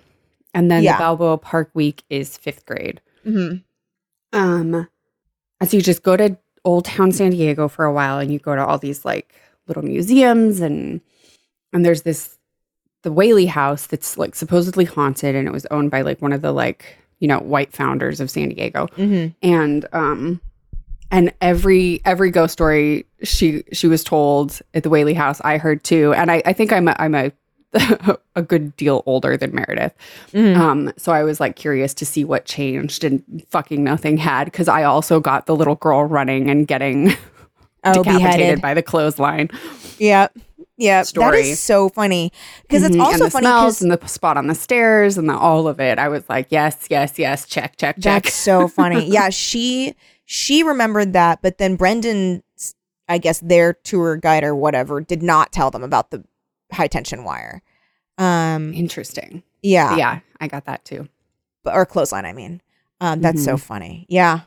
and 0.53 0.69
then 0.69 0.83
Yeah. 0.83 0.95
the 0.97 0.99
balboa 0.99 1.39
park 1.39 1.71
week 1.73 2.03
is 2.11 2.37
fifth 2.37 2.67
grade 2.67 3.01
hmm 3.23 3.59
um 4.33 4.89
and 5.61 5.71
so 5.71 5.77
you 5.77 5.83
just 5.85 6.03
go 6.03 6.17
to 6.17 6.37
old 6.65 6.85
town 6.85 7.13
san 7.13 7.31
diego 7.31 7.69
for 7.69 7.85
a 7.85 7.93
while 7.93 8.19
and 8.19 8.33
you 8.33 8.41
go 8.41 8.57
to 8.57 8.67
all 8.67 8.77
these 8.77 9.05
like 9.05 9.33
little 9.69 9.85
museums 9.85 10.59
and 10.59 11.01
and 11.73 11.85
there's 11.87 12.03
this 12.03 12.40
the 13.03 13.13
whaley 13.13 13.47
house 13.47 13.87
that's 13.87 14.19
like 14.19 14.35
supposedly 14.35 14.85
haunted 14.85 15.35
and 15.35 15.47
it 15.49 15.53
was 15.53 15.67
owned 15.71 15.91
by 15.91 16.03
like 16.03 16.21
one 16.21 16.33
of 16.33 16.43
the 16.43 16.53
like 16.53 16.97
you 17.19 17.29
know 17.29 17.39
white 17.41 17.73
founders 17.73 18.21
of 18.21 18.31
san 18.31 18.49
diego 18.51 18.87
hmm 18.97 19.27
and 19.43 19.87
um 19.93 20.41
and 21.11 21.33
every 21.41 22.01
every 22.05 22.31
ghost 22.31 22.53
story 22.53 23.05
she 23.23 23.65
she 23.73 23.87
was 23.89 24.05
told 24.05 24.61
at 24.75 24.83
the 24.85 24.89
Whaley 24.91 25.15
house 25.15 25.41
I 25.41 25.59
heard 25.59 25.83
too 25.83 26.13
and 26.15 26.31
I 26.31 26.41
I 26.47 26.53
think 26.53 26.73
I'm 26.73 26.87
a, 26.89 26.95
I'm 27.01 27.15
a 27.17 27.33
a 28.37 28.43
good 28.43 28.77
deal 28.77 29.03
older 29.07 29.37
than 29.37 29.53
Meredith 29.55 29.93
Mhm. 30.33 30.57
um 30.57 30.93
so 30.97 31.11
I 31.13 31.23
was 31.25 31.41
like 31.41 31.57
curious 31.57 31.95
to 31.95 32.07
see 32.07 32.25
what 32.25 32.45
changed 32.45 33.03
and 33.05 33.23
fucking 33.49 33.83
nothing 33.83 34.19
had 34.19 34.45
because 34.45 34.69
I 34.69 34.85
also 34.85 35.19
got 35.21 35.47
the 35.47 35.57
little 35.57 35.75
girl 35.77 36.05
running 36.05 36.49
and 36.51 36.67
getting 36.67 37.13
Oh, 37.85 38.03
decapitated 38.05 38.37
beheaded. 38.37 38.61
by 38.63 38.75
the 38.75 38.83
clothesline 38.83 39.49
Yep. 39.99 40.33
Yep. 40.37 40.45
That 40.89 41.07
Story. 41.07 41.51
is 41.51 41.61
so 41.61 41.89
funny 41.89 42.33
because 42.63 42.83
it's 42.85 42.97
Mhm. 42.97 43.01
also 43.03 43.15
and 43.15 43.23
the 43.27 43.31
funny 43.31 43.45
smells 43.47 43.79
because 43.79 43.83
and 43.83 43.93
the 43.93 44.07
spot 44.09 44.37
on 44.37 44.47
the 44.47 44.55
stairs 44.55 45.19
and 45.19 45.29
the, 45.29 45.37
all 45.37 45.69
of 45.69 45.79
it 45.81 45.99
I 45.99 46.09
was 46.09 46.25
like 46.29 46.47
yes 46.51 46.87
yes 46.91 47.19
yes 47.19 47.47
check 47.47 47.77
check 47.77 47.97
check 48.01 48.23
that's 48.25 48.35
so 48.35 48.67
funny. 48.81 49.07
yeah, 49.07 49.29
she 49.31 49.95
she 50.25 50.63
remembered 50.63 51.13
that, 51.15 51.43
but 51.43 51.59
then 51.59 51.75
Brendan, 51.77 52.43
I 53.09 53.19
guess 53.19 53.41
their 53.41 53.73
tour 53.75 54.17
guide 54.17 54.45
or 54.45 54.55
whatever, 54.55 55.01
did 55.01 55.23
not 55.23 55.51
tell 55.53 55.71
them 55.73 55.83
about 55.83 56.11
the 56.13 56.25
high 56.73 56.87
tension 56.87 57.25
wire. 57.25 57.63
Um. 58.19 58.73
interesting 58.75 59.43
Yeah. 59.63 59.97
yeah 59.97 60.19
I 60.41 60.47
got 60.49 60.67
that 60.67 60.85
too 60.85 61.09
but- 61.65 61.75
or 61.75 61.85
clothesline. 61.87 62.25
I 62.27 62.33
mean, 62.33 62.61
um, 63.01 63.21
that's 63.21 63.41
Mm-hmm. 63.41 63.45
so 63.51 63.57
funny. 63.59 64.07
Yeah, 64.09 64.41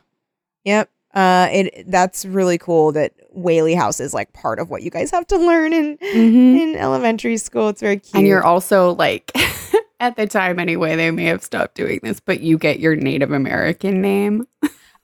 yep. 0.64 0.90
Uh, 1.14 1.48
it 1.52 1.84
that's 1.90 2.24
really 2.24 2.58
cool 2.58 2.90
that 2.92 3.12
Whaley 3.34 3.74
House 3.74 4.00
is 4.00 4.14
like 4.14 4.32
part 4.32 4.58
of 4.58 4.70
what 4.70 4.82
you 4.82 4.90
guys 4.90 5.10
have 5.10 5.26
to 5.28 5.36
learn 5.36 5.72
in 5.72 5.96
Mhm. 5.98 6.60
in 6.60 6.76
elementary 6.76 7.36
school. 7.36 7.68
It's 7.68 7.80
very 7.80 7.98
cute. 7.98 8.14
And 8.14 8.26
you're 8.26 8.44
also 8.44 8.94
like, 8.94 9.32
at 10.00 10.16
the 10.16 10.26
time 10.26 10.58
anyway, 10.58 10.96
they 10.96 11.10
may 11.10 11.24
have 11.24 11.42
stopped 11.42 11.74
doing 11.74 12.00
this, 12.02 12.20
but 12.20 12.40
you 12.40 12.58
get 12.58 12.80
your 12.80 12.96
Native 12.96 13.30
American 13.32 14.00
name 14.00 14.46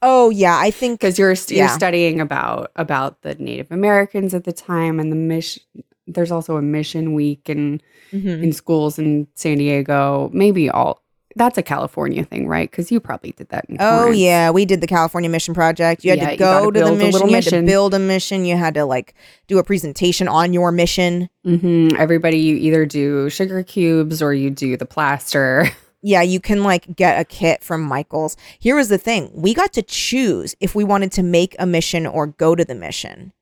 oh 0.02 0.30
yeah, 0.30 0.56
I 0.58 0.70
think 0.70 0.98
because 0.98 1.18
you're 1.18 1.34
st- 1.34 1.58
you're 1.58 1.66
Yeah. 1.66 1.76
studying 1.76 2.20
about 2.20 2.70
about 2.76 3.20
the 3.22 3.34
Native 3.34 3.70
Americans 3.70 4.32
at 4.32 4.44
the 4.44 4.52
time 4.52 4.98
and 4.98 5.12
the 5.12 5.16
mission. 5.16 5.62
There's 6.06 6.30
also 6.32 6.56
a 6.56 6.62
mission 6.62 7.12
week 7.12 7.50
in 7.50 7.80
Mhm. 8.12 8.42
in 8.44 8.52
schools 8.54 8.98
in 8.98 9.26
San 9.34 9.58
Diego. 9.58 10.30
Maybe 10.32 10.70
all 10.70 11.02
that's 11.36 11.56
a 11.58 11.62
California 11.62 12.24
thing, 12.24 12.48
right? 12.48 12.70
Because 12.70 12.90
you 12.90 13.00
probably 13.00 13.32
did 13.32 13.48
that. 13.50 13.64
In 13.68 13.76
Oh 13.80 14.02
Torrance. 14.04 14.18
yeah, 14.18 14.50
we 14.50 14.64
did 14.64 14.80
the 14.80 14.86
California 14.86 15.30
Mission 15.30 15.54
Project. 15.54 16.04
You 16.04 16.10
had 16.10 16.18
Yeah, 16.18 16.30
to 16.30 16.36
go 16.36 16.70
to 16.70 16.80
the 16.80 16.92
mission. 16.92 17.28
You 17.28 17.34
had 17.36 17.44
to 17.44 17.62
build 17.62 17.94
a 17.94 17.98
mission. 17.98 18.44
You 18.44 18.56
had 18.56 18.74
to 18.74 18.84
like 18.84 19.14
do 19.46 19.58
a 19.58 19.64
presentation 19.64 20.26
on 20.28 20.52
your 20.52 20.72
mission. 20.72 21.28
Mhm. 21.46 21.96
Everybody, 21.98 22.38
you 22.38 22.56
either 22.56 22.84
do 22.86 23.30
sugar 23.30 23.62
cubes 23.62 24.20
or 24.20 24.34
you 24.34 24.50
do 24.50 24.76
the 24.76 24.86
plaster. 24.86 25.66
yeah, 26.02 26.22
you 26.22 26.40
can 26.40 26.62
like 26.64 26.96
get 26.96 27.20
a 27.20 27.24
kit 27.24 27.62
from 27.62 27.82
Michaels. 27.82 28.36
Here 28.58 28.74
was 28.76 28.88
the 28.88 28.98
thing 28.98 29.30
we 29.34 29.54
got 29.54 29.72
to 29.74 29.82
choose 29.82 30.54
if 30.60 30.74
we 30.74 30.82
wanted 30.84 31.12
to 31.12 31.22
make 31.22 31.54
a 31.58 31.66
mission 31.66 32.06
or 32.06 32.26
go 32.26 32.54
to 32.54 32.64
the 32.64 32.74
mission. 32.74 33.32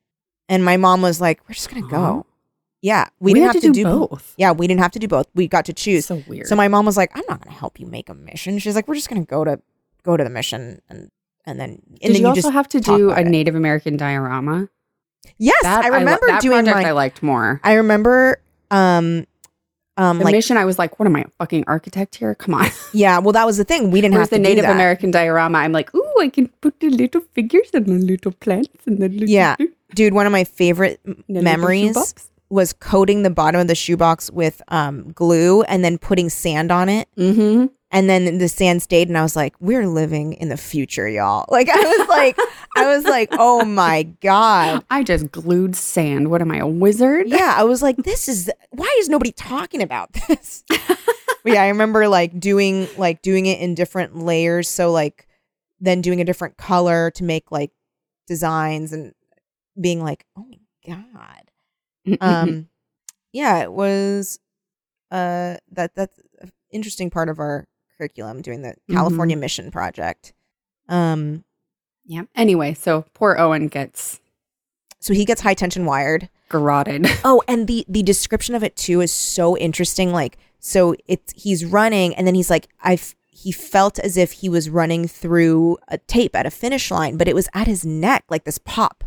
And 0.50 0.64
my 0.64 0.76
mom 0.76 1.02
was 1.02 1.20
like, 1.20 1.40
we're 1.48 1.54
just 1.54 1.70
going 1.70 1.82
to 1.82 1.88
Huh? 1.88 1.96
go. 1.96 2.26
Yeah, 2.80 3.08
we, 3.18 3.32
We 3.32 3.40
didn't 3.40 3.54
have 3.54 3.62
to 3.62 3.72
do 3.72 3.84
both. 3.84 4.34
Yeah, 4.38 4.52
we 4.52 4.66
didn't 4.68 4.80
have 4.80 4.92
to 4.92 4.98
do 5.00 5.08
both. 5.08 5.26
We 5.34 5.48
got 5.48 5.64
to 5.64 5.72
choose. 5.72 6.06
So 6.06 6.22
weird. 6.28 6.46
So 6.46 6.54
my 6.54 6.68
mom 6.68 6.86
was 6.86 6.96
like, 6.96 7.10
I'm 7.14 7.24
not 7.28 7.40
going 7.42 7.52
to 7.52 7.58
help 7.58 7.80
you 7.80 7.86
make 7.86 8.08
a 8.08 8.14
mission. 8.14 8.58
She's 8.60 8.76
like, 8.76 8.86
we're 8.86 8.94
just 8.94 9.08
going 9.10 9.20
to 9.24 9.28
go 9.28 9.44
to 9.44 9.60
go 10.04 10.16
to 10.16 10.22
the 10.24 10.30
mission 10.30 10.80
and 10.88 11.10
and 11.44 11.58
then 11.58 11.70
and 11.70 11.98
Did 12.00 12.14
then 12.14 12.20
you 12.22 12.26
also 12.28 12.42
just 12.42 12.52
have 12.52 12.68
to 12.68 12.80
do 12.80 13.10
a 13.10 13.20
it. 13.20 13.26
Native 13.26 13.54
American 13.56 13.96
diorama? 13.96 14.68
Yes, 15.38 15.60
That 15.62 15.84
I 15.84 15.88
remember 15.88 16.26
that 16.28 16.40
doing 16.40 16.64
project. 16.64 16.82
my 16.84 16.88
I 16.90 16.92
liked 16.92 17.22
more. 17.22 17.60
I 17.64 17.74
remember 17.74 18.40
um 18.70 19.26
um 19.96 20.18
The 20.18 20.24
like 20.26 20.32
mission, 20.32 20.56
I 20.56 20.64
was 20.64 20.78
like, 20.78 20.98
"What 21.00 21.06
am 21.06 21.16
I, 21.16 21.22
a 21.22 21.28
fucking 21.38 21.64
architect 21.66 22.14
here? 22.14 22.34
Come 22.36 22.54
on!" 22.54 22.68
yeah, 22.92 23.18
well 23.18 23.32
that 23.32 23.44
was 23.44 23.56
the 23.56 23.64
thing. 23.64 23.90
We 23.90 24.00
didn't 24.00 24.14
have 24.14 24.28
to 24.28 24.36
the 24.36 24.38
Native. 24.38 24.64
American 24.66 25.10
diorama, 25.10 25.58
I'm 25.58 25.72
like, 25.72 25.92
"Ooh, 25.94 26.14
I 26.20 26.28
can 26.28 26.46
put 26.60 26.78
the 26.78 26.90
little 26.90 27.22
figures 27.32 27.70
and 27.74 27.86
the 27.86 27.92
little 27.94 28.30
plants 28.32 28.86
and 28.86 28.98
the 28.98 29.08
little 29.08 29.28
Yeah. 29.28 29.56
Dude, 29.94 30.12
one 30.14 30.26
of 30.26 30.32
my 30.32 30.44
favorite 30.44 31.00
m- 31.06 31.24
the 31.26 31.34
little 31.34 31.42
memories. 31.44 31.96
Was 32.50 32.72
coating 32.72 33.22
the 33.22 33.30
bottom 33.30 33.60
of 33.60 33.68
the 33.68 33.74
shoebox 33.74 34.30
with 34.30 34.62
um, 34.68 35.12
glue 35.12 35.62
and 35.62 35.84
then 35.84 35.98
putting 35.98 36.30
sand 36.30 36.72
on 36.72 36.88
it. 36.88 37.08
Mm-hmm. 37.16 37.66
And 37.90 38.10
then 38.10 38.36
the 38.36 38.48
sand 38.48 38.82
stayed, 38.82 39.08
and 39.08 39.16
I 39.16 39.22
was 39.22 39.34
like, 39.34 39.54
"We're 39.60 39.86
living 39.86 40.34
in 40.34 40.50
the 40.50 40.58
future, 40.58 41.08
y'all!" 41.08 41.46
Like 41.50 41.70
I 41.70 41.78
was 41.78 42.08
like, 42.08 42.38
I 42.76 42.86
was 42.86 43.04
like, 43.04 43.30
"Oh 43.32 43.64
my 43.64 44.02
god!" 44.20 44.84
I 44.90 45.02
just 45.02 45.32
glued 45.32 45.74
sand. 45.74 46.30
What 46.30 46.42
am 46.42 46.50
I, 46.50 46.58
a 46.58 46.66
wizard? 46.66 47.28
Yeah, 47.38 47.54
I 47.56 47.64
was 47.64 47.82
like, 47.82 47.96
"This 47.96 48.28
is 48.28 48.50
why 48.72 48.94
is 48.98 49.08
nobody 49.08 49.32
talking 49.32 49.80
about 49.82 50.12
this?" 50.12 50.64
but 50.68 50.98
yeah, 51.46 51.62
I 51.62 51.68
remember 51.68 52.08
like 52.08 52.38
doing 52.38 52.88
like 52.98 53.22
doing 53.22 53.46
it 53.46 53.58
in 53.58 53.74
different 53.74 54.18
layers. 54.18 54.68
So 54.68 54.92
like 54.92 55.26
then 55.80 56.02
doing 56.02 56.20
a 56.20 56.24
different 56.24 56.58
color 56.58 57.10
to 57.12 57.24
make 57.24 57.50
like 57.50 57.70
designs 58.26 58.92
and 58.92 59.14
being 59.80 60.02
like, 60.02 60.26
"Oh 60.36 60.44
my 60.44 60.58
god." 60.94 61.47
Um 62.20 62.68
yeah 63.32 63.58
it 63.62 63.72
was 63.72 64.38
uh 65.10 65.56
that 65.70 65.94
that's 65.94 66.18
an 66.40 66.50
interesting 66.70 67.10
part 67.10 67.28
of 67.28 67.38
our 67.38 67.66
curriculum 67.96 68.42
doing 68.42 68.62
the 68.62 68.74
california 68.90 69.36
mission 69.36 69.70
project 69.70 70.32
um 70.88 71.44
yeah. 72.08 72.22
Anyway, 72.34 72.72
so 72.74 73.04
poor 73.12 73.36
Owen 73.38 73.68
gets 73.68 74.18
so 74.98 75.14
he 75.14 75.24
gets 75.24 75.42
high 75.42 75.54
tension 75.54 75.84
wired 75.84 76.28
garroted. 76.48 77.06
oh 77.24 77.40
and 77.46 77.68
the 77.68 77.84
the 77.88 78.02
description 78.02 78.54
of 78.54 78.64
it 78.64 78.74
too 78.74 79.00
is 79.00 79.12
so 79.12 79.56
interesting 79.58 80.10
like 80.10 80.38
so 80.58 80.94
it's 81.06 81.32
he's 81.36 81.64
running 81.64 82.14
and 82.16 82.26
then 82.26 82.34
he's 82.34 82.50
like 82.50 82.68
i've 82.82 83.14
he 83.28 83.52
felt 83.52 83.98
as 84.00 84.16
if 84.16 84.32
he 84.32 84.48
was 84.48 84.68
running 84.70 85.06
through 85.06 85.76
a 85.88 85.98
tape 85.98 86.34
at 86.34 86.46
a 86.46 86.50
finish 86.50 86.90
line 86.90 87.16
but 87.18 87.28
it 87.28 87.34
was 87.34 87.48
at 87.54 87.66
his 87.68 87.84
neck 87.84 88.24
like 88.30 88.44
this 88.44 88.58
pop 88.58 89.04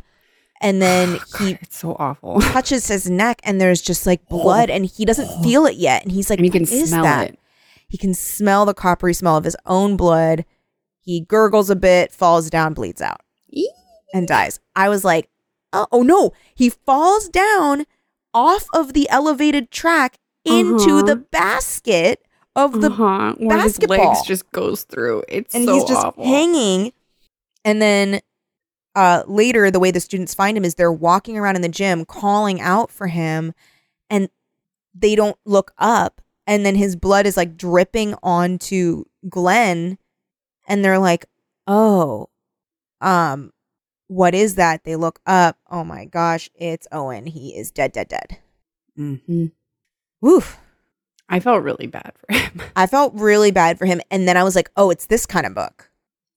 and 0.62 0.82
then 0.82 1.14
he 1.40 1.54
God, 1.54 1.60
it's 1.62 1.78
so 1.80 1.96
awful. 2.00 2.40
touches 2.42 2.88
his 2.88 3.10
neck 3.10 3.42
and 3.44 3.60
there's 3.60 3.82
just 3.82 4.06
like 4.06 4.26
blood 4.30 4.70
and 4.70 4.86
he 4.86 5.04
doesn't 5.06 5.30
feel 5.44 5.66
it 5.66 5.76
yet 5.76 6.04
and 6.04 6.12
he's 6.12 6.30
like 6.30 6.40
and 6.40 6.46
you 6.46 6.52
can 6.52 6.62
"What 6.64 6.72
is 6.72 6.90
smell 6.90 7.04
that?" 7.04 7.30
it. 7.32 7.40
he 7.90 7.98
can 7.98 8.14
smell 8.14 8.66
the 8.66 8.74
coppery 8.74 9.14
smell 9.14 9.36
of 9.38 9.44
his 9.44 9.58
own 9.66 9.98
blood 9.98 10.46
he 11.00 11.20
gurgles 11.22 11.70
a 11.70 11.76
bit 11.76 12.12
falls 12.12 12.50
down 12.50 12.74
bleeds 12.74 13.02
out 13.02 13.22
and 14.14 14.28
dies 14.28 14.60
i 14.76 14.88
was 14.90 15.04
like 15.04 15.30
oh, 15.74 15.88
oh 15.92 16.04
no 16.04 16.32
he 16.56 16.70
falls 16.70 17.28
down 17.30 17.86
off 18.34 18.66
of 18.74 18.94
the 18.94 19.10
elevated 19.10 19.72
track 19.72 20.18
into 20.46 20.92
Uh-huh. 20.98 21.02
the 21.04 21.16
basket 21.18 22.24
of 22.56 22.82
the 22.82 22.88
uh-huh. 22.90 23.36
Of 23.40 23.64
his 23.64 23.82
legs 23.88 24.24
just 24.26 24.52
goes 24.52 24.84
through. 24.84 25.24
It's 25.30 25.56
and 25.56 25.64
so 25.66 25.74
he's 25.74 25.84
just 25.86 26.06
awful. 26.06 26.26
hanging 26.26 26.92
and 27.64 27.82
then 27.82 28.20
uh 28.96 29.24
later 29.28 29.72
the 29.72 29.80
way 29.80 29.92
the 29.92 30.00
students 30.00 30.34
find 30.34 30.58
him 30.58 30.66
is 30.66 30.76
they're 30.76 30.92
walking 30.92 31.38
around 31.38 31.56
in 31.56 31.62
the 31.62 31.70
gym 31.70 32.06
calling 32.06 32.60
out 32.60 32.92
for 32.92 33.08
him 33.08 33.54
and 34.10 34.30
they 34.94 35.16
don't 35.16 35.38
look 35.46 35.74
up 35.78 36.22
and 36.46 36.66
then 36.66 36.76
his 36.76 36.96
blood 36.96 37.26
is 37.26 37.38
like 37.38 37.56
dripping 37.58 38.16
onto 38.22 39.06
Glenn 39.30 39.98
and 40.68 40.84
they're 40.84 41.00
like 41.00 41.26
oh 41.68 42.30
um 43.00 43.52
what 44.08 44.36
is 44.36 44.56
that? 44.56 44.84
They 44.84 44.98
look 44.98 45.22
up. 45.26 45.58
Oh 45.70 45.86
my 45.86 46.04
gosh 46.04 46.50
it's 46.56 46.88
Owen. 46.92 47.28
He 47.28 47.56
is 47.56 47.72
dead 47.72 47.94
dead 47.94 48.10
dead. 48.10 48.40
Hmm 48.96 49.46
Woof. 50.20 50.58
I 51.30 51.40
felt 51.40 51.64
really 51.64 51.88
bad 51.88 52.12
for 52.18 52.34
him. 52.34 52.62
I 52.76 52.88
felt 52.88 53.14
really 53.16 53.52
bad 53.52 53.80
for 53.80 53.86
him 53.86 54.02
and 54.12 54.28
then 54.28 54.36
I 54.36 54.44
was 54.44 54.56
like 54.56 54.70
oh 54.76 54.90
it's 54.90 55.06
this 55.06 55.26
kind 55.26 55.46
of 55.46 55.56
book 55.56 55.91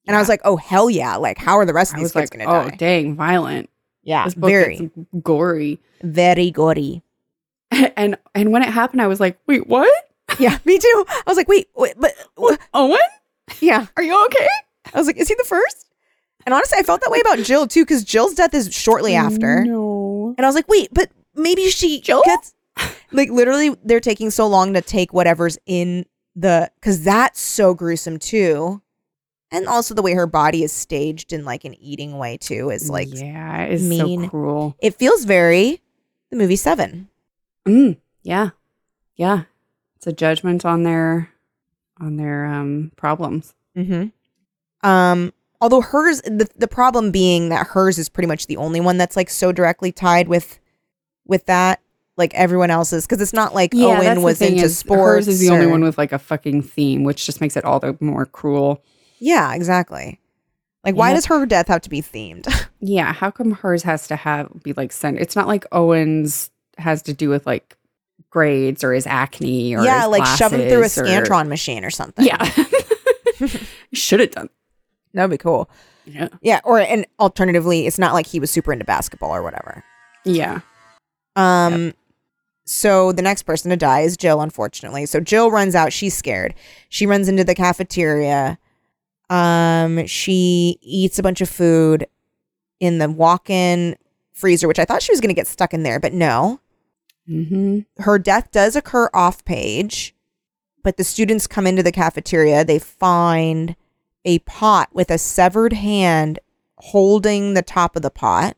and 0.06 0.16
I 0.16 0.18
was 0.18 0.28
like 0.28 0.40
oh 0.44 0.56
hell 0.56 0.88
yeah 0.90 1.16
like 1.16 1.38
how 1.38 1.56
are 1.58 1.64
the 1.66 1.72
rest 1.74 1.92
of 1.94 1.98
these 2.00 2.12
kids 2.12 2.30
like, 2.32 2.38
gonna 2.38 2.44
oh, 2.50 2.68
die 2.68 2.74
Oh 2.74 2.76
dang, 2.76 3.14
violent. 3.16 3.70
yeah 4.02 4.24
This 4.24 4.34
book 4.34 4.48
very 4.50 4.90
gory. 5.22 5.80
very 6.02 6.50
gory. 6.50 7.02
And 7.96 8.16
and 8.34 8.52
when 8.52 8.62
it 8.62 8.68
happened, 8.68 9.02
I 9.02 9.06
was 9.08 9.18
like, 9.20 9.38
wait, 9.46 9.66
what? 9.66 9.92
Yeah, 10.38 10.58
me 10.64 10.78
too. 10.78 11.04
I 11.08 11.22
was 11.26 11.36
like, 11.36 11.48
wait, 11.48 11.68
wait 11.74 11.94
but 11.98 12.12
wh- 12.40 12.54
Owen? 12.72 12.98
yeah. 13.60 13.86
Are 13.96 14.02
you 14.02 14.24
okay? 14.26 14.48
I 14.92 14.98
was 14.98 15.06
like, 15.06 15.16
is 15.16 15.28
he 15.28 15.34
the 15.34 15.44
first? 15.44 15.90
And 16.46 16.54
honestly, 16.54 16.78
I 16.78 16.82
felt 16.82 17.00
that 17.00 17.10
way 17.10 17.20
about 17.20 17.38
Jill 17.38 17.66
too, 17.66 17.82
because 17.84 18.04
Jill's 18.04 18.34
death 18.34 18.52
is 18.54 18.72
shortly 18.72 19.14
after. 19.14 19.64
No. 19.64 20.34
And 20.36 20.44
I 20.44 20.48
was 20.48 20.54
like, 20.54 20.68
wait, 20.68 20.88
but 20.92 21.10
maybe 21.34 21.68
she 21.70 22.00
Jill? 22.00 22.22
gets 22.24 22.54
like 23.12 23.30
literally 23.30 23.74
they're 23.84 24.00
taking 24.00 24.30
so 24.30 24.46
long 24.46 24.74
to 24.74 24.80
take 24.82 25.12
whatever's 25.12 25.58
in 25.66 26.04
the 26.36 26.70
because 26.80 27.02
that's 27.02 27.40
so 27.40 27.72
gruesome 27.74 28.18
too. 28.18 28.82
And 29.54 29.68
also 29.68 29.94
the 29.94 30.02
way 30.02 30.14
her 30.14 30.26
body 30.26 30.64
is 30.64 30.72
staged 30.72 31.32
in 31.32 31.44
like 31.44 31.64
an 31.64 31.74
eating 31.80 32.18
way 32.18 32.36
too 32.36 32.70
is 32.70 32.90
like 32.90 33.08
yeah, 33.12 33.62
it's 33.62 33.84
mean. 33.84 34.24
so 34.24 34.28
cruel. 34.28 34.76
it 34.80 34.96
feels 34.96 35.24
very 35.24 35.80
the 36.30 36.36
movie 36.36 36.56
Seven. 36.56 37.08
Mm, 37.66 37.98
yeah, 38.22 38.50
yeah. 39.16 39.44
It's 39.96 40.06
a 40.06 40.12
judgment 40.12 40.64
on 40.64 40.82
their 40.82 41.30
on 42.00 42.16
their 42.16 42.46
um 42.46 42.92
problems. 42.96 43.54
Mm-hmm. 43.76 44.88
Um, 44.88 45.32
although 45.60 45.80
hers, 45.80 46.20
the 46.22 46.48
the 46.56 46.68
problem 46.68 47.10
being 47.10 47.48
that 47.48 47.68
hers 47.68 47.98
is 47.98 48.08
pretty 48.08 48.26
much 48.26 48.46
the 48.46 48.56
only 48.56 48.80
one 48.80 48.98
that's 48.98 49.16
like 49.16 49.30
so 49.30 49.52
directly 49.52 49.92
tied 49.92 50.28
with 50.28 50.58
with 51.24 51.46
that. 51.46 51.80
Like 52.16 52.32
everyone 52.34 52.70
else's, 52.70 53.06
because 53.06 53.20
it's 53.20 53.32
not 53.32 53.54
like 53.54 53.72
that's 53.72 53.82
Owen 53.82 54.22
was 54.22 54.40
into 54.40 54.64
is, 54.64 54.78
sports. 54.78 55.26
Hers 55.26 55.28
is 55.28 55.40
the 55.40 55.50
only 55.50 55.66
one 55.66 55.82
with 55.82 55.98
like 55.98 56.12
a 56.12 56.18
fucking 56.18 56.62
theme, 56.62 57.02
which 57.02 57.26
just 57.26 57.40
makes 57.40 57.56
it 57.56 57.64
all 57.64 57.80
the 57.80 57.96
more 57.98 58.24
cruel. 58.24 58.84
Yeah, 59.24 59.54
exactly. 59.54 60.20
Like, 60.84 60.96
why 60.96 61.08
Yeah. 61.08 61.14
does 61.14 61.26
her 61.26 61.46
death 61.46 61.68
have 61.68 61.80
to 61.82 61.90
be 61.90 62.02
themed? 62.02 62.46
Yeah, 62.86 63.14
how 63.14 63.30
come 63.30 63.52
hers 63.52 63.82
has 63.84 64.06
to 64.08 64.16
have 64.16 64.62
be 64.62 64.74
like 64.74 64.92
sent? 64.92 65.18
It's 65.18 65.34
not 65.34 65.46
like 65.46 65.64
Owen's 65.72 66.50
has 66.76 67.00
to 67.04 67.14
do 67.14 67.30
with 67.30 67.46
like 67.46 67.78
grades 68.28 68.84
or 68.84 68.92
his 68.92 69.06
acne 69.06 69.74
or 69.74 69.82
yeah, 69.82 70.04
like 70.04 70.26
shove 70.36 70.52
him 70.52 70.68
through 70.68 70.82
a 70.82 70.84
or- 70.84 70.88
scantron 70.88 71.48
machine 71.48 71.82
or 71.82 71.88
something. 71.88 72.26
Yeah, 72.26 72.44
should 73.94 74.20
have 74.20 74.32
done. 74.32 74.50
that'd 75.14 75.30
be 75.30 75.38
cool. 75.38 75.70
Yeah, 76.04 76.28
Yeah, 76.42 76.60
or 76.64 76.78
and 76.80 77.06
alternatively, 77.18 77.86
it's 77.86 77.98
not 77.98 78.12
like 78.12 78.26
he 78.26 78.38
was 78.38 78.50
super 78.50 78.70
into 78.70 78.84
basketball 78.84 79.30
or 79.34 79.42
whatever. 79.42 79.82
yeah. 80.26 80.60
Um, 81.36 81.94
so 82.66 83.12
the 83.12 83.22
next 83.22 83.44
person 83.44 83.70
to 83.70 83.76
die 83.78 84.00
is 84.00 84.16
Jill, 84.18 84.42
unfortunately. 84.42 85.06
So 85.06 85.20
Jill 85.20 85.50
runs 85.50 85.74
out. 85.74 85.92
She's 85.92 86.14
scared. 86.14 86.54
She 86.90 87.06
runs 87.06 87.28
into 87.28 87.44
the 87.44 87.54
cafeteria. 87.54 88.58
Um, 89.30 90.06
she 90.06 90.78
eats 90.82 91.18
a 91.18 91.22
bunch 91.22 91.40
of 91.40 91.48
food 91.48 92.06
in 92.80 92.98
the 92.98 93.08
walk-in 93.10 93.96
freezer, 94.32 94.68
which 94.68 94.78
I 94.78 94.84
thought 94.84 95.02
she 95.02 95.12
was 95.12 95.20
going 95.20 95.28
to 95.34 95.34
get 95.34 95.46
stuck 95.46 95.72
in 95.72 95.82
there, 95.82 95.98
but 96.00 96.12
no. 96.12 96.60
Mm-hmm. 97.28 97.80
Her 98.02 98.18
death 98.18 98.50
does 98.50 98.76
occur 98.76 99.08
off 99.14 99.44
page, 99.44 100.14
but 100.82 100.96
the 100.98 101.04
students 101.04 101.46
come 101.46 101.66
into 101.66 101.82
the 101.82 101.92
cafeteria. 101.92 102.64
They 102.64 102.78
find 102.78 103.76
a 104.26 104.40
pot 104.40 104.90
with 104.92 105.10
a 105.10 105.18
severed 105.18 105.72
hand 105.72 106.38
holding 106.78 107.54
the 107.54 107.62
top 107.62 107.96
of 107.96 108.02
the 108.02 108.10
pot, 108.10 108.56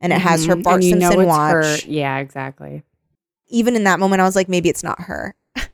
and 0.00 0.12
it 0.12 0.20
has 0.20 0.44
her 0.46 0.54
Mhm. 0.54 0.62
Bart 0.62 0.84
And 0.84 1.00
Simpson 1.02 1.26
watch 1.26 1.52
her- 1.52 1.76
Yeah, 1.88 2.18
exactly. 2.18 2.84
even 3.48 3.74
in 3.74 3.84
that 3.84 3.98
moment, 3.98 4.20
I 4.20 4.24
was 4.24 4.36
like, 4.36 4.48
maybe 4.48 4.68
it's 4.68 4.84
not 4.84 5.00
her. 5.02 5.34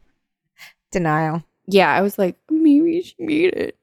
Denial. 0.90 1.42
Yeah, 1.66 1.92
I 1.92 2.00
was 2.02 2.18
like, 2.18 2.36
maybe 2.50 3.02
she 3.02 3.14
made 3.18 3.52
it. 3.54 3.76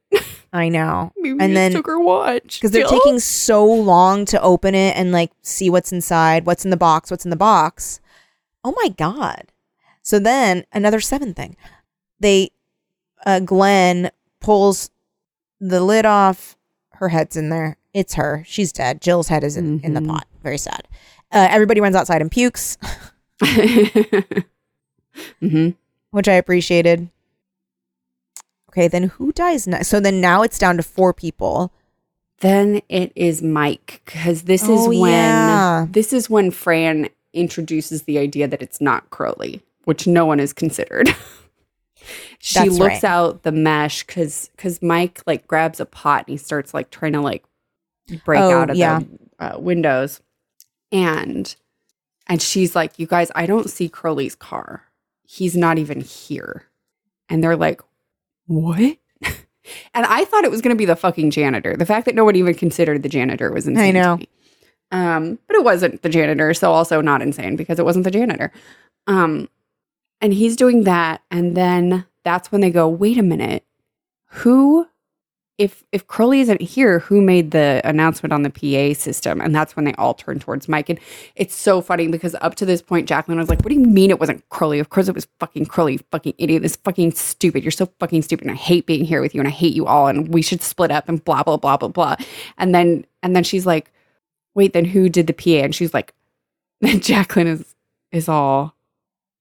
I 0.54 0.68
know. 0.70 1.14
Maybe 1.18 1.38
And 1.40 1.56
then- 1.56 1.72
took 1.72 1.88
her 1.88 2.00
watch 2.00 2.60
Because 2.60 2.72
they're 2.72 2.86
taking 2.86 3.20
so 3.20 3.66
long 3.66 4.26
to 4.26 4.42
open 4.42 4.76
it 4.76 4.98
and 4.98 5.12
like 5.12 5.32
see 5.42 5.70
what's 5.70 5.92
inside, 5.94 6.46
what's 6.46 6.66
in 6.66 6.72
the 6.72 6.78
box, 6.78 7.10
what's 7.10 7.26
in 7.26 7.30
the 7.32 7.38
box. 7.38 8.02
Oh 8.64 8.74
my 8.76 8.90
God. 8.90 9.46
So 10.02 10.20
then 10.20 10.66
another 10.74 11.00
seven 11.00 11.34
thing. 11.34 11.56
They, 12.20 12.52
uh, 13.26 13.40
Glenn 13.40 14.12
pulls 14.42 14.90
the 15.60 15.82
lid 15.82 16.06
off. 16.06 16.58
Her 16.96 17.10
head's 17.10 17.38
in 17.38 17.50
there. 17.50 17.78
It's 17.94 18.16
her. 18.16 18.44
She's 18.46 18.72
dead. 18.72 19.02
Jill's 19.02 19.30
head 19.30 19.44
is 19.44 19.56
in, 19.58 19.80
in 19.82 19.94
the 19.94 20.02
Mhm. 20.02 20.08
pot. 20.10 20.28
Very 20.44 20.58
sad. 20.58 20.88
Uh, 21.32 21.48
everybody 21.50 21.80
runs 21.82 21.96
outside 21.96 22.22
and 22.22 22.30
pukes, 22.32 22.78
mm-hmm. 25.42 25.70
which 26.12 26.28
I 26.28 26.34
appreciated. 26.34 27.10
Okay, 28.72 28.88
then 28.88 29.04
who 29.04 29.32
dies 29.34 29.68
next? 29.68 29.90
So 29.90 30.00
then 30.00 30.22
now 30.22 30.42
it's 30.44 30.58
down 30.58 30.78
to 30.78 30.84
four 30.84 31.14
people. 31.14 31.74
Then 32.40 32.82
it 32.90 33.12
is 33.16 33.42
Mike 33.44 34.02
because 34.06 34.44
this 34.44 34.64
Oh, 34.68 34.92
is 34.94 35.00
when 35.00 35.12
yeah. 35.12 35.86
this 35.90 36.14
is 36.14 36.30
when 36.30 36.52
Fran 36.52 37.10
introduces 37.34 38.04
the 38.04 38.18
idea 38.18 38.48
that 38.48 38.62
it's 38.62 38.82
not 38.82 39.10
Crowley, 39.10 39.62
which 39.86 40.08
no 40.08 40.26
one 40.26 40.40
has 40.40 40.54
considered. 40.54 41.14
she 42.40 42.60
That's 42.60 42.78
looks 42.78 43.04
right. 43.04 43.04
out 43.04 43.44
the 43.44 43.52
mesh 43.52 44.04
because 44.06 44.50
because 44.56 44.82
Mike 44.82 45.22
like 45.28 45.46
grabs 45.48 45.80
a 45.80 45.86
pot 45.86 46.26
and 46.28 46.34
he 46.34 46.38
starts 46.38 46.74
like 46.74 46.90
trying 46.90 47.14
to 47.14 47.22
like 47.22 47.44
break 48.26 48.40
Oh, 48.42 48.58
out 48.58 48.70
of 48.72 48.76
yeah. 48.78 49.00
the 49.00 49.56
uh, 49.56 49.60
windows, 49.60 50.20
and 50.92 51.54
and 52.28 52.42
she's 52.42 52.76
like, 52.76 52.98
"You 52.98 53.06
guys, 53.06 53.32
I 53.36 53.46
don't 53.46 53.70
see 53.70 53.88
Crowley's 53.90 54.36
car. 54.36 54.84
He's 55.28 55.56
not 55.56 55.78
even 55.78 56.02
here." 56.02 56.64
And 57.30 57.44
they're 57.44 57.56
like, 57.56 57.82
"What?" 58.52 58.98
And 59.94 60.06
I 60.06 60.26
thought 60.26 60.44
it 60.44 60.52
was 60.52 60.62
going 60.62 60.76
to 60.76 60.78
be 60.78 60.86
the 60.86 60.96
fucking 60.96 61.32
janitor. 61.32 61.78
The 61.78 61.86
fact 61.86 62.06
that 62.06 62.16
no 62.16 62.26
one 62.26 62.36
even 62.36 62.56
considered 62.56 63.04
the 63.04 63.10
janitor 63.10 63.52
was 63.52 63.68
insane. 63.68 63.96
I 63.96 64.00
know. 64.00 64.20
Um, 64.92 65.40
but 65.48 65.56
it 65.56 65.64
wasn't 65.64 66.02
the 66.02 66.10
janitor, 66.10 66.54
so 66.54 66.72
also 66.72 67.00
not 67.00 67.22
insane 67.22 67.56
because 67.56 67.80
it 67.80 67.86
wasn't 67.86 68.04
the 68.04 68.12
janitor. 68.12 68.52
Um, 69.08 69.48
and 70.20 70.34
he's 70.34 70.56
doing 70.56 70.84
that, 70.84 71.22
and 71.32 71.56
then 71.56 72.06
that's 72.26 72.52
when 72.52 72.62
they 72.62 72.72
go, 72.72 72.88
"Wait 72.88 73.18
a 73.18 73.24
minute, 73.24 73.64
who?" 74.28 74.88
If 75.62 75.84
if 75.92 76.08
Crowley 76.08 76.42
isn't 76.42 76.60
here, 76.60 76.98
who 77.00 77.22
made 77.22 77.52
the 77.52 77.82
announcement 77.84 78.34
on 78.34 78.42
the 78.42 78.50
PA 78.50 79.00
system? 79.00 79.40
And 79.40 79.54
that's 79.54 79.76
when 79.76 79.86
they 79.86 79.94
all 79.94 80.16
turn 80.16 80.40
towards 80.40 80.68
Mike. 80.68 80.90
And 80.90 81.00
it's 81.36 81.54
so 81.54 81.82
funny 81.82 82.08
because 82.08 82.36
up 82.42 82.56
to 82.56 82.66
this 82.66 82.82
point, 82.82 83.08
Jacqueline 83.08 83.38
was 83.38 83.48
like, 83.48 83.60
"What 83.60 83.70
do 83.70 83.76
you 83.76 83.86
mean 83.86 84.10
it 84.10 84.20
wasn't 84.20 84.48
Crowley? 84.50 84.80
Of 84.80 84.90
course 84.90 85.08
it 85.08 85.14
was 85.14 85.28
fucking 85.40 85.68
Crowley, 85.68 85.98
fucking 86.10 86.34
idiot. 86.40 86.64
This 86.64 86.78
fucking 86.78 87.12
stupid. 87.12 87.64
You're 87.64 87.70
so 87.72 87.86
fucking 88.00 88.24
stupid. 88.24 88.48
And 88.48 88.58
I 88.58 88.60
hate 88.60 88.88
being 88.88 89.06
here 89.06 89.22
with 89.22 89.36
you, 89.36 89.42
and 89.42 89.48
I 89.48 89.52
hate 89.52 89.76
you 89.76 89.86
all. 89.86 90.08
And 90.08 90.34
we 90.34 90.42
should 90.42 90.64
split 90.64 90.90
up 90.90 91.08
and 91.08 91.24
blah 91.24 91.44
blah 91.44 91.58
blah 91.58 91.78
blah 91.78 91.90
blah." 91.90 92.16
And 92.58 92.74
then 92.74 93.06
and 93.22 93.36
then 93.36 93.44
she's 93.44 93.68
like, 93.68 93.92
"Wait, 94.56 94.74
then 94.74 94.86
who 94.86 95.10
did 95.10 95.28
the 95.28 95.34
PA?" 95.34 95.64
And 95.64 95.76
she's 95.76 95.94
like, 95.94 96.14
"Then 96.82 97.00
Jacqueline 97.10 97.48
is 97.48 97.76
is 98.12 98.28
all." 98.28 98.76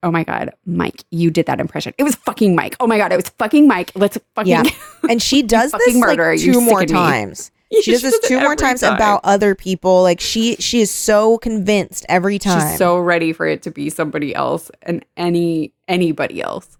Oh 0.02 0.10
my 0.10 0.24
god, 0.24 0.52
Mike, 0.64 1.04
you 1.10 1.30
did 1.30 1.46
that 1.46 1.60
impression. 1.60 1.92
It 1.98 2.04
was 2.04 2.14
fucking 2.14 2.54
Mike. 2.54 2.76
Oh 2.80 2.86
my 2.86 2.96
god, 2.96 3.12
it 3.12 3.16
was 3.16 3.28
fucking 3.38 3.68
Mike. 3.68 3.92
Let's 3.94 4.18
fucking 4.34 4.50
Yeah. 4.50 4.62
And 5.10 5.20
she 5.20 5.42
does 5.42 5.72
this 5.72 5.94
murder. 5.96 6.30
like. 6.32 6.40
You're 6.42 6.54
two 6.54 6.60
more 6.60 6.84
times. 6.84 7.50
She 7.82 7.92
does 7.92 8.02
this 8.02 8.18
two 8.26 8.40
more 8.40 8.56
times 8.56 8.80
time. 8.80 8.96
about 8.96 9.20
other 9.22 9.54
people. 9.54 10.02
Like 10.02 10.18
she 10.20 10.56
she 10.56 10.80
is 10.80 10.90
so 10.90 11.38
convinced 11.38 12.04
every 12.08 12.36
time. 12.40 12.68
She's 12.68 12.78
so 12.78 12.98
ready 12.98 13.32
for 13.32 13.46
it 13.46 13.62
to 13.62 13.70
be 13.70 13.90
somebody 13.90 14.34
else 14.34 14.72
and 14.82 15.04
any 15.16 15.72
anybody 15.86 16.42
else. 16.42 16.78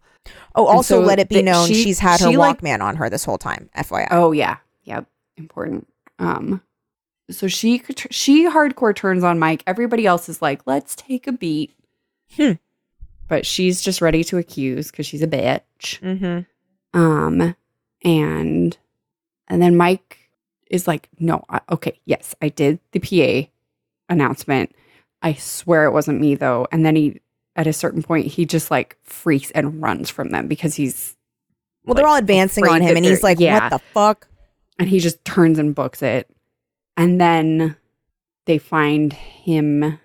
oh, 0.57 0.67
also 0.67 1.01
so 1.01 1.07
let 1.07 1.21
it 1.21 1.29
be 1.29 1.43
known 1.43 1.69
she- 1.69 1.81
she's 1.85 2.01
had 2.01 2.21
her 2.21 2.29
she, 2.31 2.37
like- 2.37 2.61
Walkman 2.61 2.81
on 2.81 2.97
her 2.97 3.09
this 3.09 3.25
whole 3.25 3.39
time. 3.39 3.71
FYI. 3.77 4.09
Oh 4.11 4.33
yeah, 4.33 4.57
yep, 4.83 5.07
important. 5.37 5.87
Um, 6.19 6.61
so 7.31 7.47
she 7.47 7.83
she 8.11 8.49
hardcore 8.49 8.95
turns 8.97 9.23
on 9.23 9.39
Mike. 9.39 9.63
Everybody 9.69 10.07
else 10.07 10.29
is 10.29 10.43
like, 10.43 10.61
let's 10.67 10.97
take 10.97 11.29
a 11.29 11.33
beat. 11.33 11.71
Hmm. 12.37 12.55
But 13.31 13.47
she's 13.47 13.81
just 13.81 14.01
ready 14.01 14.25
to 14.25 14.39
accuse 14.39 14.91
because 14.91 15.07
she's 15.07 15.23
a 15.23 15.29
bitch. 15.29 16.01
Mm-hmm. 16.01 17.01
Um, 17.01 17.55
and 18.03 18.77
and 19.47 19.63
then 19.63 19.77
Mike 19.77 20.19
is 20.69 20.89
like, 20.89 21.09
no, 21.21 21.45
I, 21.49 21.61
okay, 21.71 22.01
yes, 22.05 22.35
I 22.43 22.49
did 22.49 22.81
the 22.91 22.99
PA 22.99 23.49
announcement. 24.09 24.75
I 25.23 25.35
swear 25.35 25.85
it 25.85 25.93
wasn't 25.93 26.21
me 26.21 26.35
though. 26.35 26.67
And 26.73 26.85
then 26.85 26.97
he, 26.97 27.21
at 27.55 27.69
a 27.69 27.73
certain 27.73 28.03
point, 28.03 28.27
he 28.27 28.45
just 28.47 28.69
like 28.69 28.97
freaks 29.05 29.53
and 29.53 29.81
runs 29.81 30.11
from 30.11 30.31
them 30.31 30.49
because 30.49 30.75
he's 30.75 31.17
Well, 31.85 31.95
they're 31.95 32.09
all 32.09 32.17
advancing 32.17 32.67
on 32.67 32.83
him, 32.83 32.97
and 32.97 33.07
he's 33.07 33.23
like, 33.23 33.39
yeah. 33.39 33.61
"What 33.61 33.71
the 33.71 33.79
fuck?" 33.95 34.27
and 34.81 34.89
he 34.89 34.99
just 34.99 35.25
turns 35.25 35.61
and 35.61 35.73
books 35.73 36.03
it. 36.03 36.29
And 36.97 37.21
then 37.21 37.77
they 38.47 38.59
find 38.59 39.13
him. 39.13 40.01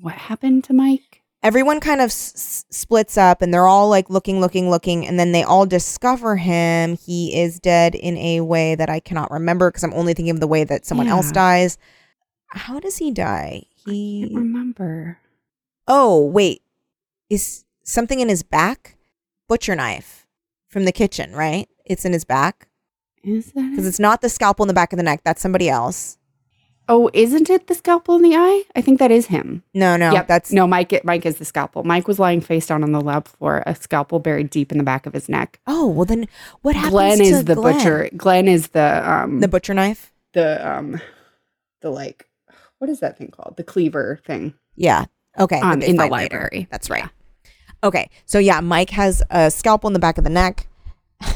What 0.00 0.14
happened 0.14 0.64
to 0.64 0.72
Mike? 0.72 1.05
Everyone 1.42 1.78
kind 1.80 2.00
of 2.00 2.06
s- 2.06 2.64
splits 2.70 3.16
up, 3.16 3.40
and 3.42 3.52
they're 3.54 3.66
all 3.68 3.88
like 3.88 4.10
looking, 4.10 4.40
looking, 4.40 4.68
looking, 4.70 5.06
and 5.06 5.18
then 5.18 5.32
they 5.32 5.42
all 5.42 5.64
discover 5.66 6.36
him. 6.36 6.96
He 6.96 7.38
is 7.38 7.60
dead 7.60 7.94
in 7.94 8.16
a 8.18 8.40
way 8.40 8.74
that 8.74 8.90
I 8.90 8.98
cannot 9.00 9.30
remember 9.30 9.70
because 9.70 9.84
I'm 9.84 9.94
only 9.94 10.12
thinking 10.14 10.30
of 10.34 10.40
the 10.40 10.46
way 10.48 10.64
that 10.64 10.84
someone 10.86 11.06
else 11.08 11.30
dies. 11.30 11.78
How 12.48 12.80
does 12.80 12.96
he 12.96 13.10
die? 13.10 13.62
I 13.86 13.90
He 13.90 14.22
can't 14.22 14.34
remember. 14.34 15.18
Oh, 15.86 16.24
wait. 16.26 16.62
Is 17.30 17.64
something 17.84 18.18
in 18.20 18.28
his 18.28 18.42
back? 18.42 18.96
Butcher 19.48 19.76
knife 19.76 20.26
from 20.68 20.84
the 20.84 20.92
kitchen, 20.92 21.32
right? 21.32 21.68
It's 21.84 22.04
in 22.04 22.12
his 22.12 22.24
back 22.24 22.66
Is 23.22 23.52
that? 23.52 23.70
because 23.70 23.86
it's 23.86 24.00
not 24.00 24.20
the 24.22 24.28
scalpel 24.28 24.64
in 24.64 24.68
the 24.68 24.74
back 24.74 24.92
of 24.92 24.96
the 24.96 25.02
neck. 25.04 25.20
That's 25.24 25.40
somebody 25.42 25.68
else. 25.68 26.18
Oh, 26.88 27.10
isn't 27.12 27.50
it 27.50 27.66
the 27.66 27.74
scalpel 27.74 28.14
in 28.16 28.22
the 28.22 28.36
eye? 28.36 28.62
I 28.76 28.80
think 28.80 29.00
that 29.00 29.10
is 29.10 29.26
him. 29.26 29.64
No, 29.74 29.96
no, 29.96 30.12
Yep. 30.12 30.28
that's 30.28 30.52
no. 30.52 30.66
Mike. 30.68 31.00
Mike 31.04 31.26
is 31.26 31.36
the 31.38 31.44
scalpel. 31.44 31.82
Mike 31.82 32.06
was 32.06 32.18
lying 32.20 32.40
face 32.40 32.66
down 32.66 32.84
on 32.84 32.92
the 32.92 33.00
lab 33.00 33.26
floor, 33.26 33.62
a 33.66 33.74
scalpel 33.74 34.20
buried 34.20 34.50
deep 34.50 34.70
in 34.70 34.78
the 34.78 34.84
back 34.84 35.04
of 35.06 35.12
his 35.12 35.28
neck. 35.28 35.58
Oh, 35.66 35.88
well 35.88 36.04
then 36.04 36.28
what 36.62 36.76
happens 36.76 36.92
Glenn 36.92 37.18
to 37.18 37.24
is 37.24 37.44
the 37.44 37.54
Glenn? 37.56 37.76
butcher. 37.78 38.10
Glenn 38.16 38.46
is 38.46 38.68
the 38.68 39.10
um 39.10 39.40
The 39.40 39.48
butcher 39.48 39.74
knife? 39.74 40.12
the 40.32 40.64
um 40.70 41.00
the 41.82 41.90
like 41.90 42.26
what 42.78 42.88
is 42.90 43.00
that 43.00 43.18
thing 43.18 43.30
called? 43.30 43.56
The 43.56 43.64
cleaver 43.64 44.20
thing. 44.26 44.54
Yeah. 44.76 45.06
Okay. 45.38 45.58
Um, 45.60 45.82
in 45.82 45.96
the 45.96 46.02
find 46.02 46.12
later. 46.12 46.36
library. 46.38 46.68
That's 46.70 46.88
right. 46.90 47.08
Okay. 47.82 48.10
So 48.26 48.38
yeah, 48.38 48.60
Mike 48.60 48.90
has 48.90 49.22
a 49.30 49.50
scalpel 49.50 49.88
in 49.88 49.92
the 49.94 49.98
back 49.98 50.18
of 50.18 50.24
the 50.24 50.30
neck. 50.30 50.68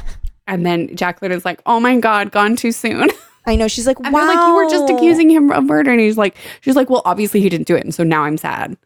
And 0.47 0.67
then 0.67 0.97
Jacqueline 0.97 1.31
is 1.31 1.45
like, 1.45 1.63
"Oh 1.65 1.79
my 1.79 1.97
god, 2.01 2.33
gone 2.33 2.57
too 2.57 2.73
soon." 2.73 3.09
I 3.51 3.57
know. 3.57 3.69
She's 3.69 3.87
like, 3.87 3.99
wow. 4.01 4.27
like, 4.27 4.49
"You 4.49 4.55
were 4.55 4.71
just 4.71 4.91
accusing 4.91 5.29
him 5.29 5.51
of 5.51 5.65
murder," 5.65 5.91
and 5.91 6.01
he's 6.01 6.17
like, 6.17 6.37
"She's 6.61 6.77
like, 6.77 6.89
well, 6.89 7.03
obviously 7.05 7.41
he 7.41 7.49
didn't 7.49 7.67
do 7.67 7.77
it, 7.77 7.85
and 7.85 7.95
so 7.95 8.05
now 8.05 8.23
I'm 8.23 8.39
sad." 8.39 8.77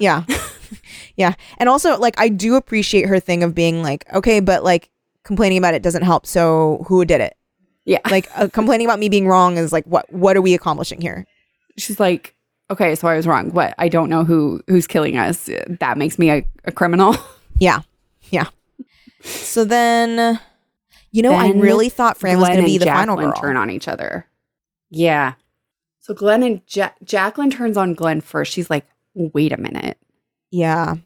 Yeah. 0.00 0.24
yeah. 1.16 1.34
And 1.58 1.68
also, 1.68 1.98
like, 1.98 2.14
I 2.18 2.28
do 2.28 2.54
appreciate 2.54 3.06
her 3.06 3.20
thing 3.20 3.42
of 3.42 3.54
being 3.54 3.82
like, 3.82 4.04
okay, 4.14 4.40
but 4.40 4.64
like 4.64 4.90
complaining 5.24 5.58
about 5.58 5.74
it 5.74 5.82
doesn't 5.82 6.02
help. 6.02 6.26
So 6.26 6.84
who 6.88 7.04
did 7.04 7.20
it? 7.20 7.36
Yeah, 7.84 7.98
Like 8.10 8.28
uh, 8.36 8.48
complaining 8.48 8.86
about 8.86 8.98
me 8.98 9.08
being 9.08 9.26
wrong 9.26 9.56
is 9.58 9.72
like, 9.72 9.84
what, 9.86 10.10
what 10.12 10.36
are 10.36 10.42
we 10.42 10.54
accomplishing 10.54 11.00
here? 11.00 11.26
she's 11.78 11.98
like, 11.98 12.34
"Okay, 12.70 12.94
so 12.94 13.08
I 13.08 13.16
was 13.16 13.26
wrong. 13.26 13.50
What? 13.50 13.74
I 13.78 13.88
don't 13.88 14.08
know 14.10 14.24
who 14.24 14.62
who's 14.68 14.86
killing 14.86 15.16
us. 15.16 15.48
That 15.80 15.98
makes 15.98 16.18
me 16.18 16.30
a, 16.30 16.46
a 16.64 16.72
criminal." 16.72 17.16
Yeah. 17.58 17.82
Yeah. 18.30 18.48
So 19.22 19.64
then, 19.64 20.40
you 21.12 21.22
know, 21.22 21.32
I 21.32 21.50
really 21.50 21.88
thought 21.88 22.18
Fran 22.18 22.38
was 22.40 22.48
going 22.48 22.60
to 22.60 22.66
be 22.66 22.78
the 22.78 22.86
final 22.86 23.16
girl. 23.16 23.32
turn 23.34 23.56
on 23.56 23.70
each 23.70 23.86
other. 23.86 24.26
Yeah. 24.90 25.34
So 26.00 26.14
Glenn 26.14 26.42
and 26.42 26.60
ja- 26.68 26.90
Jacqueline 27.04 27.50
turns 27.50 27.76
on 27.76 27.94
Glenn 27.94 28.20
first. 28.20 28.50
She's 28.52 28.68
like, 28.68 28.84
"Wait 29.14 29.52
a 29.52 29.56
minute, 29.56 29.98
yeah. 30.50 30.96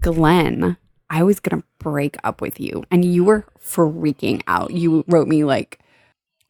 Glenn." 0.00 0.76
I 1.10 1.22
was 1.22 1.40
gonna 1.40 1.62
break 1.78 2.16
up 2.24 2.40
with 2.40 2.58
you, 2.58 2.84
and 2.90 3.04
you 3.04 3.24
were 3.24 3.44
freaking 3.62 4.42
out. 4.46 4.70
You 4.70 5.04
wrote 5.08 5.28
me 5.28 5.44
like, 5.44 5.78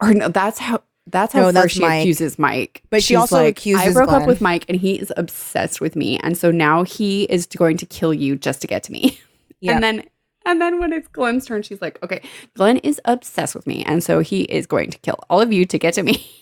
or 0.00 0.14
no, 0.14 0.28
that's 0.28 0.58
how 0.60 0.82
that's 1.08 1.32
how 1.32 1.40
No, 1.40 1.46
first 1.46 1.54
that's 1.54 1.72
she 1.72 1.80
Mike. 1.80 2.00
accuses 2.02 2.38
Mike. 2.38 2.82
But 2.88 3.02
she 3.02 3.16
also 3.16 3.42
like, 3.42 3.66
I 3.66 3.92
broke 3.92 4.08
Glenn. 4.10 4.22
up 4.22 4.28
with 4.28 4.40
Mike, 4.40 4.64
and 4.68 4.78
he 4.78 5.00
is 5.00 5.12
obsessed 5.16 5.80
with 5.80 5.96
me, 5.96 6.18
and 6.18 6.38
so 6.38 6.52
now 6.52 6.84
he 6.84 7.24
is 7.24 7.46
going 7.46 7.76
to 7.78 7.86
kill 7.86 8.14
you 8.14 8.36
just 8.36 8.60
to 8.60 8.66
get 8.68 8.82
to 8.84 8.92
me. 8.92 9.18
Yeah. 9.64 9.74
And 9.74 9.84
then 9.84 10.02
and 10.44 10.60
then 10.60 10.78
when 10.80 10.92
it's 10.92 11.08
Glenn's 11.08 11.46
turn, 11.46 11.62
she's 11.62 11.80
like, 11.82 12.02
"Okay, 12.02 12.22
Glenn 12.54 12.78
is 12.78 13.00
obsessed 13.04 13.54
with 13.54 13.66
me, 13.66 13.84
and 13.84 14.02
so 14.02 14.20
he 14.20 14.42
is 14.42 14.66
going 14.66 14.90
to 14.90 14.98
kill 14.98 15.18
all 15.30 15.40
of 15.40 15.52
you 15.52 15.64
to 15.66 15.78
get 15.78 15.94
to 15.94 16.02
me." 16.02 16.26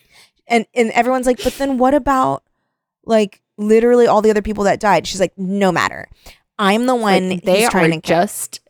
And, 0.51 0.67
and 0.75 0.91
everyone's 0.91 1.27
like, 1.27 1.41
but 1.45 1.53
then 1.59 1.79
what 1.79 1.95
about 1.95 2.43
like 3.05 3.41
literally 3.57 4.09
all 4.09 4.21
the 4.21 4.31
other 4.31 4.43
people 4.43 4.65
that 4.65 4.81
died? 4.81 5.07
She's 5.07 5.21
like, 5.21 5.33
no 5.39 5.71
matter. 5.71 6.09
I'm 6.59 6.87
the 6.87 6.97
one 6.97 7.29
Like, 7.31 7.45
they 7.45 7.65
are 7.67 7.89
just 8.01 8.61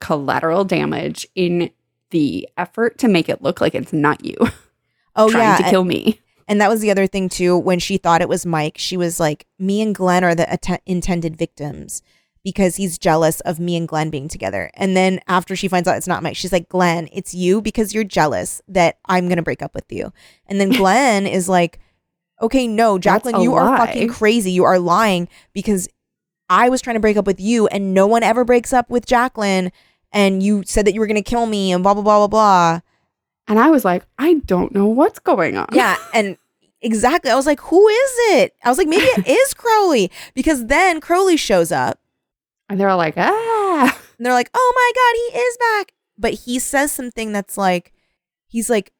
collateral 0.00 0.64
damage 0.64 1.26
in 1.34 1.70
the 2.08 2.48
effort 2.56 2.96
to 3.00 3.08
make 3.08 3.28
it 3.28 3.42
look 3.42 3.60
like 3.60 3.74
it's 3.74 3.92
not 3.92 4.24
you 4.24 4.34
Oh, 5.14 5.28
trying 5.30 5.42
yeah. 5.42 5.56
to 5.58 5.70
kill 5.70 5.84
me. 5.84 6.18
And 6.48 6.58
that 6.60 6.70
was 6.70 6.80
the 6.80 6.90
other 6.90 7.06
thing 7.06 7.28
too. 7.28 7.56
When 7.58 7.78
she 7.78 7.98
thought 7.98 8.22
it 8.22 8.28
was 8.28 8.46
Mike, 8.46 8.78
she 8.78 8.96
was 8.96 9.20
like, 9.20 9.46
"Me 9.58 9.82
and 9.82 9.94
Glenn 9.94 10.24
are 10.24 10.34
the 10.34 10.50
att- 10.50 10.80
intended 10.86 11.36
victims 11.36 12.00
because 12.42 12.76
he's 12.76 12.98
jealous 12.98 13.40
of 13.40 13.60
me 13.60 13.76
and 13.76 13.88
Glenn 13.88 14.10
being 14.10 14.28
together." 14.28 14.70
And 14.74 14.96
then 14.96 15.20
after 15.28 15.56
she 15.56 15.68
finds 15.68 15.88
out 15.88 15.96
it's 15.96 16.06
not 16.06 16.22
Mike, 16.22 16.36
she's 16.36 16.52
like, 16.52 16.68
"Glenn, 16.68 17.08
it's 17.12 17.34
you 17.34 17.60
because 17.60 17.94
you're 17.94 18.04
jealous 18.04 18.62
that 18.68 18.98
I'm 19.06 19.28
gonna 19.28 19.42
break 19.42 19.62
up 19.62 19.74
with 19.74 19.90
you." 19.90 20.12
And 20.46 20.60
then 20.60 20.70
Glenn 20.76 21.26
is 21.26 21.48
like, 21.48 21.78
"Okay, 22.40 22.66
no, 22.66 22.98
Jacqueline, 22.98 23.40
you 23.40 23.54
are 23.54 23.76
fucking 23.76 24.08
crazy. 24.08 24.50
You 24.50 24.64
are 24.64 24.78
lying 24.78 25.28
because 25.52 25.88
I 26.48 26.68
was 26.68 26.80
trying 26.80 26.94
to 26.94 27.00
break 27.00 27.16
up 27.16 27.26
with 27.26 27.40
you, 27.40 27.66
and 27.68 27.94
no 27.94 28.06
one 28.06 28.22
ever 28.22 28.44
breaks 28.44 28.72
up 28.72 28.90
with 28.90 29.06
Jacqueline." 29.06 29.72
And 30.12 30.42
you 30.42 30.64
said 30.66 30.86
that 30.86 30.94
you 30.94 31.00
were 31.00 31.06
gonna 31.06 31.22
kill 31.22 31.46
me, 31.46 31.72
and 31.72 31.82
blah 31.82 31.94
blah 31.94 32.02
blah 32.02 32.18
blah 32.18 32.28
blah. 32.28 32.80
And 33.50 33.58
I 33.58 33.68
was 33.68 33.84
like, 33.84 34.04
I 34.16 34.34
don't 34.46 34.72
know 34.72 34.86
what's 34.86 35.18
going 35.18 35.56
on. 35.56 35.66
Yeah, 35.72 35.96
and 36.14 36.38
exactly. 36.80 37.32
I 37.32 37.34
was 37.34 37.46
like, 37.46 37.60
who 37.60 37.88
is 37.88 38.12
it? 38.34 38.54
I 38.64 38.68
was 38.68 38.78
like, 38.78 38.86
maybe 38.86 39.04
it 39.04 39.26
is 39.28 39.54
Crowley 39.54 40.10
because 40.34 40.66
then 40.66 41.00
Crowley 41.00 41.36
shows 41.36 41.72
up 41.72 41.98
And 42.70 42.80
they're 42.80 42.88
all 42.88 42.96
like, 42.96 43.14
ah. 43.18 44.00
and 44.18 44.24
they're 44.24 44.32
like, 44.32 44.50
oh 44.54 44.72
my 44.74 44.92
god, 44.94 45.14
he 45.34 45.38
is 45.46 45.56
back. 45.58 45.92
but 46.16 46.32
he 46.34 46.58
says 46.58 46.90
something 46.92 47.32
that's 47.32 47.58
like, 47.58 47.92
he's 48.46 48.70
like, 48.70 48.92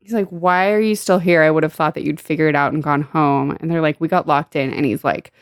He's 0.00 0.14
like, 0.14 0.28
Why 0.28 0.70
are 0.70 0.80
you 0.80 0.94
still 0.94 1.18
here? 1.18 1.42
I 1.42 1.50
would 1.50 1.64
have 1.64 1.72
thought 1.74 1.94
that 1.94 2.04
you'd 2.04 2.20
figured 2.20 2.48
it 2.50 2.56
out 2.56 2.72
and 2.72 2.82
gone 2.82 3.02
home. 3.02 3.54
And 3.60 3.70
they're 3.70 3.82
like, 3.82 4.00
We 4.00 4.08
got 4.08 4.26
locked 4.26 4.56
in. 4.56 4.72
And 4.72 4.86
he's 4.86 5.04
like, 5.04 5.32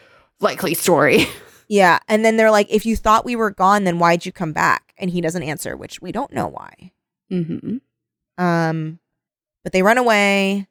Likely 0.41 0.75
story. 0.75 1.27
yeah. 1.69 2.01
And 2.09 2.25
then 2.25 2.37
they're 2.37 2.51
like, 2.51 2.67
if 2.69 2.85
you 2.85 2.97
thought 2.97 3.25
we 3.25 3.37
were 3.37 3.53
gone, 3.53 3.85
then 3.85 4.01
why'd 4.01 4.27
you 4.27 4.33
come 4.33 4.53
back? 4.53 4.93
And 4.99 5.11
he 5.11 5.21
doesn't 5.21 5.43
answer, 5.45 5.77
which 5.77 6.03
we 6.03 6.11
don't 6.11 6.33
know 6.33 6.49
why. 6.49 6.91
hmm 7.31 7.77
Um, 8.39 8.99
but 9.63 9.73
they 9.73 9.83
run 9.83 9.99
away. 9.99 10.67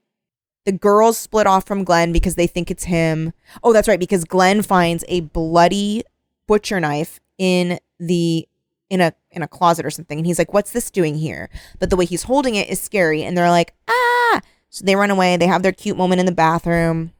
The 0.65 0.73
girls 0.73 1.17
split 1.17 1.47
off 1.47 1.65
from 1.65 1.85
Glenn 1.85 2.11
because 2.11 2.35
they 2.35 2.47
think 2.47 2.69
it's 2.69 2.85
him. 2.85 3.31
Oh, 3.63 3.71
that's 3.71 3.87
right, 3.87 3.99
because 3.99 4.25
Glenn 4.25 4.61
finds 4.61 5.05
a 5.07 5.21
bloody 5.21 6.03
butcher 6.47 6.79
knife 6.79 7.19
in 7.37 7.79
the 7.99 8.47
in 8.89 9.01
a 9.01 9.13
in 9.31 9.41
a 9.41 9.47
closet 9.47 9.85
or 9.85 9.89
something, 9.89 10.17
and 10.19 10.25
he's 10.27 10.37
like, 10.39 10.53
"What's 10.53 10.71
this 10.71 10.91
doing 10.91 11.15
here?" 11.15 11.49
But 11.79 11.89
the 11.89 11.95
way 11.95 12.05
he's 12.05 12.23
holding 12.23 12.55
it 12.55 12.69
is 12.69 12.79
scary, 12.79 13.23
and 13.23 13.37
they're 13.37 13.49
like, 13.49 13.73
"Ah!" 13.87 14.41
So 14.69 14.85
they 14.85 14.95
run 14.95 15.09
away. 15.11 15.37
They 15.37 15.47
have 15.47 15.63
their 15.63 15.71
cute 15.71 15.97
moment 15.97 16.19
in 16.19 16.25
the 16.25 16.31
bathroom. 16.31 17.11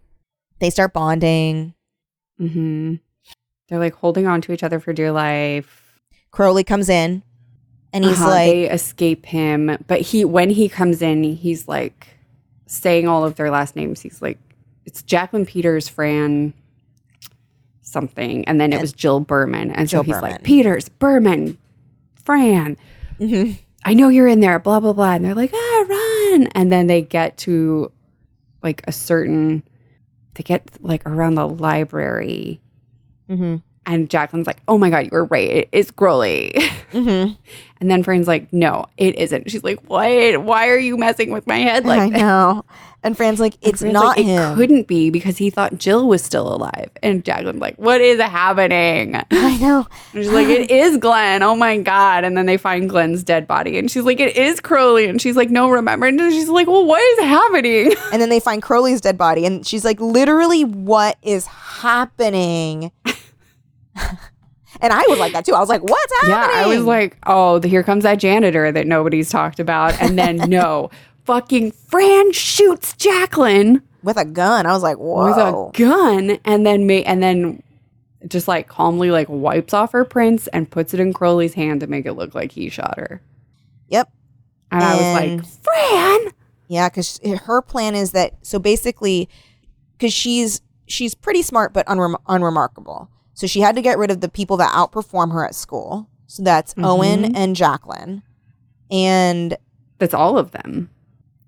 They 0.60 0.70
start 0.70 0.94
bonding. 0.94 1.74
mm-hmm. 2.40 2.96
They're 3.68 3.80
like 3.80 3.96
holding 3.96 4.28
on 4.28 4.42
to 4.42 4.52
each 4.54 4.64
other 4.64 4.80
for 4.80 4.94
dear 4.94 5.12
life. 5.12 6.00
Crowley 6.32 6.64
comes 6.64 6.88
in, 6.90 7.24
and 7.94 8.04
he's 8.06 8.20
Uh-huh, 8.20 8.30
like, 8.30 8.52
they 8.52 8.70
escape 8.70 9.26
him. 9.26 9.78
But 9.88 10.02
he, 10.02 10.24
when 10.26 10.50
he 10.52 10.70
comes 10.70 11.02
in, 11.02 11.24
he's 11.24 11.68
like 11.68 12.10
saying 12.68 13.08
all 13.08 13.26
of 13.26 13.36
their 13.36 13.50
last 13.50 13.76
names. 13.76 14.02
He's 14.02 14.22
like, 14.22 14.38
it's 14.86 15.02
Jacqueline 15.02 15.46
Peters, 15.48 15.88
Fran, 15.88 16.54
something, 17.86 18.46
and 18.48 18.60
then 18.60 18.74
it 18.74 18.82
was 18.82 18.92
Jill 18.92 19.22
Berman, 19.22 19.72
and 19.72 19.90
so 19.90 20.04
he's 20.04 20.16
Berman. 20.16 20.32
like 20.32 20.44
Peters, 20.44 20.90
Berman, 20.90 21.58
Fran. 22.24 22.76
Mhm. 23.20 23.58
I 23.86 23.94
know 23.94 24.10
you're 24.10 24.28
in 24.28 24.40
there. 24.42 24.60
Blah 24.60 24.80
blah 24.82 24.94
blah. 24.94 25.14
And 25.14 25.24
they're 25.24 25.36
like, 25.36 25.52
ah, 25.54 25.86
run! 25.88 26.48
And 26.56 26.72
then 26.72 26.88
they 26.88 27.02
get 27.02 27.38
to 27.40 27.92
like 28.64 28.82
a 28.88 28.92
certain. 28.92 29.64
They 30.34 30.44
get 30.44 30.64
like 30.82 31.06
around 31.06 31.36
the 31.36 31.48
library, 31.48 32.60
Mhm. 33.30 33.62
and 33.86 34.10
Jacqueline's 34.10 34.48
like, 34.48 34.58
"Oh 34.68 34.78
my 34.78 34.90
god, 34.90 35.06
you 35.06 35.10
were 35.14 35.26
right. 35.26 35.50
It 35.50 35.70
is 35.72 35.92
Crowley." 35.92 36.54
Mhm. 36.94 37.36
And 37.82 37.92
then 37.92 38.04
Fran's 38.04 38.26
like, 38.28 38.54
no, 38.54 38.86
it 38.96 39.18
isn't. 39.18 39.52
She's 39.52 39.66
like, 39.66 39.80
what? 39.90 40.44
Why 40.44 40.70
are 40.70 40.78
you 40.78 40.96
messing 40.96 41.30
with 41.30 41.46
my 41.46 41.58
head 41.58 41.84
like 41.86 42.00
I 42.00 42.10
that? 42.10 42.18
know. 42.20 42.64
And 43.06 43.16
Fran's 43.16 43.39
like, 43.39 43.53
"It's 43.62 43.82
Fran's 43.82 43.93
not 43.93 44.18
like, 44.18 44.26
It 44.26 44.56
couldn't 44.56 44.88
be 44.88 45.12
because 45.12 45.38
he 45.38 45.51
thought 45.51 45.78
Jill 45.78 46.08
was 46.08 46.24
still 46.24 46.51
alive. 46.51 46.89
And 47.03 47.24
Jacqueline's 47.24 47.62
like, 47.62 47.76
what 47.76 48.01
is 48.01 48.20
happening? 48.20 49.16
I 49.32 49.58
know. 49.58 49.88
she's 50.12 50.32
like, 50.32 50.47
it 50.47 50.72
is 50.72 50.97
Glenn. 50.97 51.43
Oh 51.43 51.56
my 51.56 51.78
God. 51.78 52.24
And 52.24 52.36
then 52.36 52.47
they 52.47 52.58
find 52.58 52.89
Glenn's 52.89 53.24
dead 53.24 53.47
body. 53.47 53.78
And 53.78 53.91
she's 53.91 54.06
like, 54.06 54.20
it 54.20 54.36
is 54.36 54.60
Crowley. 54.60 55.06
And 55.06 55.22
she's 55.22 55.36
like, 55.36 55.51
no, 55.51 55.70
remember? 55.70 56.08
And 56.08 56.20
she's 56.20 56.49
like, 56.49 56.66
well, 56.66 56.84
what 56.84 56.99
is 57.01 57.20
happening? 57.26 57.93
And 58.12 58.22
then 58.22 58.30
they 58.30 58.39
find 58.39 58.62
Crowley's 58.62 59.01
dead 59.01 59.18
body, 59.18 59.45
and 59.45 59.68
she's 59.68 59.84
like, 59.84 59.99
literally, 59.99 60.64
what 60.64 61.18
is 61.22 61.45
happening? 61.47 62.91
and 64.82 64.93
I 64.93 65.03
was 65.10 65.20
like 65.20 65.34
that 65.34 65.45
too. 65.45 65.53
I 65.53 65.60
was 65.60 65.68
like, 65.70 65.84
what's 65.84 66.14
happening? 66.22 66.56
Yeah? 66.56 66.64
I 66.64 66.68
was 66.68 66.86
like, 66.86 67.18
oh, 67.26 67.60
here 67.62 67.84
comes 67.84 68.03
that 68.03 68.16
janitor 68.20 68.72
that 68.72 68.88
nobody's 68.88 69.30
talked 69.30 69.60
about. 69.60 69.99
And 70.01 70.18
then 70.18 70.38
no, 70.49 70.91
fucking 71.26 71.72
Fran 71.72 72.32
shoots 72.32 72.94
Jacqueline. 72.96 73.82
with 74.04 74.18
a 74.18 74.26
gun. 74.26 74.66
I 74.66 74.72
was 74.72 74.84
like, 74.84 74.98
whoa. 74.98 75.26
with 75.26 75.38
a 75.38 75.72
gun 75.86 76.40
and 76.46 76.66
then 76.66 76.88
ma- 76.88 76.94
and 77.06 77.22
then 77.24 77.62
just 78.28 78.48
like 78.48 78.68
calmly 78.68 79.12
like 79.12 79.28
wipes 79.30 79.74
off 79.74 79.92
her 79.92 80.06
prints 80.06 80.48
and 80.48 80.70
puts 80.70 80.94
it 80.94 81.00
in 81.00 81.14
Crowley's 81.14 81.54
hand 81.54 81.80
to 81.82 81.88
make 81.88 82.06
it 82.06 82.14
look 82.14 82.34
like 82.36 82.52
he 82.52 82.70
shot 82.70 82.98
her. 82.98 83.22
Yep. 83.90 84.12
And, 84.72 84.84
I 84.84 84.96
was 84.96 85.14
like, 85.44 85.46
Fran. 85.64 86.34
Yeah, 86.68 86.90
because 86.90 87.20
her 87.46 87.62
plan 87.62 87.94
is 87.96 88.12
that 88.14 88.34
so 88.42 88.58
basically, 88.60 89.30
because 89.98 90.14
she's 90.14 90.62
she's 90.88 91.14
pretty 91.16 91.42
smart 91.44 91.74
but 91.74 91.86
unrem- 91.88 92.20
unremarkable. 92.28 93.10
So 93.36 93.48
she 93.48 93.60
had 93.62 93.76
to 93.76 93.82
get 93.82 93.98
rid 93.98 94.12
of 94.12 94.22
the 94.22 94.30
people 94.30 94.58
that 94.58 94.72
outperform 94.74 95.32
her 95.34 95.46
at 95.46 95.54
school. 95.56 96.10
So 96.28 96.42
that's 96.42 96.74
Mm-hmm. 96.74 96.86
Owen 96.86 97.36
and 97.36 97.56
Jacqueline, 97.56 98.24
and 98.90 99.56
That's 100.00 100.14
all 100.16 100.38
of 100.40 100.52
them. 100.52 100.90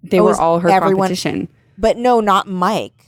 They 0.09 0.21
were 0.21 0.35
all 0.35 0.59
her 0.59 0.69
everyone- 0.69 1.07
competition. 1.07 1.47
but 1.77 1.97
no, 1.97 2.19
not 2.19 2.47
Mike. 2.47 3.05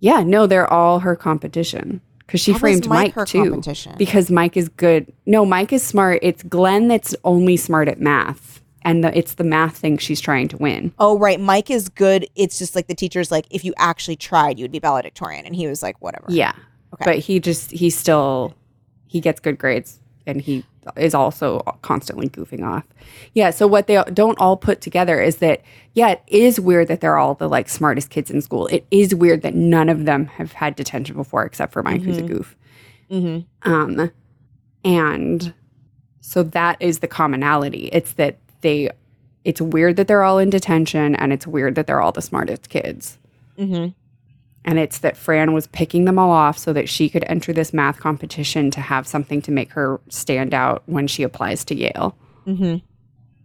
Yeah, 0.00 0.22
no, 0.22 0.46
they're 0.46 0.70
all 0.70 1.00
her 1.00 1.16
competition. 1.16 2.00
Because 2.18 2.40
she 2.40 2.52
How 2.52 2.58
framed 2.58 2.88
Mike 2.88 3.14
Mike, 3.16 3.28
too. 3.28 3.62
Because 3.96 4.30
Mike 4.32 4.56
is 4.56 4.68
good. 4.68 5.12
No, 5.26 5.46
Mike 5.46 5.72
is 5.72 5.82
smart. 5.82 6.18
It's 6.22 6.42
Glenn 6.42 6.88
that's 6.88 7.14
only 7.22 7.56
smart 7.56 7.88
at 7.88 8.00
math. 8.00 8.60
And 8.82 9.02
the, 9.04 9.16
it's 9.16 9.34
the 9.34 9.44
math 9.44 9.76
thing 9.76 9.96
she's 9.98 10.20
trying 10.20 10.48
to 10.48 10.56
win. 10.56 10.92
Oh 10.98 11.18
right, 11.18 11.40
Mike 11.40 11.70
is 11.70 11.88
good. 11.88 12.28
It's 12.36 12.58
just 12.58 12.74
like 12.76 12.86
the 12.88 12.94
teacher's 12.94 13.30
like, 13.32 13.46
if 13.50 13.64
you 13.64 13.74
actually 13.78 14.16
tried, 14.16 14.58
you'd 14.58 14.70
be 14.70 14.78
valedictorian, 14.78 15.44
and 15.44 15.56
he 15.56 15.66
was 15.66 15.82
like, 15.82 16.00
whatever. 16.00 16.26
Yeah. 16.28 16.52
Okay. 16.94 17.04
But 17.04 17.18
he 17.18 17.40
just 17.40 17.70
he 17.72 17.90
still 17.90 18.54
he 19.08 19.20
gets 19.20 19.40
good 19.40 19.58
grades 19.58 19.98
and 20.26 20.40
he 20.40 20.64
is 20.96 21.14
also 21.14 21.60
constantly 21.82 22.28
goofing 22.28 22.64
off. 22.64 22.84
Yeah, 23.34 23.50
so 23.50 23.66
what 23.66 23.86
they 23.86 24.02
don't 24.12 24.38
all 24.38 24.56
put 24.56 24.80
together 24.80 25.20
is 25.20 25.36
that 25.36 25.62
yeah, 25.94 26.10
it 26.10 26.22
is 26.28 26.60
weird 26.60 26.88
that 26.88 27.00
they're 27.00 27.18
all 27.18 27.34
the 27.34 27.48
like 27.48 27.68
smartest 27.68 28.10
kids 28.10 28.30
in 28.30 28.42
school. 28.42 28.66
It 28.68 28.86
is 28.90 29.14
weird 29.14 29.42
that 29.42 29.54
none 29.54 29.88
of 29.88 30.04
them 30.04 30.26
have 30.26 30.52
had 30.52 30.76
detention 30.76 31.16
before 31.16 31.44
except 31.44 31.72
for 31.72 31.82
Mike 31.82 32.02
who's 32.02 32.18
a 32.18 32.22
goof. 32.22 32.56
Mm-hmm. 33.10 33.70
Um 33.70 34.10
and 34.84 35.54
so 36.20 36.42
that 36.42 36.76
is 36.80 37.00
the 37.00 37.08
commonality. 37.08 37.88
It's 37.92 38.12
that 38.14 38.38
they 38.60 38.90
it's 39.44 39.60
weird 39.60 39.96
that 39.96 40.08
they're 40.08 40.24
all 40.24 40.38
in 40.38 40.50
detention 40.50 41.14
and 41.16 41.32
it's 41.32 41.46
weird 41.46 41.76
that 41.76 41.86
they're 41.86 42.00
all 42.00 42.12
the 42.12 42.22
smartest 42.22 42.68
kids. 42.68 43.18
Mm-hmm. 43.58 43.90
And 44.66 44.78
it's 44.78 44.98
that 44.98 45.16
Fran 45.16 45.52
was 45.54 45.68
picking 45.68 46.04
them 46.06 46.18
all 46.18 46.32
off 46.32 46.58
so 46.58 46.72
that 46.72 46.88
she 46.88 47.08
could 47.08 47.24
enter 47.28 47.52
this 47.52 47.72
math 47.72 48.00
competition 48.00 48.70
to 48.72 48.80
have 48.80 49.06
something 49.06 49.40
to 49.42 49.52
make 49.52 49.70
her 49.72 50.00
stand 50.08 50.52
out 50.52 50.82
when 50.86 51.06
she 51.06 51.22
applies 51.22 51.64
to 51.66 51.74
Yale. 51.76 52.16
Mm-hmm. 52.46 52.78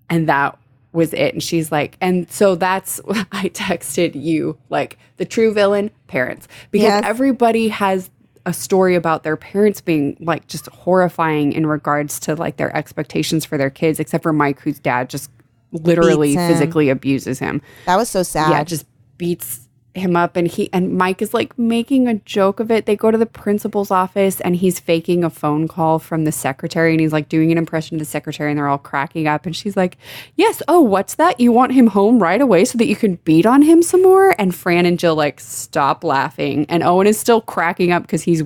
And 0.10 0.28
that 0.28 0.58
was 0.94 1.14
it. 1.14 1.34
And 1.34 1.42
she's 1.44 1.72
like, 1.72 1.96
and 2.02 2.30
so 2.32 2.56
that's 2.56 3.00
I 3.32 3.50
texted 3.50 4.22
you 4.22 4.58
like 4.70 4.98
the 5.18 5.26
true 5.26 5.54
villain, 5.54 5.92
parents. 6.08 6.48
Because 6.72 6.86
Yes. 6.88 7.04
everybody 7.06 7.68
has 7.70 8.10
a 8.46 8.52
story 8.52 8.96
about 8.96 9.22
their 9.22 9.38
parents 9.38 9.80
being 9.80 10.18
like 10.20 10.48
just 10.48 10.66
horrifying 10.70 11.54
in 11.54 11.68
regards 11.68 12.20
to 12.22 12.36
like 12.36 12.58
their 12.58 12.76
expectations 12.76 13.46
for 13.46 13.58
their 13.60 13.70
kids, 13.70 14.00
except 14.00 14.24
for 14.24 14.34
Mike, 14.34 14.60
whose 14.60 14.80
dad 14.80 15.10
just 15.10 15.30
literally 15.72 16.36
physically 16.36 16.90
abuses 16.90 17.40
him 17.40 17.62
That 17.86 17.96
was 17.96 18.10
so 18.10 18.24
sad. 18.24 18.50
yeah, 18.50 18.64
just 18.64 18.86
beats 19.18 19.68
him 19.94 20.16
up 20.16 20.38
and 20.38 20.48
he 20.48 20.72
and 20.72 20.98
Mike 20.98 21.22
is 21.22 21.34
like 21.34 21.58
making 21.60 22.08
a 22.08 22.16
joke 22.20 22.60
of 22.60 22.72
it. 22.72 22.86
They 22.86 22.96
go 22.96 23.12
to 23.12 23.18
the 23.18 23.26
principal's 23.26 23.92
office 23.92 24.40
and 24.40 24.56
he's 24.56 24.80
faking 24.80 25.24
a 25.24 25.30
phone 25.30 25.68
call 25.68 26.00
from 26.00 26.24
the 26.24 26.32
secretary 26.32 26.92
and 26.92 27.02
he's 27.02 27.12
like 27.12 27.28
doing 27.28 27.52
an 27.52 27.58
impression 27.58 27.96
of 27.96 28.00
the 28.00 28.06
secretary 28.06 28.52
and 28.52 28.58
they're 28.58 28.70
all 28.70 28.78
cracking 28.78 29.28
up 29.28 29.46
and 29.46 29.56
she's 29.56 29.76
like, 29.76 29.98
"Yes, 30.36 30.62
oh, 30.68 30.82
what's 30.82 31.16
that? 31.16 31.40
You 31.40 31.52
want 31.52 31.74
him 31.74 31.88
home 31.88 32.22
right 32.22 32.40
away 32.40 32.64
so 32.64 32.78
that 32.78 32.88
you 32.88 32.96
can 32.96 33.16
beat 33.26 33.46
on 33.46 33.64
him 33.64 33.84
some 33.84 34.02
more?" 34.02 34.34
And 34.40 34.56
Fran 34.56 34.86
and 34.86 34.98
Jill 34.98 35.16
like 35.16 35.40
stop 35.40 36.04
laughing 36.04 36.66
and 36.70 36.84
Owen 36.84 37.08
is 37.08 37.20
still 37.20 37.42
cracking 37.42 37.92
up 37.92 38.08
cuz 38.08 38.22
he's 38.24 38.44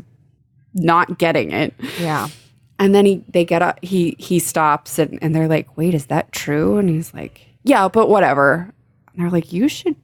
not 0.73 1.17
getting 1.19 1.51
it. 1.51 1.73
yeah. 1.99 2.27
And 2.77 2.93
then 2.93 3.05
he 3.05 3.23
they 3.29 3.45
get 3.45 3.61
up 3.61 3.79
he 3.83 4.15
he 4.19 4.39
stops 4.39 4.99
and, 4.99 5.19
and 5.21 5.33
they're 5.33 5.47
like, 5.47 5.77
wait, 5.77 5.93
is 5.93 6.07
that 6.07 6.31
true? 6.31 6.77
And 6.77 6.89
he's 6.89 7.13
like, 7.13 7.41
Yeah, 7.63 7.87
but 7.87 8.09
whatever. 8.09 8.73
And 9.13 9.21
they're 9.23 9.31
like, 9.31 9.53
You 9.53 9.69
should 9.69 9.95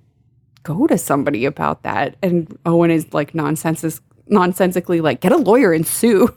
go 0.64 0.88
to 0.88 0.98
somebody 0.98 1.46
about 1.46 1.84
that. 1.84 2.16
And 2.22 2.58
Owen 2.66 2.92
is 2.92 3.14
like 3.14 3.34
nonsenses 3.36 4.02
nonsensically 4.28 5.02
like, 5.02 5.22
get 5.22 5.32
a 5.32 5.38
lawyer 5.38 5.74
and 5.74 5.86
sue. 5.86 6.34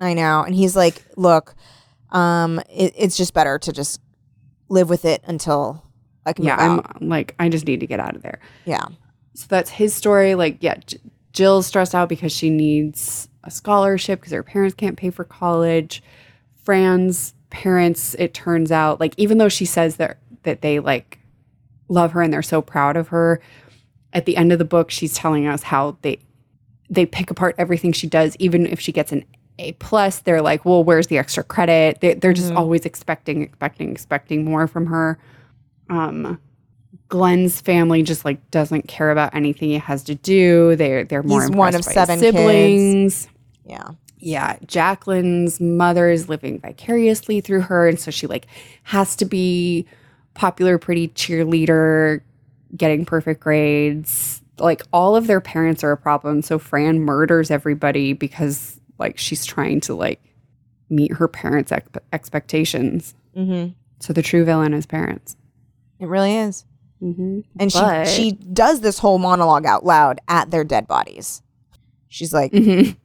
I 0.00 0.14
know. 0.14 0.42
And 0.42 0.54
he's 0.54 0.76
like, 0.76 1.02
look, 1.16 1.54
um, 2.10 2.60
it, 2.70 2.94
it's 2.96 3.16
just 3.16 3.34
better 3.34 3.58
to 3.58 3.72
just 3.72 4.00
live 4.68 4.88
with 4.90 5.04
it 5.04 5.22
until 5.26 5.82
I 6.26 6.32
can 6.32 6.44
Yeah. 6.44 6.80
I'm 6.94 7.08
like, 7.08 7.34
I 7.38 7.48
just 7.48 7.66
need 7.66 7.80
to 7.80 7.86
get 7.86 8.00
out 8.00 8.14
of 8.16 8.22
there. 8.22 8.40
yeah. 8.64 8.86
So 9.34 9.46
that's 9.48 9.70
his 9.70 9.94
story. 9.94 10.34
Like, 10.34 10.56
yeah, 10.60 10.74
J- 10.84 10.98
Jill's 11.32 11.66
stressed 11.68 11.94
out 11.94 12.08
because 12.08 12.32
she 12.32 12.50
needs 12.50 13.28
a 13.44 13.50
scholarship 13.52 14.18
because 14.20 14.32
her 14.32 14.42
parents 14.42 14.74
can't 14.74 14.96
pay 14.96 15.10
for 15.10 15.22
college. 15.22 16.02
Fran's 16.64 17.34
parents, 17.50 18.14
it 18.18 18.34
turns 18.34 18.72
out, 18.72 18.98
like, 18.98 19.14
even 19.16 19.38
though 19.38 19.48
she 19.48 19.64
says 19.64 19.96
that 19.96 20.18
that 20.42 20.60
they 20.60 20.80
like 20.80 21.18
love 21.88 22.12
her 22.12 22.20
and 22.22 22.32
they're 22.32 22.42
so 22.42 22.60
proud 22.60 22.96
of 22.96 23.08
her, 23.08 23.40
at 24.12 24.24
the 24.26 24.36
end 24.36 24.52
of 24.52 24.58
the 24.58 24.64
book, 24.64 24.90
she's 24.90 25.14
telling 25.14 25.46
us 25.46 25.62
how 25.64 25.96
they 26.02 26.18
they 26.90 27.04
pick 27.04 27.30
apart 27.30 27.54
everything 27.58 27.92
she 27.92 28.06
does, 28.06 28.34
even 28.38 28.66
if 28.66 28.80
she 28.80 28.92
gets 28.92 29.12
an 29.12 29.24
A 29.58 29.72
plus. 29.72 30.20
They're 30.20 30.40
like, 30.42 30.64
well, 30.64 30.82
where's 30.82 31.08
the 31.08 31.18
extra 31.18 31.44
credit? 31.44 32.00
They, 32.00 32.14
they're 32.14 32.32
just 32.32 32.52
always 32.52 32.86
expecting, 32.86 33.42
expecting, 33.42 33.92
expecting 33.92 34.44
more 34.44 34.66
from 34.66 34.86
her. 34.86 35.18
Um, 35.90 36.40
Glenn's 37.08 37.60
family 37.60 38.02
just 38.02 38.24
like 38.24 38.50
doesn't 38.50 38.88
care 38.88 39.10
about 39.10 39.34
anything 39.34 39.68
he 39.70 39.78
has 39.78 40.02
to 40.04 40.14
do. 40.14 40.76
They're 40.76 41.04
they're 41.04 41.22
more 41.22 41.42
He's 41.42 41.50
one 41.50 41.74
of 41.74 41.80
impressed 41.80 41.94
by 41.94 42.00
his 42.00 42.08
seven 42.08 42.20
kids. 42.20 42.36
siblings. 42.36 43.28
Yeah. 43.64 43.90
yeah, 44.18 44.56
Jacqueline's 44.66 45.60
mother 45.60 46.08
is 46.10 46.28
living 46.30 46.58
vicariously 46.58 47.40
through 47.42 47.60
her. 47.62 47.86
And 47.88 48.00
so 48.00 48.10
she 48.10 48.26
like 48.26 48.46
has 48.84 49.14
to 49.16 49.26
be 49.26 49.86
popular, 50.34 50.78
pretty 50.78 51.08
cheerleader, 51.08 52.22
getting 52.76 53.04
perfect 53.04 53.40
grades. 53.40 54.42
Like 54.58 54.82
all 54.92 55.16
of 55.16 55.26
their 55.26 55.40
parents 55.40 55.84
are 55.84 55.92
a 55.92 55.96
problem. 55.96 56.42
So 56.42 56.58
Fran 56.58 57.00
murders 57.00 57.50
everybody 57.50 58.12
because 58.12 58.80
like 58.98 59.16
she's 59.18 59.44
trying 59.46 59.80
to 59.82 59.94
like 59.94 60.20
meet 60.90 61.12
her 61.14 61.28
parents' 61.28 61.70
ex- 61.72 61.88
expectations. 62.12 63.14
Mm-hmm. 63.36 63.72
So 64.00 64.12
the 64.12 64.22
true 64.22 64.44
villain 64.44 64.74
is 64.74 64.86
parents. 64.86 65.36
It 66.00 66.06
really 66.08 66.36
is. 66.36 66.64
Mm-hmm. 67.02 67.40
And 67.60 67.72
she 67.72 67.78
But- 67.78 68.08
she 68.08 68.32
does 68.32 68.80
this 68.80 68.98
whole 68.98 69.18
monologue 69.18 69.66
out 69.66 69.84
loud 69.84 70.20
at 70.28 70.50
their 70.50 70.64
dead 70.64 70.88
bodies. 70.88 71.42
She's 72.08 72.32
like, 72.32 72.52
Mhm. 72.52 72.96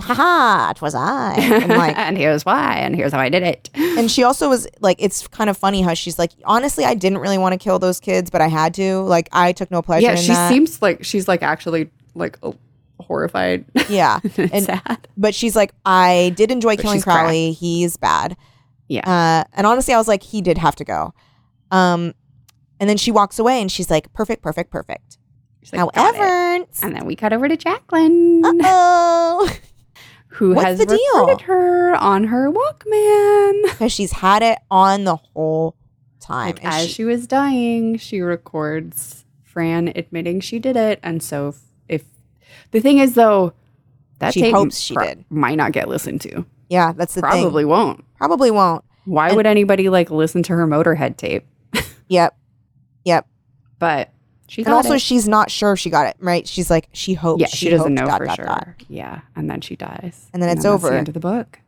"Ha, 0.00 0.72
it 0.74 0.82
was 0.82 0.94
I." 0.94 1.34
And 1.38 1.68
like, 1.68 1.96
and 1.98 2.16
here's 2.16 2.44
why, 2.44 2.76
and 2.76 2.94
here's 2.96 3.12
how 3.12 3.20
I 3.20 3.28
did 3.28 3.42
it. 3.42 3.70
and 3.74 4.10
she 4.10 4.22
also 4.22 4.48
was 4.48 4.66
like, 4.80 4.96
it's 5.00 5.26
kind 5.28 5.48
of 5.50 5.56
funny 5.56 5.82
how 5.82 5.94
she's 5.94 6.18
like, 6.18 6.32
honestly, 6.44 6.84
I 6.84 6.94
didn't 6.94 7.18
really 7.18 7.38
want 7.38 7.52
to 7.52 7.58
kill 7.58 7.78
those 7.78 8.00
kids, 8.00 8.30
but 8.30 8.40
I 8.40 8.48
had 8.48 8.74
to. 8.74 9.00
Like, 9.00 9.28
I 9.32 9.52
took 9.52 9.70
no 9.70 9.82
pleasure 9.82 10.06
yeah, 10.06 10.14
she 10.16 10.28
that. 10.28 10.48
seems 10.48 10.82
like 10.82 11.04
she's 11.04 11.28
like 11.28 11.42
actually 11.42 11.90
like 12.14 12.38
oh, 12.42 12.56
horrified 12.98 13.64
yeah, 13.88 14.20
and 14.36 14.64
sad. 14.64 15.08
but 15.16 15.34
she's 15.34 15.56
like, 15.56 15.72
I 15.84 16.32
did 16.36 16.50
enjoy 16.50 16.76
But 16.76 16.82
killing 16.82 17.00
cracked. 17.00 17.18
Crowley. 17.20 17.52
He's 17.52 17.96
bad. 17.96 18.36
Yeah. 18.88 19.08
Uh, 19.08 19.44
and 19.52 19.66
honestly, 19.66 19.94
I 19.94 19.98
was 19.98 20.08
like, 20.08 20.22
he 20.22 20.40
did 20.42 20.58
have 20.58 20.74
to 20.76 20.84
go. 20.84 21.14
Um, 21.70 22.14
and 22.80 22.88
then 22.88 22.96
she 22.96 23.10
walks 23.12 23.38
away, 23.38 23.60
and 23.60 23.70
she's 23.70 23.90
like, 23.90 24.12
perfect, 24.12 24.42
perfect, 24.42 24.70
perfect. 24.70 25.18
Like, 25.72 25.94
However, 25.94 26.64
and 26.82 26.96
then 26.96 27.04
we 27.04 27.14
cut 27.14 27.32
over 27.34 27.46
to 27.46 27.56
Jacqueline, 27.56 28.42
oh, 28.44 29.50
who 30.30 30.54
what's 30.54 30.66
has 30.66 30.78
the 30.78 30.86
deal? 30.86 30.98
recorded 31.20 31.40
her 31.42 31.94
on 31.96 32.24
her 32.24 32.50
Walkman. 32.50 33.62
because 33.70 33.92
she's 33.92 34.12
had 34.12 34.42
it 34.42 34.58
on 34.70 35.04
the 35.04 35.16
whole 35.16 35.76
time. 36.20 36.54
Like, 36.56 36.64
as 36.64 36.86
she- 36.86 36.92
she 36.92 37.04
was 37.04 37.26
dying, 37.26 37.98
she 37.98 38.20
records 38.20 39.24
Fran 39.42 39.92
admitting 39.96 40.40
she 40.40 40.58
did 40.58 40.76
it, 40.76 41.00
and 41.02 41.22
so 41.22 41.48
if, 41.48 41.58
if 41.88 42.04
the 42.70 42.80
thing 42.80 42.98
is 42.98 43.14
though, 43.14 43.52
that 44.20 44.32
She 44.34 44.42
tape 44.42 44.54
hopes 44.54 44.78
she 44.78 44.94
pro- 44.94 45.06
did. 45.06 45.24
might 45.30 45.56
not 45.56 45.72
get 45.72 45.88
listened 45.88 46.20
to. 46.22 46.44
yeah, 46.68 46.92
that's 46.92 47.14
the 47.14 47.20
Probably 47.22 47.62
thing. 47.64 47.68
won't. 47.70 48.04
Probably 48.16 48.50
won't. 48.50 48.84
Why 49.06 49.28
And- 49.28 49.36
would 49.36 49.46
anybody 49.46 49.88
like 49.88 50.10
listen 50.10 50.42
to 50.44 50.52
her 50.54 50.66
Motorhead 50.66 51.16
tape? 51.16 51.46
Yep, 52.08 52.36
yep. 53.04 53.26
But 53.78 54.12
she 54.50 54.64
And 54.64 54.74
also, 54.74 54.94
it. 54.94 55.00
she's 55.00 55.28
not 55.28 55.48
sure 55.50 55.72
if 55.72 55.78
she 55.78 55.90
got 55.90 56.08
it 56.08 56.16
right. 56.18 56.46
She's 56.48 56.70
like, 56.70 56.88
she 56.92 57.14
hopes. 57.14 57.40
yeah, 57.40 57.46
she, 57.46 57.70
doesn't 57.70 57.96
hoped, 57.96 58.00
know 58.00 58.06
dot, 58.06 58.18
for 58.18 58.26
dot, 58.26 58.36
sure. 58.36 58.44
dot. 58.46 58.68
Yeah, 58.88 59.20
and 59.36 59.48
then 59.48 59.60
she 59.60 59.76
dies, 59.76 60.28
And 60.32 60.42
then 60.42 60.50
it's 60.50 60.64
that's 60.64 60.66
over. 60.74 60.90
The 60.90 60.96
end 60.98 61.06
of 61.08 61.14
the 61.14 61.20
book. 61.20 61.60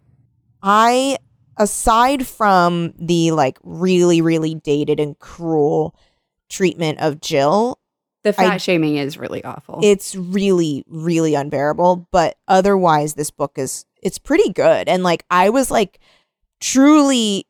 I, 0.63 1.17
aside 1.57 2.27
from 2.27 2.93
the 2.99 3.31
like 3.31 3.59
really, 3.63 4.21
really 4.21 4.55
dated 4.57 4.99
and 4.99 5.17
cruel 5.19 5.95
treatment 6.51 6.99
of 7.01 7.21
Jill, 7.21 7.79
The 8.25 8.33
fat 8.33 8.53
I- 8.55 8.57
shaming 8.57 8.97
is 8.97 9.17
really 9.17 9.45
awful. 9.45 9.79
it's 9.83 10.15
really, 10.17 10.85
really 10.89 11.35
unbearable. 11.35 12.09
But 12.11 12.37
otherwise, 12.49 13.15
this 13.15 13.31
book 13.31 13.59
is 13.59 13.85
it's 14.03 14.19
pretty 14.19 14.53
good. 14.53 14.89
And 14.89 15.05
like, 15.05 15.25
I 15.31 15.51
was 15.51 15.71
like, 15.71 16.01
truly, 16.61 17.47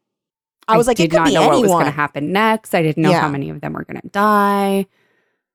I 0.69 0.77
was 0.77 0.87
like, 0.87 1.01
I 1.01 1.05
did 1.05 1.05
it 1.05 1.11
could 1.11 1.17
not 1.17 1.27
be 1.29 1.35
know 1.35 1.49
what 1.49 1.61
was 1.63 1.71
going 1.71 1.85
to 1.87 1.91
happen 1.91 2.33
next. 2.33 2.75
I 2.75 2.83
didn't 2.83 3.03
know 3.03 3.11
Yeah. 3.11 3.21
how 3.21 3.29
many 3.29 3.51
of 3.51 3.61
them 3.61 3.73
were 3.73 3.85
going 3.85 4.01
to 4.01 4.09
die. 4.09 4.87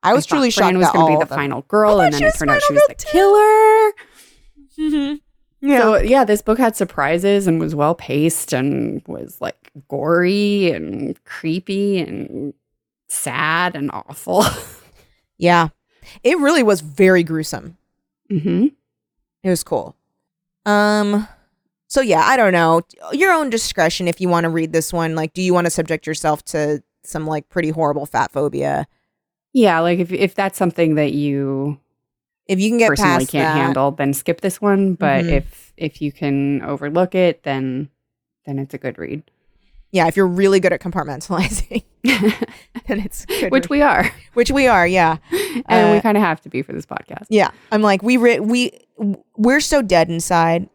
I 0.03 0.13
was 0.13 0.25
thought 0.25 0.35
truly 0.35 0.51
Fran 0.51 0.73
shocked 0.73 0.77
was 0.77 0.87
that 0.87 0.93
gonna 0.93 1.11
all 1.13 1.19
be 1.19 1.25
the 1.25 1.33
final 1.35 1.61
girl, 1.63 1.99
and 1.99 2.13
then 2.13 2.19
she 2.19 2.25
it 2.25 2.27
was 2.27 2.35
turned 2.35 2.51
out 2.51 2.61
she 2.61 2.73
was 2.73 2.83
the 2.87 2.95
girl, 2.95 3.93
killer. 4.77 5.17
Yeah. 5.59 5.81
So 5.81 5.97
yeah, 5.97 6.23
this 6.23 6.43
book 6.43 6.59
had 6.59 6.75
surprises 6.75 7.47
and 7.47 7.59
was 7.59 7.73
well 7.73 7.95
paced 7.95 8.53
and 8.53 9.01
was 9.07 9.41
like 9.41 9.71
gory 9.87 10.69
and 10.71 11.21
creepy 11.25 11.99
and 11.99 12.53
sad 13.07 13.75
and 13.75 13.89
awful. 13.91 14.45
yeah. 15.37 15.69
It 16.23 16.37
really 16.37 16.61
was 16.63 16.81
very 16.81 17.23
gruesome. 17.23 17.75
hmm 18.29 18.67
It 19.43 19.49
was 19.49 19.63
cool. 19.63 19.95
Um 20.65 21.27
so 21.87 22.01
yeah, 22.01 22.21
I 22.21 22.37
don't 22.37 22.53
know. 22.53 22.81
Your 23.13 23.31
own 23.31 23.49
discretion 23.49 24.07
if 24.07 24.21
you 24.21 24.29
want 24.29 24.43
to 24.43 24.49
read 24.49 24.73
this 24.73 24.93
one. 24.93 25.15
Like 25.15 25.33
do 25.33 25.41
you 25.41 25.55
want 25.55 25.65
to 25.65 25.71
subject 25.71 26.05
yourself 26.05 26.43
to 26.45 26.83
some 27.03 27.25
like 27.25 27.49
pretty 27.49 27.71
horrible 27.71 28.05
fat 28.05 28.31
phobia? 28.31 28.87
Yeah, 29.57 29.79
like 29.79 29.97
if 29.97 30.11
if 30.11 30.35
that's 30.35 30.57
something 30.57 30.95
that 30.95 31.13
you 31.13 31.79
If 32.47 32.59
you 32.59 32.69
can 32.69 32.77
get 32.77 32.89
personally 32.89 33.25
past 33.25 33.31
can't 33.31 33.55
that, 33.55 33.57
handle, 33.57 33.89
then 33.91 34.13
skip 34.13 34.41
this 34.41 34.61
one. 34.61 34.93
But 34.93 35.25
Mhm. 35.25 35.31
if 35.31 35.73
if 35.77 36.01
you 36.01 36.11
can 36.11 36.61
overlook 36.61 37.15
it, 37.15 37.41
then 37.43 37.89
then 38.45 38.59
it's 38.59 38.73
a 38.73 38.77
good 38.77 38.97
read. 38.99 39.23
Yeah, 39.91 40.07
if 40.07 40.15
you're 40.15 40.27
really 40.27 40.59
good 40.59 40.73
at 40.73 40.79
compartmentalizing, 40.81 41.83
then 42.03 42.99
it's 42.99 43.25
good. 43.25 43.51
Which 43.51 43.63
read. 43.63 43.69
we 43.71 43.81
are, 43.81 44.11
which 44.33 44.51
we 44.51 44.67
are, 44.67 44.85
yeah. 44.87 45.17
and 45.65 45.91
we 45.91 45.97
Uh, 45.97 46.01
kind 46.01 46.17
of 46.17 46.23
have 46.23 46.39
to 46.41 46.49
be 46.49 46.61
for 46.61 46.73
this 46.73 46.85
podcast. 46.85 47.25
Yeah. 47.29 47.49
I'm 47.71 47.81
like 47.81 48.03
we 48.03 48.17
re- 48.17 48.39
we 48.39 48.71
we're 49.37 49.59
so 49.61 49.81
dead 49.81 50.09
inside, 50.09 50.69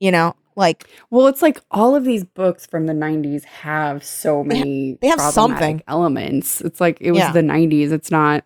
you 0.00 0.10
know? 0.10 0.34
Like 0.58 0.88
Well, 1.10 1.26
it's 1.28 1.40
like 1.40 1.60
all 1.70 1.94
of 1.94 2.04
these 2.04 2.24
books 2.24 2.66
from 2.66 2.86
the 2.86 2.92
90s 2.92 3.44
have 3.44 4.02
so 4.04 4.42
They 4.42 4.58
many 4.58 4.98
they 5.00 5.06
have 5.08 5.20
something. 5.20 5.82
elements. 5.86 6.60
It's 6.60 6.80
like 6.80 6.98
it 7.00 7.12
was 7.12 7.20
Yeah. 7.20 7.32
the 7.32 7.42
90s. 7.42 7.92
It's 7.92 8.10
not 8.10 8.44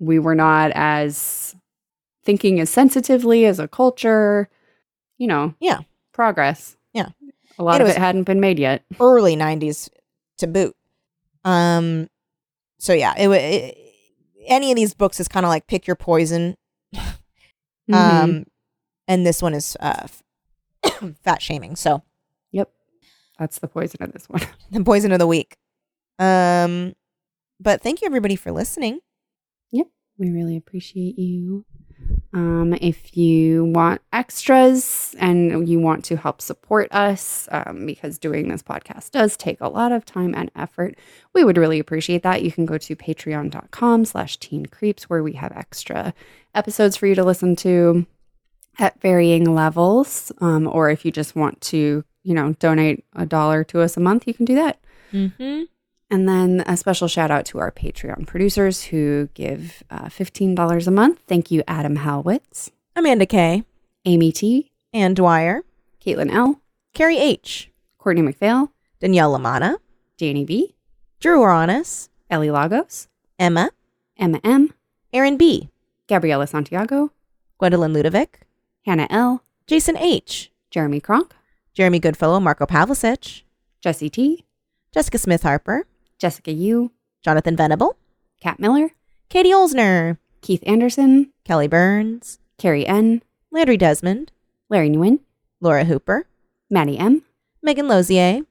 we 0.00 0.18
were 0.18 0.34
not 0.34 0.72
as 0.74 1.54
thinking 2.24 2.58
as 2.60 2.70
sensitively 2.70 3.44
as 3.46 3.58
a 3.60 3.68
culture, 3.68 4.48
you 5.18 5.26
know. 5.28 5.54
Yeah. 5.60 5.80
Progress. 6.12 6.76
Yeah. 6.94 7.10
A 7.58 7.62
lot 7.62 7.80
it 7.80 7.84
of 7.84 7.88
it 7.90 7.96
hadn't 7.98 8.24
been 8.24 8.40
made 8.40 8.58
yet. 8.58 8.82
early 8.98 9.36
90s 9.36 9.90
to 10.38 10.46
boot. 10.46 10.74
Um 11.44 12.08
so 12.78 12.92
yeah, 12.94 13.14
it, 13.18 13.28
it 13.30 13.78
any 14.46 14.70
of 14.72 14.76
these 14.76 14.94
books 14.94 15.20
is 15.20 15.28
kind 15.28 15.44
of 15.46 15.50
like 15.50 15.66
pick 15.66 15.86
your 15.86 15.96
poison. 15.96 16.56
Mhm. 17.90 17.94
Um 17.94 18.44
and 19.06 19.26
this 19.26 19.42
one 19.42 19.52
is 19.52 19.76
uh 19.78 20.06
fat 21.12 21.42
shaming. 21.42 21.76
So, 21.76 22.02
yep. 22.50 22.70
That's 23.38 23.58
the 23.58 23.68
poison 23.68 24.02
of 24.02 24.12
this 24.12 24.28
one. 24.28 24.42
the 24.70 24.82
poison 24.82 25.12
of 25.12 25.18
the 25.18 25.26
week. 25.26 25.56
Um 26.18 26.94
but 27.60 27.82
thank 27.82 28.00
you 28.00 28.06
everybody 28.06 28.36
for 28.36 28.52
listening. 28.52 29.00
Yep, 29.70 29.88
we 30.18 30.30
really 30.30 30.56
appreciate 30.56 31.18
you. 31.18 31.64
Um, 32.32 32.76
if 32.80 33.16
you 33.16 33.64
want 33.66 34.02
extras 34.12 35.14
and 35.18 35.68
you 35.68 35.78
want 35.78 36.04
to 36.06 36.16
help 36.16 36.42
support 36.42 36.88
us, 36.90 37.48
um, 37.52 37.86
because 37.86 38.18
doing 38.18 38.48
this 38.48 38.62
podcast 38.62 39.12
does 39.12 39.36
take 39.36 39.60
a 39.60 39.68
lot 39.68 39.92
of 39.92 40.04
time 40.04 40.34
and 40.34 40.50
effort, 40.56 40.96
we 41.32 41.44
would 41.44 41.56
really 41.56 41.78
appreciate 41.78 42.24
that. 42.24 42.42
You 42.42 42.50
can 42.50 42.66
go 42.66 42.76
to 42.76 42.96
patreon.com 42.96 44.04
slash 44.04 44.36
teen 44.38 44.66
creeps 44.66 45.04
where 45.04 45.22
we 45.22 45.34
have 45.34 45.52
extra 45.52 46.12
episodes 46.54 46.96
for 46.96 47.06
you 47.06 47.14
to 47.14 47.24
listen 47.24 47.54
to 47.56 48.04
at 48.78 49.00
varying 49.00 49.54
levels. 49.54 50.32
Um, 50.40 50.66
or 50.66 50.90
if 50.90 51.04
you 51.04 51.10
just 51.10 51.36
want 51.36 51.60
to, 51.62 52.04
you 52.22 52.34
know, 52.34 52.52
donate 52.54 53.04
a 53.14 53.26
dollar 53.26 53.64
to 53.64 53.80
us 53.80 53.96
a 53.96 54.00
month, 54.00 54.26
you 54.26 54.34
can 54.34 54.44
do 54.44 54.54
that. 54.56 54.80
Mm-hmm. 55.12 55.62
And 56.10 56.28
then 56.28 56.62
a 56.66 56.76
special 56.76 57.08
shout 57.08 57.30
out 57.30 57.44
to 57.46 57.58
our 57.58 57.72
Patreon 57.72 58.26
producers 58.26 58.84
who 58.84 59.28
give 59.34 59.82
uh, 59.90 60.06
$15 60.06 60.86
a 60.86 60.90
month. 60.90 61.20
Thank 61.26 61.50
you, 61.50 61.62
Adam 61.66 61.98
Halwitz, 61.98 62.70
Amanda 62.94 63.26
K. 63.26 63.64
Amy 64.04 64.32
T, 64.32 64.70
Ann 64.92 65.14
Dwyer, 65.14 65.62
Caitlin 66.04 66.30
L, 66.30 66.60
Carrie 66.92 67.18
H. 67.18 67.70
Courtney 67.98 68.22
McPhail, 68.22 68.68
Danielle 69.00 69.32
Lamana, 69.32 69.76
Danny 70.18 70.44
B, 70.44 70.74
Drew 71.20 71.38
Oranis, 71.38 72.10
Ellie 72.28 72.50
Lagos, 72.50 73.08
Emma, 73.38 73.70
Emma 74.18 74.40
M, 74.44 74.74
Aaron 75.12 75.38
B., 75.38 75.70
Gabriela 76.06 76.46
Santiago, 76.46 77.10
Gwendolyn 77.58 77.94
Ludovic, 77.94 78.40
Hannah 78.84 79.06
L, 79.10 79.42
Jason 79.66 79.96
H., 79.96 80.50
Jeremy 80.70 81.00
Kronk, 81.00 81.34
Jeremy 81.72 81.98
Goodfellow, 81.98 82.38
Marco 82.40 82.66
Pavlicic, 82.66 83.42
Jesse 83.80 84.10
T, 84.10 84.44
Jessica 84.92 85.18
Smith 85.18 85.42
Harper, 85.42 85.86
Jessica 86.18 86.52
U, 86.52 86.90
Jonathan 87.22 87.56
Venable, 87.56 87.96
Kat 88.40 88.60
Miller, 88.60 88.90
Katie 89.28 89.52
Olsner, 89.52 90.18
Keith 90.42 90.62
Anderson, 90.66 91.32
Kelly 91.44 91.68
Burns, 91.68 92.38
Carrie 92.58 92.86
N, 92.86 93.22
Landry 93.50 93.76
Desmond, 93.76 94.30
Larry 94.68 94.90
Nguyen, 94.90 95.20
Laura 95.60 95.84
Hooper, 95.84 96.26
Maddie 96.70 96.98
M, 96.98 97.22
Megan 97.62 97.88
Lozier, 97.88 98.42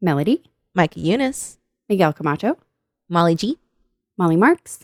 Melody, 0.00 0.42
Micah 0.74 1.00
Eunice, 1.00 1.58
Miguel 1.88 2.12
Camacho, 2.12 2.56
Molly 3.08 3.34
G., 3.34 3.58
Molly 4.16 4.36
Marks, 4.36 4.80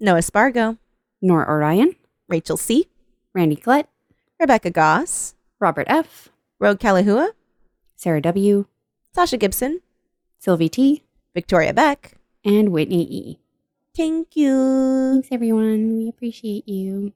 Noah 0.00 0.22
Spargo, 0.22 0.76
Nora 1.22 1.46
Orion, 1.48 1.94
Rachel 2.28 2.56
C., 2.56 2.88
Randy 3.34 3.56
Klett, 3.56 3.86
Rebecca 4.40 4.70
Goss, 4.70 5.34
Robert 5.60 5.86
F, 5.88 6.28
Rogue 6.58 6.78
Kalahua, 6.78 7.30
Sarah 7.96 8.20
W, 8.22 8.66
Sasha 9.14 9.36
Gibson, 9.36 9.80
Sylvie 10.38 10.68
T, 10.68 11.02
Victoria 11.34 11.72
Beck. 11.74 12.14
and 12.44 12.70
Whitney 12.70 13.02
E. 13.02 13.38
Thank 13.96 14.36
you. 14.36 15.12
Thanks, 15.14 15.28
everyone. 15.32 15.96
We 15.98 16.08
appreciate 16.08 16.68
you. 16.68 17.12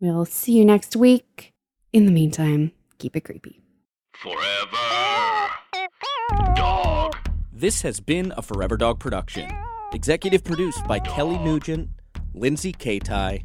We'll 0.00 0.24
see 0.24 0.52
you 0.52 0.64
next 0.64 0.96
week. 0.96 1.52
In 1.92 2.06
the 2.06 2.12
meantime, 2.12 2.72
keep 2.98 3.14
it 3.16 3.20
creepy. 3.20 3.60
Forever. 4.14 5.50
Dog. 6.54 7.16
This 7.52 7.82
has 7.82 8.00
been 8.00 8.32
a 8.36 8.42
Forever 8.42 8.76
Dog 8.78 8.98
production. 8.98 9.50
Executive 9.92 10.42
produced 10.42 10.86
by 10.86 10.98
Kelly 11.00 11.38
Nugent, 11.38 11.90
Lindsay 12.34 12.72
Katai, 12.72 13.44